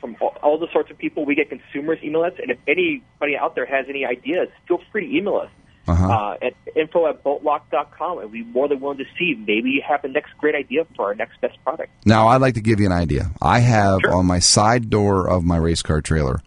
from 0.00 0.16
all, 0.20 0.36
all 0.42 0.58
the 0.58 0.68
sorts 0.72 0.90
of 0.90 0.98
people. 0.98 1.24
We 1.26 1.34
get 1.34 1.48
consumers 1.48 1.98
email 2.02 2.22
us, 2.22 2.32
and 2.40 2.50
if 2.50 2.58
anybody 2.66 3.36
out 3.36 3.54
there 3.54 3.66
has 3.66 3.86
any 3.88 4.04
ideas, 4.04 4.48
feel 4.66 4.80
free 4.90 5.06
to 5.06 5.16
email 5.16 5.36
us. 5.36 5.50
Uh-huh. 5.86 6.06
Uh, 6.06 6.36
at 6.42 6.52
info 6.76 7.06
at 7.06 7.24
boltlock.com, 7.24 8.18
and 8.18 8.30
we'd 8.30 8.44
be 8.44 8.52
more 8.52 8.68
than 8.68 8.78
willing 8.78 8.98
to 8.98 9.06
see. 9.18 9.34
Maybe 9.34 9.70
you 9.70 9.82
have 9.88 10.02
the 10.02 10.08
next 10.08 10.36
great 10.36 10.54
idea 10.54 10.86
for 10.94 11.06
our 11.06 11.14
next 11.14 11.40
best 11.40 11.56
product. 11.64 11.90
Now, 12.04 12.28
I'd 12.28 12.42
like 12.42 12.54
to 12.54 12.60
give 12.60 12.78
you 12.78 12.84
an 12.84 12.92
idea. 12.92 13.30
I 13.40 13.60
have 13.60 14.00
Sure. 14.02 14.14
on 14.14 14.26
my 14.26 14.38
side 14.38 14.90
door 14.90 15.26
of 15.26 15.44
my 15.44 15.56
race 15.56 15.80
car 15.80 16.02
trailer, 16.02 16.40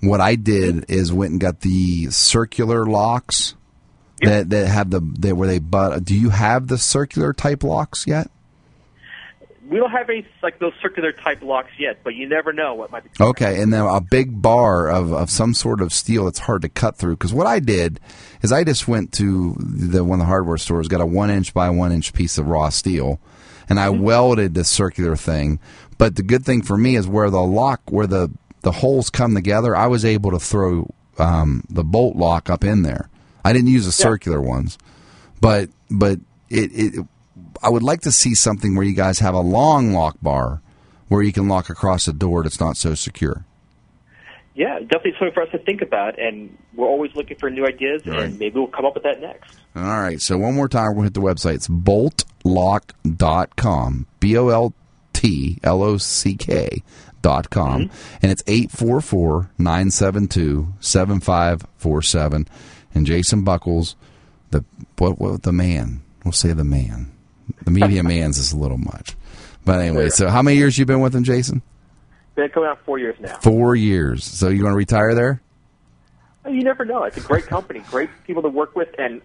what 0.00 0.20
I 0.20 0.34
did 0.36 0.90
is 0.90 1.12
went 1.12 1.32
and 1.32 1.40
got 1.40 1.60
the 1.60 2.10
circular 2.10 2.86
locks 2.86 3.54
that, 4.20 4.50
that 4.50 4.66
have 4.68 4.90
the, 4.90 5.00
that 5.20 5.36
where 5.36 5.48
they 5.48 5.58
but 5.58 6.04
do 6.04 6.14
you 6.14 6.30
have 6.30 6.68
the 6.68 6.78
circular 6.78 7.32
type 7.32 7.62
locks 7.62 8.06
yet? 8.06 8.30
We 9.68 9.76
don't 9.76 9.90
have 9.90 10.08
any 10.08 10.26
like 10.42 10.58
those 10.58 10.72
circular 10.80 11.12
type 11.12 11.42
locks 11.42 11.72
yet, 11.78 11.98
but 12.02 12.14
you 12.14 12.26
never 12.26 12.54
know 12.54 12.74
what 12.74 12.90
might 12.90 13.04
be. 13.04 13.10
Okay, 13.22 13.60
and 13.60 13.70
then 13.70 13.84
a 13.84 14.00
big 14.00 14.40
bar 14.40 14.88
of, 14.88 15.12
of 15.12 15.30
some 15.30 15.52
sort 15.52 15.82
of 15.82 15.92
steel 15.92 16.24
that's 16.24 16.38
hard 16.38 16.62
to 16.62 16.70
cut 16.70 16.96
through. 16.96 17.16
Because 17.16 17.34
what 17.34 17.46
I 17.46 17.60
did 17.60 18.00
is 18.40 18.50
I 18.50 18.64
just 18.64 18.88
went 18.88 19.12
to 19.14 19.56
the 19.58 20.02
one 20.02 20.20
of 20.20 20.24
the 20.24 20.28
hardware 20.28 20.56
stores, 20.56 20.88
got 20.88 21.02
a 21.02 21.06
one 21.06 21.30
inch 21.30 21.52
by 21.52 21.68
one 21.68 21.92
inch 21.92 22.14
piece 22.14 22.38
of 22.38 22.46
raw 22.46 22.70
steel, 22.70 23.20
and 23.68 23.78
I 23.78 23.88
mm-hmm. 23.88 24.02
welded 24.02 24.54
this 24.54 24.70
circular 24.70 25.16
thing. 25.16 25.60
But 25.98 26.16
the 26.16 26.22
good 26.22 26.46
thing 26.46 26.62
for 26.62 26.78
me 26.78 26.96
is 26.96 27.06
where 27.06 27.28
the 27.28 27.42
lock, 27.42 27.82
where 27.90 28.06
the 28.06 28.30
the 28.62 28.72
holes 28.72 29.10
come 29.10 29.34
together, 29.34 29.74
I 29.76 29.86
was 29.86 30.04
able 30.04 30.30
to 30.32 30.38
throw 30.38 30.92
um, 31.18 31.62
the 31.70 31.84
bolt 31.84 32.16
lock 32.16 32.50
up 32.50 32.64
in 32.64 32.82
there. 32.82 33.08
I 33.44 33.52
didn't 33.52 33.68
use 33.68 33.86
the 33.86 33.92
circular 33.92 34.40
ones, 34.40 34.76
but 35.40 35.70
but 35.90 36.18
it, 36.50 36.70
it 36.74 37.06
I 37.62 37.70
would 37.70 37.82
like 37.82 38.00
to 38.02 38.12
see 38.12 38.34
something 38.34 38.74
where 38.76 38.84
you 38.84 38.94
guys 38.94 39.20
have 39.20 39.34
a 39.34 39.40
long 39.40 39.92
lock 39.92 40.16
bar 40.20 40.60
where 41.08 41.22
you 41.22 41.32
can 41.32 41.48
lock 41.48 41.70
across 41.70 42.06
a 42.08 42.12
door 42.12 42.42
that's 42.42 42.60
not 42.60 42.76
so 42.76 42.94
secure. 42.94 43.44
Yeah, 44.54 44.80
definitely 44.80 45.12
something 45.12 45.32
for 45.34 45.42
us 45.44 45.50
to 45.52 45.58
think 45.58 45.80
about, 45.82 46.18
and 46.18 46.56
we're 46.74 46.88
always 46.88 47.14
looking 47.14 47.38
for 47.38 47.48
new 47.48 47.64
ideas, 47.64 48.04
Right. 48.04 48.24
and 48.24 48.38
maybe 48.40 48.56
we'll 48.58 48.66
come 48.66 48.84
up 48.84 48.94
with 48.94 49.04
that 49.04 49.20
next. 49.20 49.56
All 49.76 49.82
right. 49.84 50.20
So 50.20 50.36
one 50.36 50.54
more 50.54 50.68
time, 50.68 50.94
we'll 50.96 51.04
hit 51.04 51.14
the 51.14 51.20
website. 51.20 51.54
It's 51.54 51.68
boltlock.com. 51.68 54.06
B 54.20 54.36
O 54.36 54.48
L 54.48 54.74
T 55.12 55.58
L 55.62 55.82
O 55.82 55.96
C 55.96 56.34
K 56.36 56.82
dot 57.22 57.50
com. 57.50 57.90
And 58.22 58.30
it's 58.32 58.42
844 58.46 59.50
972 59.58 60.74
7547. 60.80 62.48
And 62.94 63.06
Jason 63.06 63.44
Buckles, 63.44 63.96
the 64.50 64.64
what, 64.98 65.18
what 65.18 65.42
the 65.42 65.52
man. 65.52 66.02
We'll 66.24 66.32
say 66.32 66.52
the 66.52 66.64
man. 66.64 67.12
The 67.64 67.70
media 67.70 68.02
man's 68.02 68.38
is 68.38 68.52
a 68.52 68.56
little 68.56 68.78
much. 68.78 69.16
But 69.64 69.80
anyway, 69.80 70.08
so 70.10 70.28
how 70.28 70.42
many 70.42 70.56
years 70.56 70.78
you 70.78 70.86
been 70.86 71.00
with 71.00 71.14
him, 71.14 71.24
Jason? 71.24 71.62
Been 72.34 72.48
coming 72.50 72.68
out 72.68 72.78
four 72.84 72.98
years 72.98 73.16
now. 73.20 73.36
Four 73.38 73.74
years. 73.74 74.24
So 74.24 74.48
you 74.48 74.64
want 74.64 74.72
to 74.74 74.78
retire 74.78 75.14
there? 75.14 75.42
You 76.46 76.62
never 76.62 76.84
know. 76.84 77.04
It's 77.04 77.16
a 77.16 77.20
great 77.20 77.46
company, 77.46 77.80
great 77.90 78.08
people 78.26 78.42
to 78.42 78.48
work 78.48 78.74
with, 78.74 78.88
and 78.98 79.20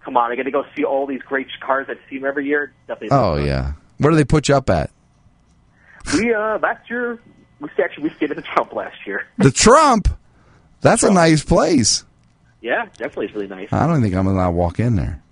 come 0.00 0.16
on, 0.16 0.32
I 0.32 0.36
get 0.36 0.44
to 0.44 0.50
go 0.50 0.64
see 0.74 0.84
all 0.84 1.06
these 1.06 1.22
great 1.22 1.48
cars 1.60 1.86
that 1.88 1.98
see 2.08 2.16
them 2.18 2.26
every 2.26 2.46
year. 2.46 2.72
Definitely. 2.88 3.16
Oh 3.16 3.36
yeah. 3.36 3.74
Where 3.98 4.10
do 4.10 4.16
they 4.16 4.24
put 4.24 4.48
you 4.48 4.56
up 4.56 4.68
at? 4.70 4.90
We 6.14 6.32
uh 6.34 6.58
last 6.58 6.88
year 6.90 7.18
we 7.60 7.68
actually 7.82 8.04
we 8.04 8.10
stayed 8.10 8.30
at 8.30 8.36
the 8.36 8.42
Trump 8.42 8.72
last 8.72 9.06
year. 9.06 9.26
The 9.38 9.50
Trump. 9.50 10.08
That's 10.80 11.02
a 11.02 11.10
nice 11.12 11.42
place. 11.42 12.04
Yeah, 12.60 12.86
definitely, 12.96 13.26
it's 13.26 13.34
really 13.34 13.46
nice. 13.48 13.72
I 13.72 13.86
don't 13.86 14.02
think 14.02 14.14
I'm 14.14 14.26
allowed 14.26 14.46
to 14.46 14.52
walk 14.52 14.80
in 14.80 14.96
there. 14.96 15.22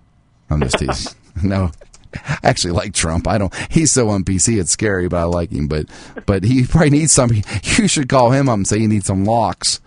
I'm 0.51 0.61
just 0.61 0.79
teasing. 0.79 1.13
no, 1.43 1.71
I 2.15 2.39
actually 2.45 2.73
like 2.73 2.93
Trump. 2.95 3.27
I 3.27 3.39
don't. 3.39 3.53
He's 3.71 3.93
so 3.93 4.09
on 4.11 4.25
PC. 4.25 4.59
It's 4.61 4.71
scary, 4.71 5.09
but 5.09 5.19
I 5.19 5.25
like 5.25 5.51
him. 5.51 5.67
But 5.69 5.87
but 6.27 6.45
he 6.45 6.65
probably 6.67 6.91
needs 6.91 7.13
some. 7.13 7.31
You 7.33 7.89
should 7.89 8.09
call 8.09 8.31
him 8.31 8.49
up 8.49 8.55
and 8.55 8.67
say 8.67 8.79
you 8.79 8.89
need 8.89 9.05
some 9.05 9.25
locks. 9.25 9.81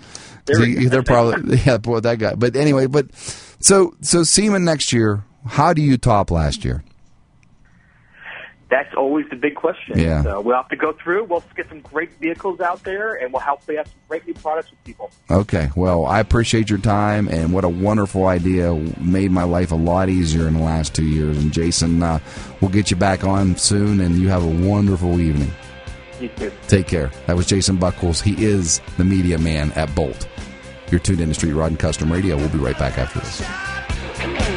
There 0.46 0.66
He- 0.66 0.88
they're 0.88 1.04
probably 1.04 1.58
yeah, 1.66 1.78
boy, 1.78 2.00
that 2.02 2.20
guy. 2.20 2.36
But 2.36 2.56
anyway, 2.56 2.86
but 2.88 3.14
so 3.60 3.96
so 4.02 4.24
SEMA 4.24 4.60
next 4.60 4.94
year. 4.94 5.24
How 5.46 5.72
do 5.74 5.82
you 5.82 5.98
top 5.98 6.30
last 6.32 6.66
year? 6.66 6.84
That's 8.70 8.94
always 8.96 9.26
the 9.30 9.38
big 9.38 9.56
question. 9.56 9.98
Yeah. 9.98 10.24
So 10.24 10.42
we'll 10.42 10.58
have 10.58 10.68
to 10.70 10.76
go 10.76 10.92
through. 10.92 11.24
We'll 11.24 11.44
get 11.56 11.70
some 11.70 11.80
great 11.80 12.12
vehicles 12.20 12.60
out 12.60 12.84
there, 12.84 13.16
and 13.16 13.32
we'll 13.32 13.42
hopefully 13.42 13.78
have 13.78 13.88
some 13.88 14.00
great 14.10 14.28
new 14.28 14.34
products 14.34 14.72
with 14.72 14.84
people. 14.84 15.10
Okay. 15.32 15.70
Well, 15.76 16.06
I 16.06 16.20
appreciate 16.20 16.70
your 16.70 16.80
time 16.80 17.30
and 17.30 17.54
what 17.54 17.64
a 17.64 17.70
wonderful 17.70 18.28
idea. 18.28 18.74
Made 19.00 19.32
my 19.32 19.44
life 19.44 19.72
a 19.72 19.76
lot 19.76 20.10
easier 20.10 20.48
in 20.48 20.56
the 20.56 20.64
last 20.64 20.94
two 20.94 21.06
years. 21.06 21.38
And 21.38 21.54
Jason, 21.54 22.04
uh, 22.04 22.20
we'll 22.60 22.72
get 22.72 22.92
you 22.92 22.98
back 22.98 23.24
on 23.24 23.56
soon, 23.56 24.02
and 24.02 24.18
you 24.18 24.28
have 24.28 24.44
a 24.44 24.70
wonderful 24.70 25.20
evening. 25.22 25.52
You 26.20 26.30
too. 26.30 26.52
Take 26.68 26.88
care. 26.88 27.10
That 27.28 27.38
was 27.38 27.46
Jason 27.46 27.78
Buckles. 27.78 28.20
He 28.22 28.44
is 28.44 28.82
the 28.98 29.06
media 29.06 29.38
man 29.38 29.72
at 29.74 29.94
Bolt. 29.96 30.28
You're 30.92 31.00
tuned 31.00 31.22
in 31.22 31.30
to 31.30 31.36
Street 31.36 31.54
Rod 31.54 31.68
and 31.68 31.80
Custom 31.80 32.12
Radio. 32.12 32.36
We'll 32.36 32.50
be 32.50 32.58
right 32.58 32.78
back 32.78 32.98
after 32.98 33.20
this. 33.20 34.57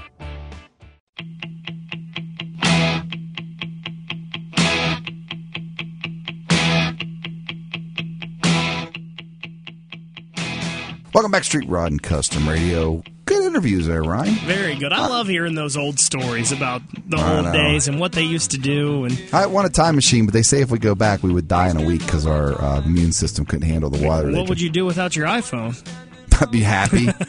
Welcome 11.13 11.31
back, 11.31 11.43
Street 11.43 11.67
Rod 11.67 11.91
and 11.91 12.01
Custom 12.01 12.47
Radio. 12.47 13.03
Good 13.25 13.43
interviews 13.43 13.85
there, 13.85 14.01
Ryan. 14.01 14.33
Very 14.45 14.75
good. 14.75 14.93
I 14.93 15.07
love 15.07 15.27
hearing 15.27 15.55
those 15.55 15.75
old 15.75 15.99
stories 15.99 16.53
about 16.53 16.81
the 17.09 17.17
I 17.17 17.35
old 17.35 17.45
know. 17.47 17.51
days 17.51 17.89
and 17.89 17.99
what 17.99 18.13
they 18.13 18.23
used 18.23 18.51
to 18.51 18.57
do. 18.57 19.03
And 19.03 19.21
I 19.33 19.45
want 19.47 19.67
a 19.67 19.69
time 19.69 19.95
machine, 19.95 20.25
but 20.25 20.33
they 20.33 20.41
say 20.41 20.61
if 20.61 20.71
we 20.71 20.79
go 20.79 20.95
back, 20.95 21.21
we 21.21 21.33
would 21.33 21.49
die 21.49 21.69
in 21.69 21.75
a 21.75 21.83
week 21.85 21.99
because 22.05 22.25
our 22.25 22.53
uh, 22.61 22.81
immune 22.83 23.11
system 23.11 23.45
couldn't 23.45 23.67
handle 23.67 23.89
the 23.89 24.05
water. 24.05 24.31
what 24.31 24.47
would 24.47 24.61
you 24.61 24.69
do 24.69 24.85
without 24.85 25.13
your 25.15 25.27
iPhone? 25.27 25.75
I'd 26.41 26.49
be 26.51 26.61
happy. 26.61 27.07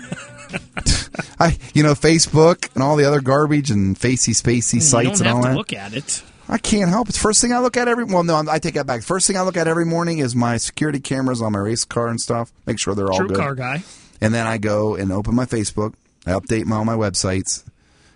I, 1.41 1.59
you 1.75 1.83
know, 1.83 1.95
Facebook 1.95 2.73
and 2.75 2.85
all 2.85 2.95
the 2.95 3.05
other 3.05 3.21
garbage 3.21 3.71
and 3.71 3.99
facey 3.99 4.33
spacey 4.33 4.81
sites 4.81 5.19
and 5.21 5.29
all 5.29 5.43
that. 5.43 5.57
look 5.57 5.73
at 5.73 5.93
it. 5.93 6.23
I 6.53 6.59
can't 6.59 6.91
help 6.91 7.09
it. 7.09 7.17
First 7.17 7.41
thing 7.41 7.51
I 7.55 7.61
look 7.61 7.79
at 7.79 7.89
every 7.89 8.05
well, 8.05 8.25
no, 8.25 8.37
I 8.37 8.59
take 8.59 8.75
that 8.75 8.87
back. 8.87 9.03
First 9.03 9.27
thing 9.27 9.39
I 9.39 9.41
look 9.41 9.57
at 9.57 9.67
every 9.67 9.87
morning 9.87 10.19
is 10.19 10.37
my 10.37 10.59
security 10.59 11.01
cameras 11.01 11.41
on 11.41 11.53
my 11.53 11.59
race 11.59 11.87
car 11.87 12.09
and 12.09 12.21
stuff. 12.21 12.53
Make 12.67 12.79
sure 12.79 12.95
they're 12.95 13.11
all 13.11 13.21
True 13.21 13.29
good. 13.29 13.39
car 13.39 13.55
guy. 13.55 13.83
And 14.21 14.35
then 14.35 14.47
I 14.47 14.59
go 14.59 14.95
and 14.95 15.11
open 15.13 15.35
my 15.35 15.47
Facebook. 15.47 15.95
I 16.27 16.33
update 16.33 16.67
my, 16.67 16.77
all 16.77 16.85
my 16.85 16.95
websites. 16.95 17.65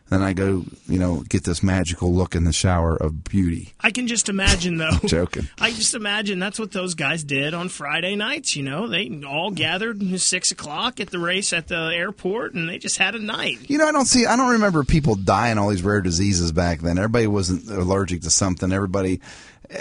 Then 0.09 0.23
I 0.23 0.35
go, 0.35 0.65
you 0.87 1.01
know, 1.01 1.25
get 1.29 1.43
this 1.43 1.65
magical 1.65 2.15
look 2.15 2.37
in 2.37 2.45
the 2.45 2.53
shower 2.53 2.95
of 2.97 3.25
beauty. 3.25 3.75
I 3.81 3.91
can 3.91 4.07
just 4.07 4.29
imagine, 4.29 4.77
though. 4.77 4.99
Joking. 5.05 5.49
I 5.59 5.71
just 5.73 5.95
imagine 5.95 6.39
that's 6.39 6.61
what 6.61 6.71
those 6.71 6.95
guys 6.95 7.25
did 7.25 7.55
on 7.55 7.69
Friday 7.69 8.15
nights. 8.15 8.55
You 8.55 8.63
know, 8.63 8.87
they 8.87 9.21
all 9.27 9.51
gathered 9.51 10.01
at 10.01 10.21
six 10.21 10.53
o'clock 10.53 11.01
at 11.01 11.11
the 11.11 11.19
race 11.19 11.53
at 11.53 11.67
the 11.67 11.91
airport, 11.93 12.55
and 12.55 12.69
they 12.69 12.79
just 12.79 12.99
had 12.99 13.17
a 13.17 13.19
night. 13.19 13.69
You 13.69 13.79
know, 13.79 13.87
I 13.89 13.93
don't 13.93 14.07
see. 14.07 14.27
I 14.27 14.37
don't 14.37 14.53
remember 14.53 14.85
people 14.85 15.17
dying 15.17 15.59
all 15.59 15.71
these 15.71 15.83
rare 15.83 16.01
diseases 16.01 16.53
back 16.53 16.83
then. 16.83 16.99
Everybody 16.99 17.27
wasn't 17.27 17.69
allergic 17.69 18.23
to 18.23 18.31
something. 18.31 18.73
Everybody, 18.73 19.21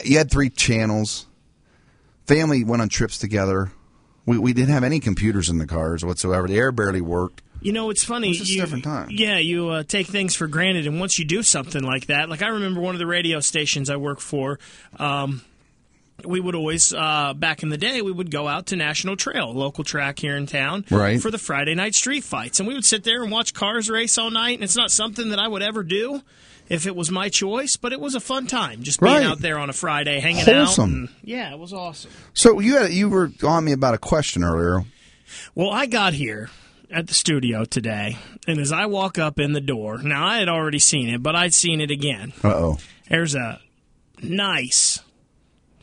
you 0.03 0.17
had 0.17 0.31
three 0.31 0.49
channels. 0.49 1.27
Family 2.25 2.63
went 2.63 2.81
on 2.81 2.89
trips 2.89 3.19
together. 3.19 3.71
We 4.25 4.39
we 4.39 4.53
didn't 4.53 4.73
have 4.73 4.83
any 4.83 4.99
computers 4.99 5.49
in 5.49 5.59
the 5.59 5.67
cars 5.67 6.03
whatsoever. 6.03 6.47
The 6.47 6.57
air 6.57 6.71
barely 6.71 7.01
worked. 7.01 7.43
You 7.65 7.73
know, 7.73 7.89
it's 7.89 8.03
funny. 8.03 8.27
It 8.27 8.31
was 8.31 8.37
just 8.39 8.51
a 8.51 8.53
you, 8.53 8.61
different 8.61 8.83
time. 8.83 9.07
Yeah, 9.11 9.37
you 9.39 9.69
uh, 9.69 9.83
take 9.83 10.07
things 10.07 10.35
for 10.35 10.47
granted, 10.47 10.85
and 10.87 10.99
once 10.99 11.17
you 11.17 11.25
do 11.25 11.41
something 11.41 11.81
like 11.83 12.05
that, 12.07 12.29
like 12.29 12.41
I 12.43 12.47
remember 12.49 12.79
one 12.79 12.93
of 12.93 12.99
the 12.99 13.07
radio 13.07 13.39
stations 13.39 13.89
I 13.89 13.95
work 13.95 14.19
for. 14.19 14.59
Um, 14.99 15.41
we 16.23 16.39
would 16.39 16.55
always, 16.55 16.93
uh, 16.93 17.33
back 17.35 17.61
in 17.63 17.69
the 17.69 17.77
day, 17.77 18.01
we 18.01 18.11
would 18.11 18.31
go 18.31 18.47
out 18.47 18.67
to 18.67 18.75
National 18.75 19.17
Trail, 19.17 19.49
a 19.49 19.51
local 19.51 19.83
track 19.83 20.17
here 20.19 20.37
in 20.37 20.45
town, 20.45 20.85
Right. 20.89 21.21
for 21.21 21.29
the 21.31 21.37
Friday 21.37 21.75
night 21.75 21.93
street 21.95 22.23
fights, 22.23 22.59
and 22.59 22.67
we 22.67 22.73
would 22.75 22.85
sit 22.85 23.03
there 23.03 23.21
and 23.21 23.31
watch 23.31 23.53
cars 23.53 23.89
race 23.89 24.17
all 24.17 24.29
night. 24.31 24.55
And 24.55 24.63
it's 24.63 24.77
not 24.77 24.91
something 24.91 25.29
that 25.29 25.39
I 25.39 25.47
would 25.47 25.61
ever 25.61 25.83
do 25.83 26.21
if 26.69 26.87
it 26.87 26.95
was 26.95 27.11
my 27.11 27.29
choice, 27.29 27.75
but 27.77 27.91
it 27.93 27.99
was 27.99 28.15
a 28.15 28.19
fun 28.19 28.47
time 28.47 28.81
just 28.83 28.99
being 29.01 29.11
Right. 29.13 29.25
out 29.25 29.39
there 29.39 29.59
on 29.59 29.69
a 29.69 29.73
Friday, 29.73 30.19
hanging 30.19 30.45
Wholesome. 30.45 30.83
out. 30.83 30.89
And, 30.97 31.09
yeah, 31.23 31.51
it 31.51 31.59
was 31.59 31.73
awesome. 31.73 32.11
So 32.33 32.59
you 32.59 32.77
had 32.77 32.93
you 32.93 33.09
were 33.09 33.31
on 33.43 33.65
me 33.65 33.71
about 33.73 33.93
a 33.95 33.99
question 33.99 34.43
earlier. 34.43 34.85
Well, 35.53 35.71
I 35.71 35.85
got 35.87 36.13
here 36.13 36.49
at 36.91 37.07
the 37.07 37.13
studio 37.13 37.65
today, 37.65 38.17
and 38.47 38.59
as 38.59 38.71
I 38.71 38.85
walk 38.85 39.17
up 39.17 39.39
in 39.39 39.53
the 39.53 39.61
door, 39.61 39.97
now 39.99 40.25
I 40.25 40.37
had 40.39 40.49
already 40.49 40.79
seen 40.79 41.09
it, 41.09 41.21
but 41.23 41.35
I'd 41.35 41.53
seen 41.53 41.81
it 41.81 41.91
again. 41.91 42.33
Uh 42.43 42.49
oh. 42.55 42.77
There's 43.09 43.35
a 43.35 43.59
nice 44.21 45.01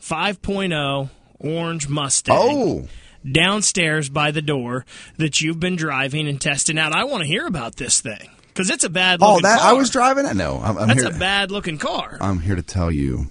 5.0 0.01 1.09
orange 1.39 1.87
Mustang 1.89 2.37
Oh, 2.39 2.87
downstairs 3.29 4.09
by 4.09 4.31
the 4.31 4.41
door 4.41 4.85
that 5.17 5.41
you've 5.41 5.59
been 5.59 5.75
driving 5.75 6.27
and 6.27 6.39
testing 6.39 6.77
out. 6.77 6.93
I 6.93 7.05
want 7.05 7.21
to 7.21 7.27
hear 7.27 7.45
about 7.45 7.75
this 7.77 8.01
thing 8.01 8.29
because 8.47 8.69
it's 8.69 8.83
a 8.83 8.89
bad 8.89 9.19
oh, 9.21 9.39
that 9.41 9.59
car. 9.59 9.71
I 9.71 9.73
was 9.73 9.89
driving 9.89 10.25
it. 10.25 10.35
No, 10.35 10.59
I'm, 10.63 10.77
I'm 10.77 10.87
That's 10.89 11.03
here. 11.03 11.11
a 11.15 11.17
bad 11.17 11.51
looking 11.51 11.77
car. 11.77 12.17
I'm 12.19 12.39
here 12.39 12.55
to 12.55 12.63
tell 12.63 12.91
you. 12.91 13.27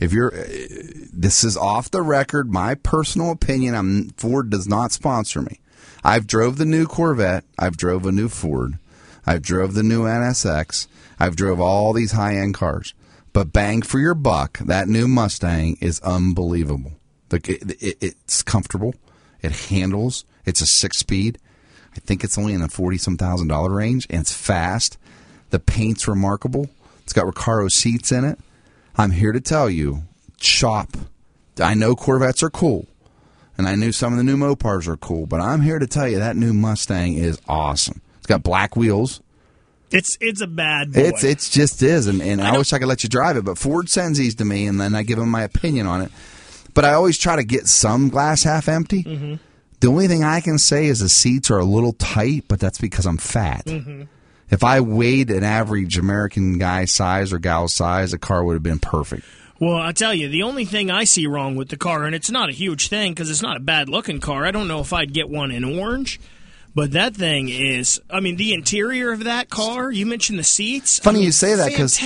If 0.00 0.12
you're, 0.12 0.34
uh, 0.34 0.44
this 1.12 1.44
is 1.44 1.56
off 1.56 1.88
the 1.92 2.02
record. 2.02 2.50
My 2.50 2.74
personal 2.74 3.30
opinion. 3.30 3.76
I'm 3.76 4.08
Ford 4.16 4.50
does 4.50 4.66
not 4.66 4.90
sponsor 4.90 5.42
me. 5.42 5.60
I've 6.04 6.26
drove 6.26 6.58
the 6.58 6.64
new 6.64 6.86
Corvette. 6.86 7.44
I've 7.58 7.76
drove 7.76 8.06
a 8.06 8.12
new 8.12 8.28
Ford. 8.28 8.78
I've 9.24 9.42
drove 9.42 9.74
the 9.74 9.82
new 9.82 10.02
NSX. 10.02 10.86
I've 11.18 11.36
drove 11.36 11.60
all 11.60 11.92
these 11.92 12.12
high 12.12 12.36
end 12.36 12.54
cars. 12.54 12.94
But 13.32 13.52
bang 13.52 13.82
for 13.82 13.98
your 13.98 14.14
buck, 14.14 14.58
that 14.58 14.88
new 14.88 15.08
Mustang 15.08 15.78
is 15.80 16.00
unbelievable. 16.00 16.92
It's 17.30 18.42
comfortable. 18.42 18.94
It 19.40 19.52
handles. 19.52 20.24
It's 20.44 20.60
a 20.60 20.66
six 20.66 20.98
speed. 20.98 21.38
I 21.96 22.00
think 22.00 22.24
it's 22.24 22.36
only 22.36 22.52
in 22.52 22.60
the 22.60 22.68
forty 22.68 22.98
some 22.98 23.16
thousand 23.16 23.48
dollar 23.48 23.70
range, 23.70 24.06
and 24.10 24.20
it's 24.20 24.32
fast. 24.32 24.98
The 25.50 25.58
paint's 25.58 26.08
remarkable. 26.08 26.68
It's 27.04 27.12
got 27.12 27.26
Recaro 27.26 27.70
seats 27.70 28.12
in 28.12 28.24
it. 28.24 28.38
I'm 28.96 29.12
here 29.12 29.32
to 29.32 29.40
tell 29.40 29.70
you, 29.70 30.02
shop. 30.40 30.96
I 31.60 31.74
know 31.74 31.94
Corvettes 31.94 32.42
are 32.42 32.50
cool, 32.50 32.86
and 33.58 33.66
I 33.68 33.74
knew 33.74 33.92
some 33.92 34.12
of 34.12 34.16
the 34.16 34.24
new 34.24 34.36
Mopars 34.36 34.86
are 34.88 34.96
cool, 34.96 35.26
but 35.26 35.40
I'm 35.40 35.60
here 35.60 35.78
to 35.78 35.86
tell 35.86 36.08
you 36.08 36.18
that 36.18 36.36
new 36.36 36.52
Mustang 36.52 37.14
is 37.14 37.40
awesome. 37.48 38.00
It's 38.18 38.26
got 38.26 38.42
black 38.42 38.76
wheels. 38.76 39.20
It's 39.90 40.16
it's 40.20 40.40
a 40.40 40.46
bad 40.46 40.92
boy. 40.92 41.00
It's 41.00 41.22
it's 41.22 41.50
just 41.50 41.82
is, 41.82 42.06
and, 42.06 42.22
and 42.22 42.40
I, 42.40 42.50
don't- 42.50 42.58
wish 42.58 42.72
I 42.72 42.78
could 42.78 42.88
let 42.88 43.02
you 43.02 43.10
drive 43.10 43.36
it, 43.36 43.44
but 43.44 43.58
Ford 43.58 43.90
sends 43.90 44.18
these 44.18 44.34
to 44.36 44.44
me, 44.44 44.66
and 44.66 44.80
then 44.80 44.94
I 44.94 45.02
give 45.02 45.18
them 45.18 45.28
my 45.28 45.42
opinion 45.42 45.86
on 45.86 46.00
it. 46.00 46.10
But 46.74 46.86
I 46.86 46.94
always 46.94 47.18
try 47.18 47.36
to 47.36 47.44
get 47.44 47.66
some 47.66 48.08
glass 48.08 48.44
half 48.44 48.68
empty. 48.68 49.02
Mm-hmm. 49.02 49.34
The 49.80 49.88
only 49.88 50.08
thing 50.08 50.24
I 50.24 50.40
can 50.40 50.58
say 50.58 50.86
is 50.86 51.00
the 51.00 51.08
seats 51.10 51.50
are 51.50 51.58
a 51.58 51.64
little 51.64 51.92
tight, 51.92 52.44
but 52.48 52.60
that's 52.60 52.78
because 52.78 53.04
I'm 53.04 53.18
fat. 53.18 53.66
Mm-hmm. 53.66 54.04
If 54.48 54.64
I 54.64 54.80
weighed 54.80 55.30
an 55.30 55.44
average 55.44 55.98
American 55.98 56.56
guy 56.58 56.84
size 56.84 57.32
or 57.32 57.38
gal 57.38 57.68
size, 57.68 58.12
the 58.12 58.18
car 58.18 58.44
would 58.44 58.54
have 58.54 58.62
been 58.62 58.78
perfect. 58.78 59.24
Well, 59.62 59.76
I 59.76 59.92
tell 59.92 60.12
you, 60.12 60.26
the 60.28 60.42
only 60.42 60.64
thing 60.64 60.90
I 60.90 61.04
see 61.04 61.28
wrong 61.28 61.54
with 61.54 61.68
the 61.68 61.76
car, 61.76 62.02
and 62.02 62.16
it's 62.16 62.32
not 62.32 62.48
a 62.48 62.52
huge 62.52 62.88
thing 62.88 63.12
because 63.12 63.30
it's 63.30 63.42
not 63.42 63.56
a 63.56 63.60
bad 63.60 63.88
looking 63.88 64.18
car. 64.18 64.44
I 64.44 64.50
don't 64.50 64.66
know 64.66 64.80
if 64.80 64.92
I'd 64.92 65.14
get 65.14 65.28
one 65.28 65.52
in 65.52 65.62
orange, 65.62 66.18
but 66.74 66.90
that 66.90 67.14
thing 67.14 67.48
is. 67.48 68.00
I 68.10 68.18
mean, 68.18 68.34
the 68.34 68.54
interior 68.54 69.12
of 69.12 69.22
that 69.22 69.50
car. 69.50 69.92
You 69.92 70.04
mentioned 70.04 70.40
the 70.40 70.42
seats. 70.42 70.98
I 70.98 71.04
Funny 71.04 71.18
mean, 71.18 71.26
you 71.26 71.30
say 71.30 71.54
that 71.54 71.68
because. 71.68 71.96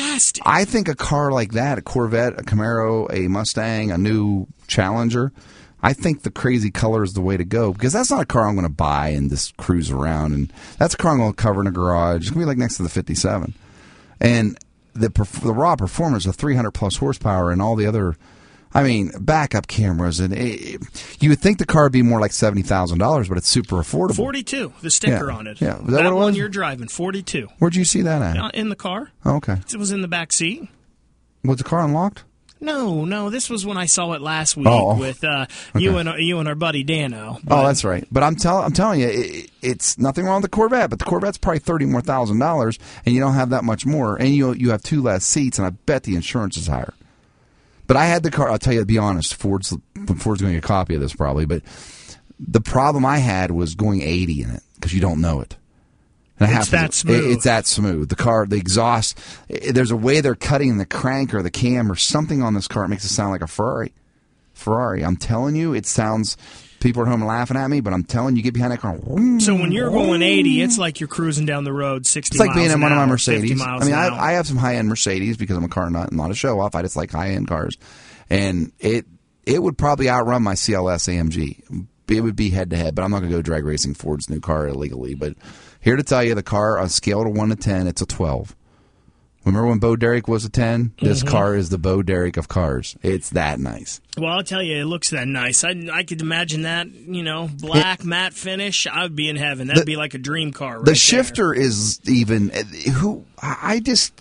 I 0.44 0.66
think 0.66 0.88
a 0.88 0.94
car 0.94 1.32
like 1.32 1.52
that, 1.52 1.78
a 1.78 1.80
Corvette, 1.80 2.38
a 2.38 2.42
Camaro, 2.42 3.10
a 3.10 3.26
Mustang, 3.26 3.90
a 3.90 3.96
new 3.96 4.46
Challenger, 4.66 5.32
I 5.82 5.94
think 5.94 6.24
the 6.24 6.30
crazy 6.30 6.70
color 6.70 7.04
is 7.04 7.14
the 7.14 7.22
way 7.22 7.38
to 7.38 7.44
go 7.46 7.72
because 7.72 7.94
that's 7.94 8.10
not 8.10 8.20
a 8.20 8.26
car 8.26 8.46
I'm 8.46 8.56
going 8.56 8.66
to 8.66 8.68
buy 8.68 9.08
and 9.08 9.30
just 9.30 9.56
cruise 9.56 9.90
around. 9.90 10.34
And 10.34 10.52
that's 10.78 10.92
a 10.92 10.98
car 10.98 11.12
I'm 11.12 11.20
going 11.20 11.32
to 11.32 11.42
cover 11.42 11.62
in 11.62 11.66
a 11.66 11.70
garage. 11.70 12.20
It's 12.20 12.30
going 12.30 12.40
to 12.40 12.44
be 12.44 12.48
like 12.48 12.58
next 12.58 12.76
to 12.76 12.82
the 12.82 12.90
57. 12.90 13.54
And 14.20 14.58
the 15.00 15.08
the 15.42 15.52
raw 15.52 15.76
performance 15.76 16.26
of 16.26 16.36
300 16.36 16.70
plus 16.72 16.96
horsepower 16.96 17.50
and 17.50 17.60
all 17.62 17.76
the 17.76 17.86
other, 17.86 18.16
I 18.74 18.82
mean, 18.82 19.10
backup 19.20 19.66
cameras 19.68 20.20
and 20.20 20.32
it, 20.34 20.80
you 21.20 21.28
would 21.30 21.38
think 21.40 21.58
the 21.58 21.64
car 21.66 21.84
would 21.84 21.92
be 21.92 22.02
more 22.02 22.20
like 22.20 22.32
seventy 22.32 22.62
thousand 22.62 22.98
dollars, 22.98 23.28
but 23.28 23.38
it's 23.38 23.48
super 23.48 23.76
affordable. 23.76 24.16
Forty-two. 24.16 24.72
The 24.82 24.90
sticker 24.90 25.30
Yeah. 25.30 25.36
on 25.36 25.46
it. 25.46 25.60
Yeah. 25.60 25.78
Was 25.78 25.94
that 25.94 26.04
what 26.04 26.12
it 26.12 26.14
one 26.14 26.34
you're 26.34 26.48
driving. 26.48 26.88
Forty-two. 26.88 27.48
Where'd 27.58 27.76
you 27.76 27.84
see 27.84 28.02
that 28.02 28.22
at? 28.22 28.36
Uh, 28.36 28.50
in 28.54 28.68
the 28.68 28.76
car. 28.76 29.10
Oh, 29.24 29.36
okay. 29.36 29.56
It 29.72 29.76
was 29.76 29.92
in 29.92 30.02
the 30.02 30.08
back 30.08 30.32
seat. 30.32 30.68
Was 31.44 31.58
the 31.58 31.64
car 31.64 31.80
unlocked? 31.80 32.24
No, 32.66 33.04
no, 33.04 33.30
this 33.30 33.48
was 33.48 33.64
when 33.64 33.76
I 33.76 33.86
saw 33.86 34.12
it 34.14 34.20
last 34.20 34.56
week 34.56 34.66
Oh, 34.68 34.98
with 34.98 35.22
uh, 35.22 35.46
you 35.76 35.98
and 35.98 36.20
you 36.20 36.40
and 36.40 36.48
our 36.48 36.56
buddy 36.56 36.82
Dano. 36.82 37.38
Oh, 37.48 37.64
that's 37.64 37.84
right. 37.84 38.04
But 38.10 38.24
I'm 38.24 38.34
telling 38.34 38.64
I'm 38.64 38.72
telling 38.72 39.00
you, 39.00 39.08
it, 39.08 39.50
it's 39.62 39.98
nothing 39.98 40.24
wrong 40.24 40.42
with 40.42 40.50
the 40.50 40.56
Corvette, 40.56 40.90
but 40.90 40.98
the 40.98 41.04
Corvette's 41.04 41.38
probably 41.38 41.60
thirty 41.60 41.86
more 41.86 42.00
thousand 42.00 42.40
dollars, 42.40 42.78
and 43.04 43.14
you 43.14 43.20
don't 43.20 43.34
have 43.34 43.50
that 43.50 43.62
much 43.62 43.86
more, 43.86 44.16
and 44.16 44.30
you 44.34 44.52
you 44.52 44.70
have 44.72 44.82
two 44.82 45.00
less 45.00 45.24
seats, 45.24 45.58
and 45.58 45.66
I 45.66 45.70
bet 45.70 46.02
the 46.02 46.16
insurance 46.16 46.56
is 46.56 46.66
higher. 46.66 46.92
But 47.86 47.96
I 47.96 48.06
had 48.06 48.24
the 48.24 48.32
car. 48.32 48.50
I'll 48.50 48.58
tell 48.58 48.72
you 48.72 48.80
to 48.80 48.86
be 48.86 48.98
honest. 48.98 49.36
Ford's 49.36 49.70
Ford's 50.18 50.42
going 50.42 50.52
to 50.52 50.60
get 50.60 50.64
a 50.64 50.66
copy 50.66 50.96
of 50.96 51.00
this 51.00 51.14
probably, 51.14 51.46
but 51.46 51.62
the 52.40 52.60
problem 52.60 53.06
I 53.06 53.18
had 53.18 53.52
was 53.52 53.76
going 53.76 54.02
eighty 54.02 54.42
in 54.42 54.50
it 54.50 54.62
because 54.74 54.92
you 54.92 55.00
don't 55.00 55.20
know 55.20 55.40
it. 55.40 55.56
It 56.38 56.50
It's 56.50 56.70
that 56.70 56.92
smooth. 56.94 57.24
it- 57.24 57.30
it's 57.32 57.44
that 57.44 57.66
smooth. 57.66 58.08
The 58.08 58.16
car, 58.16 58.46
the 58.46 58.56
exhaust. 58.56 59.18
i 59.50 59.70
there's 59.72 59.90
a 59.90 59.96
way 59.96 60.20
they're 60.20 60.34
cutting 60.34 60.78
the 60.78 60.86
crank 60.86 61.32
or 61.34 61.42
the 61.42 61.50
cam 61.50 61.90
or 61.90 61.96
something 61.96 62.42
on 62.42 62.54
this 62.54 62.68
car. 62.68 62.84
It 62.84 62.88
makes 62.88 63.04
it 63.04 63.08
sound 63.08 63.30
like 63.30 63.42
a 63.42 63.46
Ferrari. 63.46 63.92
Ferrari. 64.52 65.02
I'm 65.04 65.16
telling 65.16 65.54
you, 65.56 65.74
it 65.74 65.86
sounds. 65.86 66.36
People 66.78 67.02
at 67.02 67.08
home 67.08 67.24
laughing 67.24 67.56
at 67.56 67.68
me, 67.68 67.80
but 67.80 67.94
I'm 67.94 68.04
telling 68.04 68.36
you, 68.36 68.42
get 68.42 68.52
behind 68.52 68.70
that 68.70 68.80
car. 68.80 68.98
So 69.40 69.54
when 69.54 69.72
you're 69.72 69.90
going 69.90 70.20
80, 70.20 70.60
it's 70.60 70.76
like 70.76 71.00
you're 71.00 71.08
cruising 71.08 71.46
down 71.46 71.64
the 71.64 71.72
road 71.72 72.06
60 72.06 72.34
It's 72.34 72.38
like 72.38 72.54
being 72.54 72.70
in 72.70 72.80
one 72.82 72.92
of 72.92 72.98
my 72.98 73.06
Mercedes. 73.06 73.60
I 73.60 73.78
mean, 73.84 73.94
I. 73.94 74.08
I 74.08 74.32
have 74.32 74.46
some 74.46 74.58
high 74.58 74.76
end 74.76 74.88
Mercedes 74.88 75.38
because 75.38 75.56
I'm 75.56 75.64
a 75.64 75.68
car 75.68 75.88
nut 75.88 76.08
and 76.08 76.18
not 76.18 76.30
a 76.30 76.34
show 76.34 76.60
off. 76.60 76.74
I 76.74 76.82
just 76.82 76.94
like 76.94 77.10
high 77.10 77.30
end 77.30 77.48
cars, 77.48 77.76
and 78.28 78.72
it 78.78 79.06
it 79.46 79.62
would 79.62 79.78
probably 79.78 80.10
outrun 80.10 80.42
my 80.42 80.52
CLS 80.54 81.08
AMG. 81.08 81.86
It 82.08 82.20
would 82.20 82.36
be 82.36 82.50
head 82.50 82.70
to 82.70 82.76
head, 82.76 82.94
but 82.94 83.02
I'm 83.02 83.10
not 83.10 83.20
going 83.20 83.30
to 83.32 83.38
go 83.38 83.42
drag 83.42 83.64
racing 83.64 83.94
Ford's 83.94 84.28
new 84.28 84.40
car 84.40 84.68
illegally. 84.68 85.14
But 85.14 85.34
here 85.86 85.96
to 85.96 86.02
tell 86.02 86.22
you, 86.24 86.34
the 86.34 86.42
car 86.42 86.78
on 86.80 86.88
scale 86.88 87.22
to 87.22 87.30
one 87.30 87.48
to 87.50 87.56
ten, 87.56 87.86
it's 87.86 88.02
a 88.02 88.06
12. 88.06 88.54
Remember 89.44 89.68
when 89.68 89.78
Bo 89.78 89.94
Derek 89.94 90.26
was 90.26 90.44
a 90.44 90.48
10? 90.48 90.90
This 91.00 91.22
Mhm. 91.22 91.28
car 91.28 91.54
is 91.54 91.68
the 91.68 91.78
Bo 91.78 92.02
Derek 92.02 92.36
of 92.36 92.48
cars. 92.48 92.96
It's 93.04 93.30
that 93.30 93.60
nice. 93.60 94.00
Well, 94.18 94.32
I'll 94.32 94.42
tell 94.42 94.60
you, 94.60 94.76
it 94.82 94.86
looks 94.86 95.10
that 95.10 95.28
nice. 95.28 95.62
I, 95.62 95.70
I 95.92 96.02
could 96.02 96.20
imagine 96.20 96.62
that, 96.62 96.88
you 96.92 97.22
know, 97.22 97.48
black 97.60 98.04
matte 98.04 98.34
finish. 98.34 98.88
I 98.88 99.04
would 99.04 99.14
be 99.14 99.28
in 99.28 99.36
heaven. 99.36 99.68
That'd 99.68 99.82
The- 99.82 99.86
be 99.86 99.94
like 99.94 100.14
a 100.14 100.18
dream 100.18 100.50
car. 100.52 100.78
Right 100.78 100.84
the 100.86 100.96
shifter 100.96 101.54
is 101.54 102.00
even 102.04 102.50
who 102.94 103.24
I 103.40 103.78
just 103.78 104.12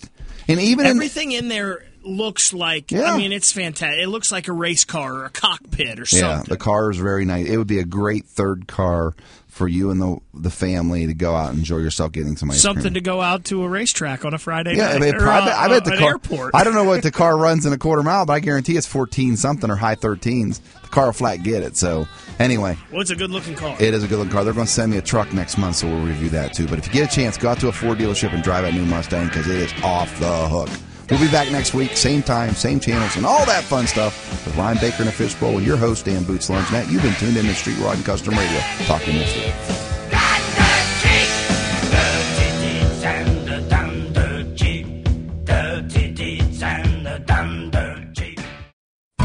and 0.48 0.60
even 0.60 0.86
in, 0.86 0.92
Everything 0.98 1.32
in 1.32 1.48
there 1.48 1.84
looks 2.06 2.54
like. 2.54 2.92
Yeah. 2.92 3.14
I 3.14 3.18
mean, 3.18 3.32
it's 3.32 3.52
fantastic. 3.52 4.02
It 4.02 4.08
looks 4.08 4.32
like 4.32 4.48
a 4.48 4.54
race 4.54 4.84
car 4.86 5.14
or 5.14 5.26
a 5.26 5.30
cockpit 5.30 6.00
or 6.00 6.06
something. 6.06 6.28
Yeah, 6.30 6.44
the 6.48 6.58
car 6.58 6.92
is 6.92 6.98
very 6.98 7.26
nice. 7.26 7.48
It 7.48 7.58
would 7.58 7.68
be 7.68 7.80
a 7.80 7.86
great 7.86 8.26
third 8.26 8.68
car 8.68 9.14
for 9.48 9.70
you 9.70 9.90
and 9.90 10.02
the 10.02 10.18
the 10.34 10.50
family 10.50 11.08
to 11.08 11.14
go 11.14 11.34
out 11.34 11.52
and 11.52 11.60
enjoy 11.60 11.78
yourself 11.78 12.12
getting 12.12 12.36
some 12.36 12.52
ice 12.52 12.62
Something 12.62 12.82
cream. 12.84 12.94
to 12.96 13.00
go 13.02 13.22
out 13.22 13.46
to 13.46 13.64
a 13.64 13.70
racetrack 13.70 14.26
on 14.26 14.34
a 14.34 14.38
Friday 14.38 14.76
yeah, 14.76 14.90
I, 14.90 14.92
night. 14.98 15.02
mean, 15.02 15.16
I 15.16 15.18
uh, 15.40 15.46
bet, 15.46 15.56
I 15.56 15.68
bet 15.70 15.86
the 15.86 15.96
car. 15.96 16.10
airport. 16.10 16.52
I 16.54 16.66
don't 16.66 16.74
know 16.74 16.84
what 16.84 17.04
the 17.04 17.12
car 17.12 17.38
runs 17.38 17.66
in 17.66 17.72
a 17.72 17.78
quarter 17.78 18.04
mile, 18.04 18.26
but 18.26 18.34
I 18.34 18.42
guarantee 18.42 18.76
it's 18.76 18.86
fourteen 18.86 19.38
something 19.38 19.70
or 19.72 19.78
high 19.78 19.96
thirteens. 19.96 20.60
The 20.82 20.88
car 20.90 21.06
will 21.06 21.14
flat 21.14 21.42
get 21.44 21.64
it. 21.64 21.78
So 21.78 22.06
anyway, 22.38 22.78
Well, 22.92 23.00
it's 23.00 23.12
a 23.12 23.16
good 23.16 23.32
looking 23.32 23.56
car. 23.56 23.78
it 23.80 23.94
is 23.94 24.04
a 24.04 24.08
good 24.10 24.18
looking 24.18 24.34
car. 24.34 24.44
They're 24.44 24.52
going 24.54 24.68
to 24.68 24.72
send 24.72 24.92
me 24.92 24.98
a 24.98 25.02
truck 25.02 25.32
next 25.32 25.58
month, 25.58 25.78
so 25.78 25.88
we'll 25.88 26.06
review 26.06 26.30
that 26.32 26.54
too. 26.54 26.68
But 26.68 26.78
if 26.80 26.88
you 26.88 26.92
get 26.94 27.10
a 27.12 27.16
chance, 27.16 27.38
go 27.38 27.48
out 27.48 27.60
to 27.62 27.70
a 27.70 27.72
Ford 27.72 27.98
dealership 27.98 28.34
and 28.34 28.44
drive 28.44 28.64
that 28.64 28.74
new 28.74 28.86
Mustang 28.86 29.28
because 29.28 29.48
it 29.48 29.56
is 29.56 29.74
off 29.84 30.20
the 30.20 30.50
hook. 30.50 30.70
We'll 31.10 31.20
be 31.20 31.30
back 31.30 31.52
next 31.52 31.74
week, 31.74 31.96
same 31.96 32.24
time, 32.24 32.54
same 32.54 32.80
channels, 32.80 33.16
and 33.16 33.26
all 33.26 33.46
that 33.46 33.64
fun 33.64 33.86
stuff 33.86 34.46
with 34.46 34.56
Ryan 34.58 34.78
Baker 34.80 34.98
and 35.02 35.10
a 35.10 35.12
Fishbowl 35.12 35.62
your 35.62 35.78
host, 35.78 36.06
Dan 36.06 36.24
Boots 36.24 36.50
Longinette. 36.50 36.92
You've 36.92 37.04
been 37.04 37.14
tuned 37.16 37.38
in 37.38 37.46
to 37.46 37.54
Street 37.54 37.78
Rod 37.78 37.98
and 37.98 38.06
Custom 38.06 38.34
Radio. 38.34 38.60
Talk 38.86 39.04
to 39.04 39.12
you 39.12 39.20
next 39.20 39.36
week. 39.36 39.54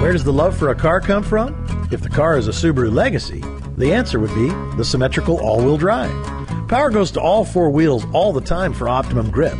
Where 0.00 0.12
does 0.12 0.24
the 0.24 0.32
love 0.32 0.56
for 0.56 0.70
a 0.70 0.74
car 0.74 1.00
come 1.00 1.22
from? 1.22 1.88
If 1.92 2.02
the 2.02 2.08
car 2.08 2.36
is 2.36 2.48
a 2.48 2.52
Subaru 2.52 2.92
Legacy, 2.92 3.40
the 3.76 3.92
answer 3.92 4.18
would 4.18 4.34
be 4.34 4.48
the 4.76 4.84
symmetrical 4.84 5.38
all 5.38 5.62
wheel 5.62 5.76
drive. 5.76 6.10
Power 6.68 6.90
goes 6.90 7.10
to 7.12 7.20
all 7.20 7.44
four 7.44 7.70
wheels 7.70 8.04
all 8.12 8.32
the 8.32 8.40
time 8.40 8.72
for 8.72 8.88
optimum 8.88 9.30
grip. 9.30 9.58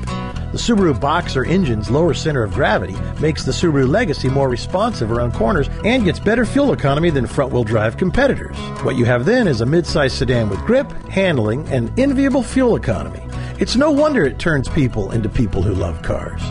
The 0.53 0.59
Subaru 0.59 0.99
Boxer 0.99 1.45
engine's 1.45 1.91
lower 1.91 2.13
center 2.13 2.43
of 2.43 2.55
gravity 2.55 2.97
makes 3.21 3.45
the 3.45 3.53
Subaru 3.53 3.89
Legacy 3.89 4.29
more 4.29 4.49
responsive 4.49 5.13
around 5.13 5.33
corners 5.33 5.69
and 5.85 6.05
gets 6.05 6.19
better 6.19 6.45
fuel 6.45 6.73
economy 6.73 7.11
than 7.11 7.27
front 7.27 7.53
wheel 7.53 7.63
drive 7.63 7.97
competitors. 7.97 8.57
What 8.83 8.97
you 8.97 9.05
have 9.05 9.25
then 9.25 9.47
is 9.47 9.61
a 9.61 9.65
midsize 9.65 10.11
sedan 10.11 10.49
with 10.49 10.59
grip, 10.67 10.91
handling, 11.09 11.69
and 11.69 11.97
enviable 11.99 12.43
fuel 12.43 12.75
economy. 12.75 13.23
It's 13.61 13.77
no 13.77 13.93
wonder 13.93 14.25
it 14.25 14.41
turns 14.41 14.69
people 14.69 15.13
into 15.13 15.29
people 15.29 15.63
who 15.63 15.73
love 15.73 16.03
cars. 16.03 16.43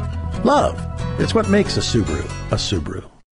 Love. 0.45 0.79
It's 1.19 1.35
what 1.35 1.49
makes 1.49 1.75
a 1.75 1.81
Subaru 1.81 2.23
a 2.51 2.55
Subaru. 2.55 3.18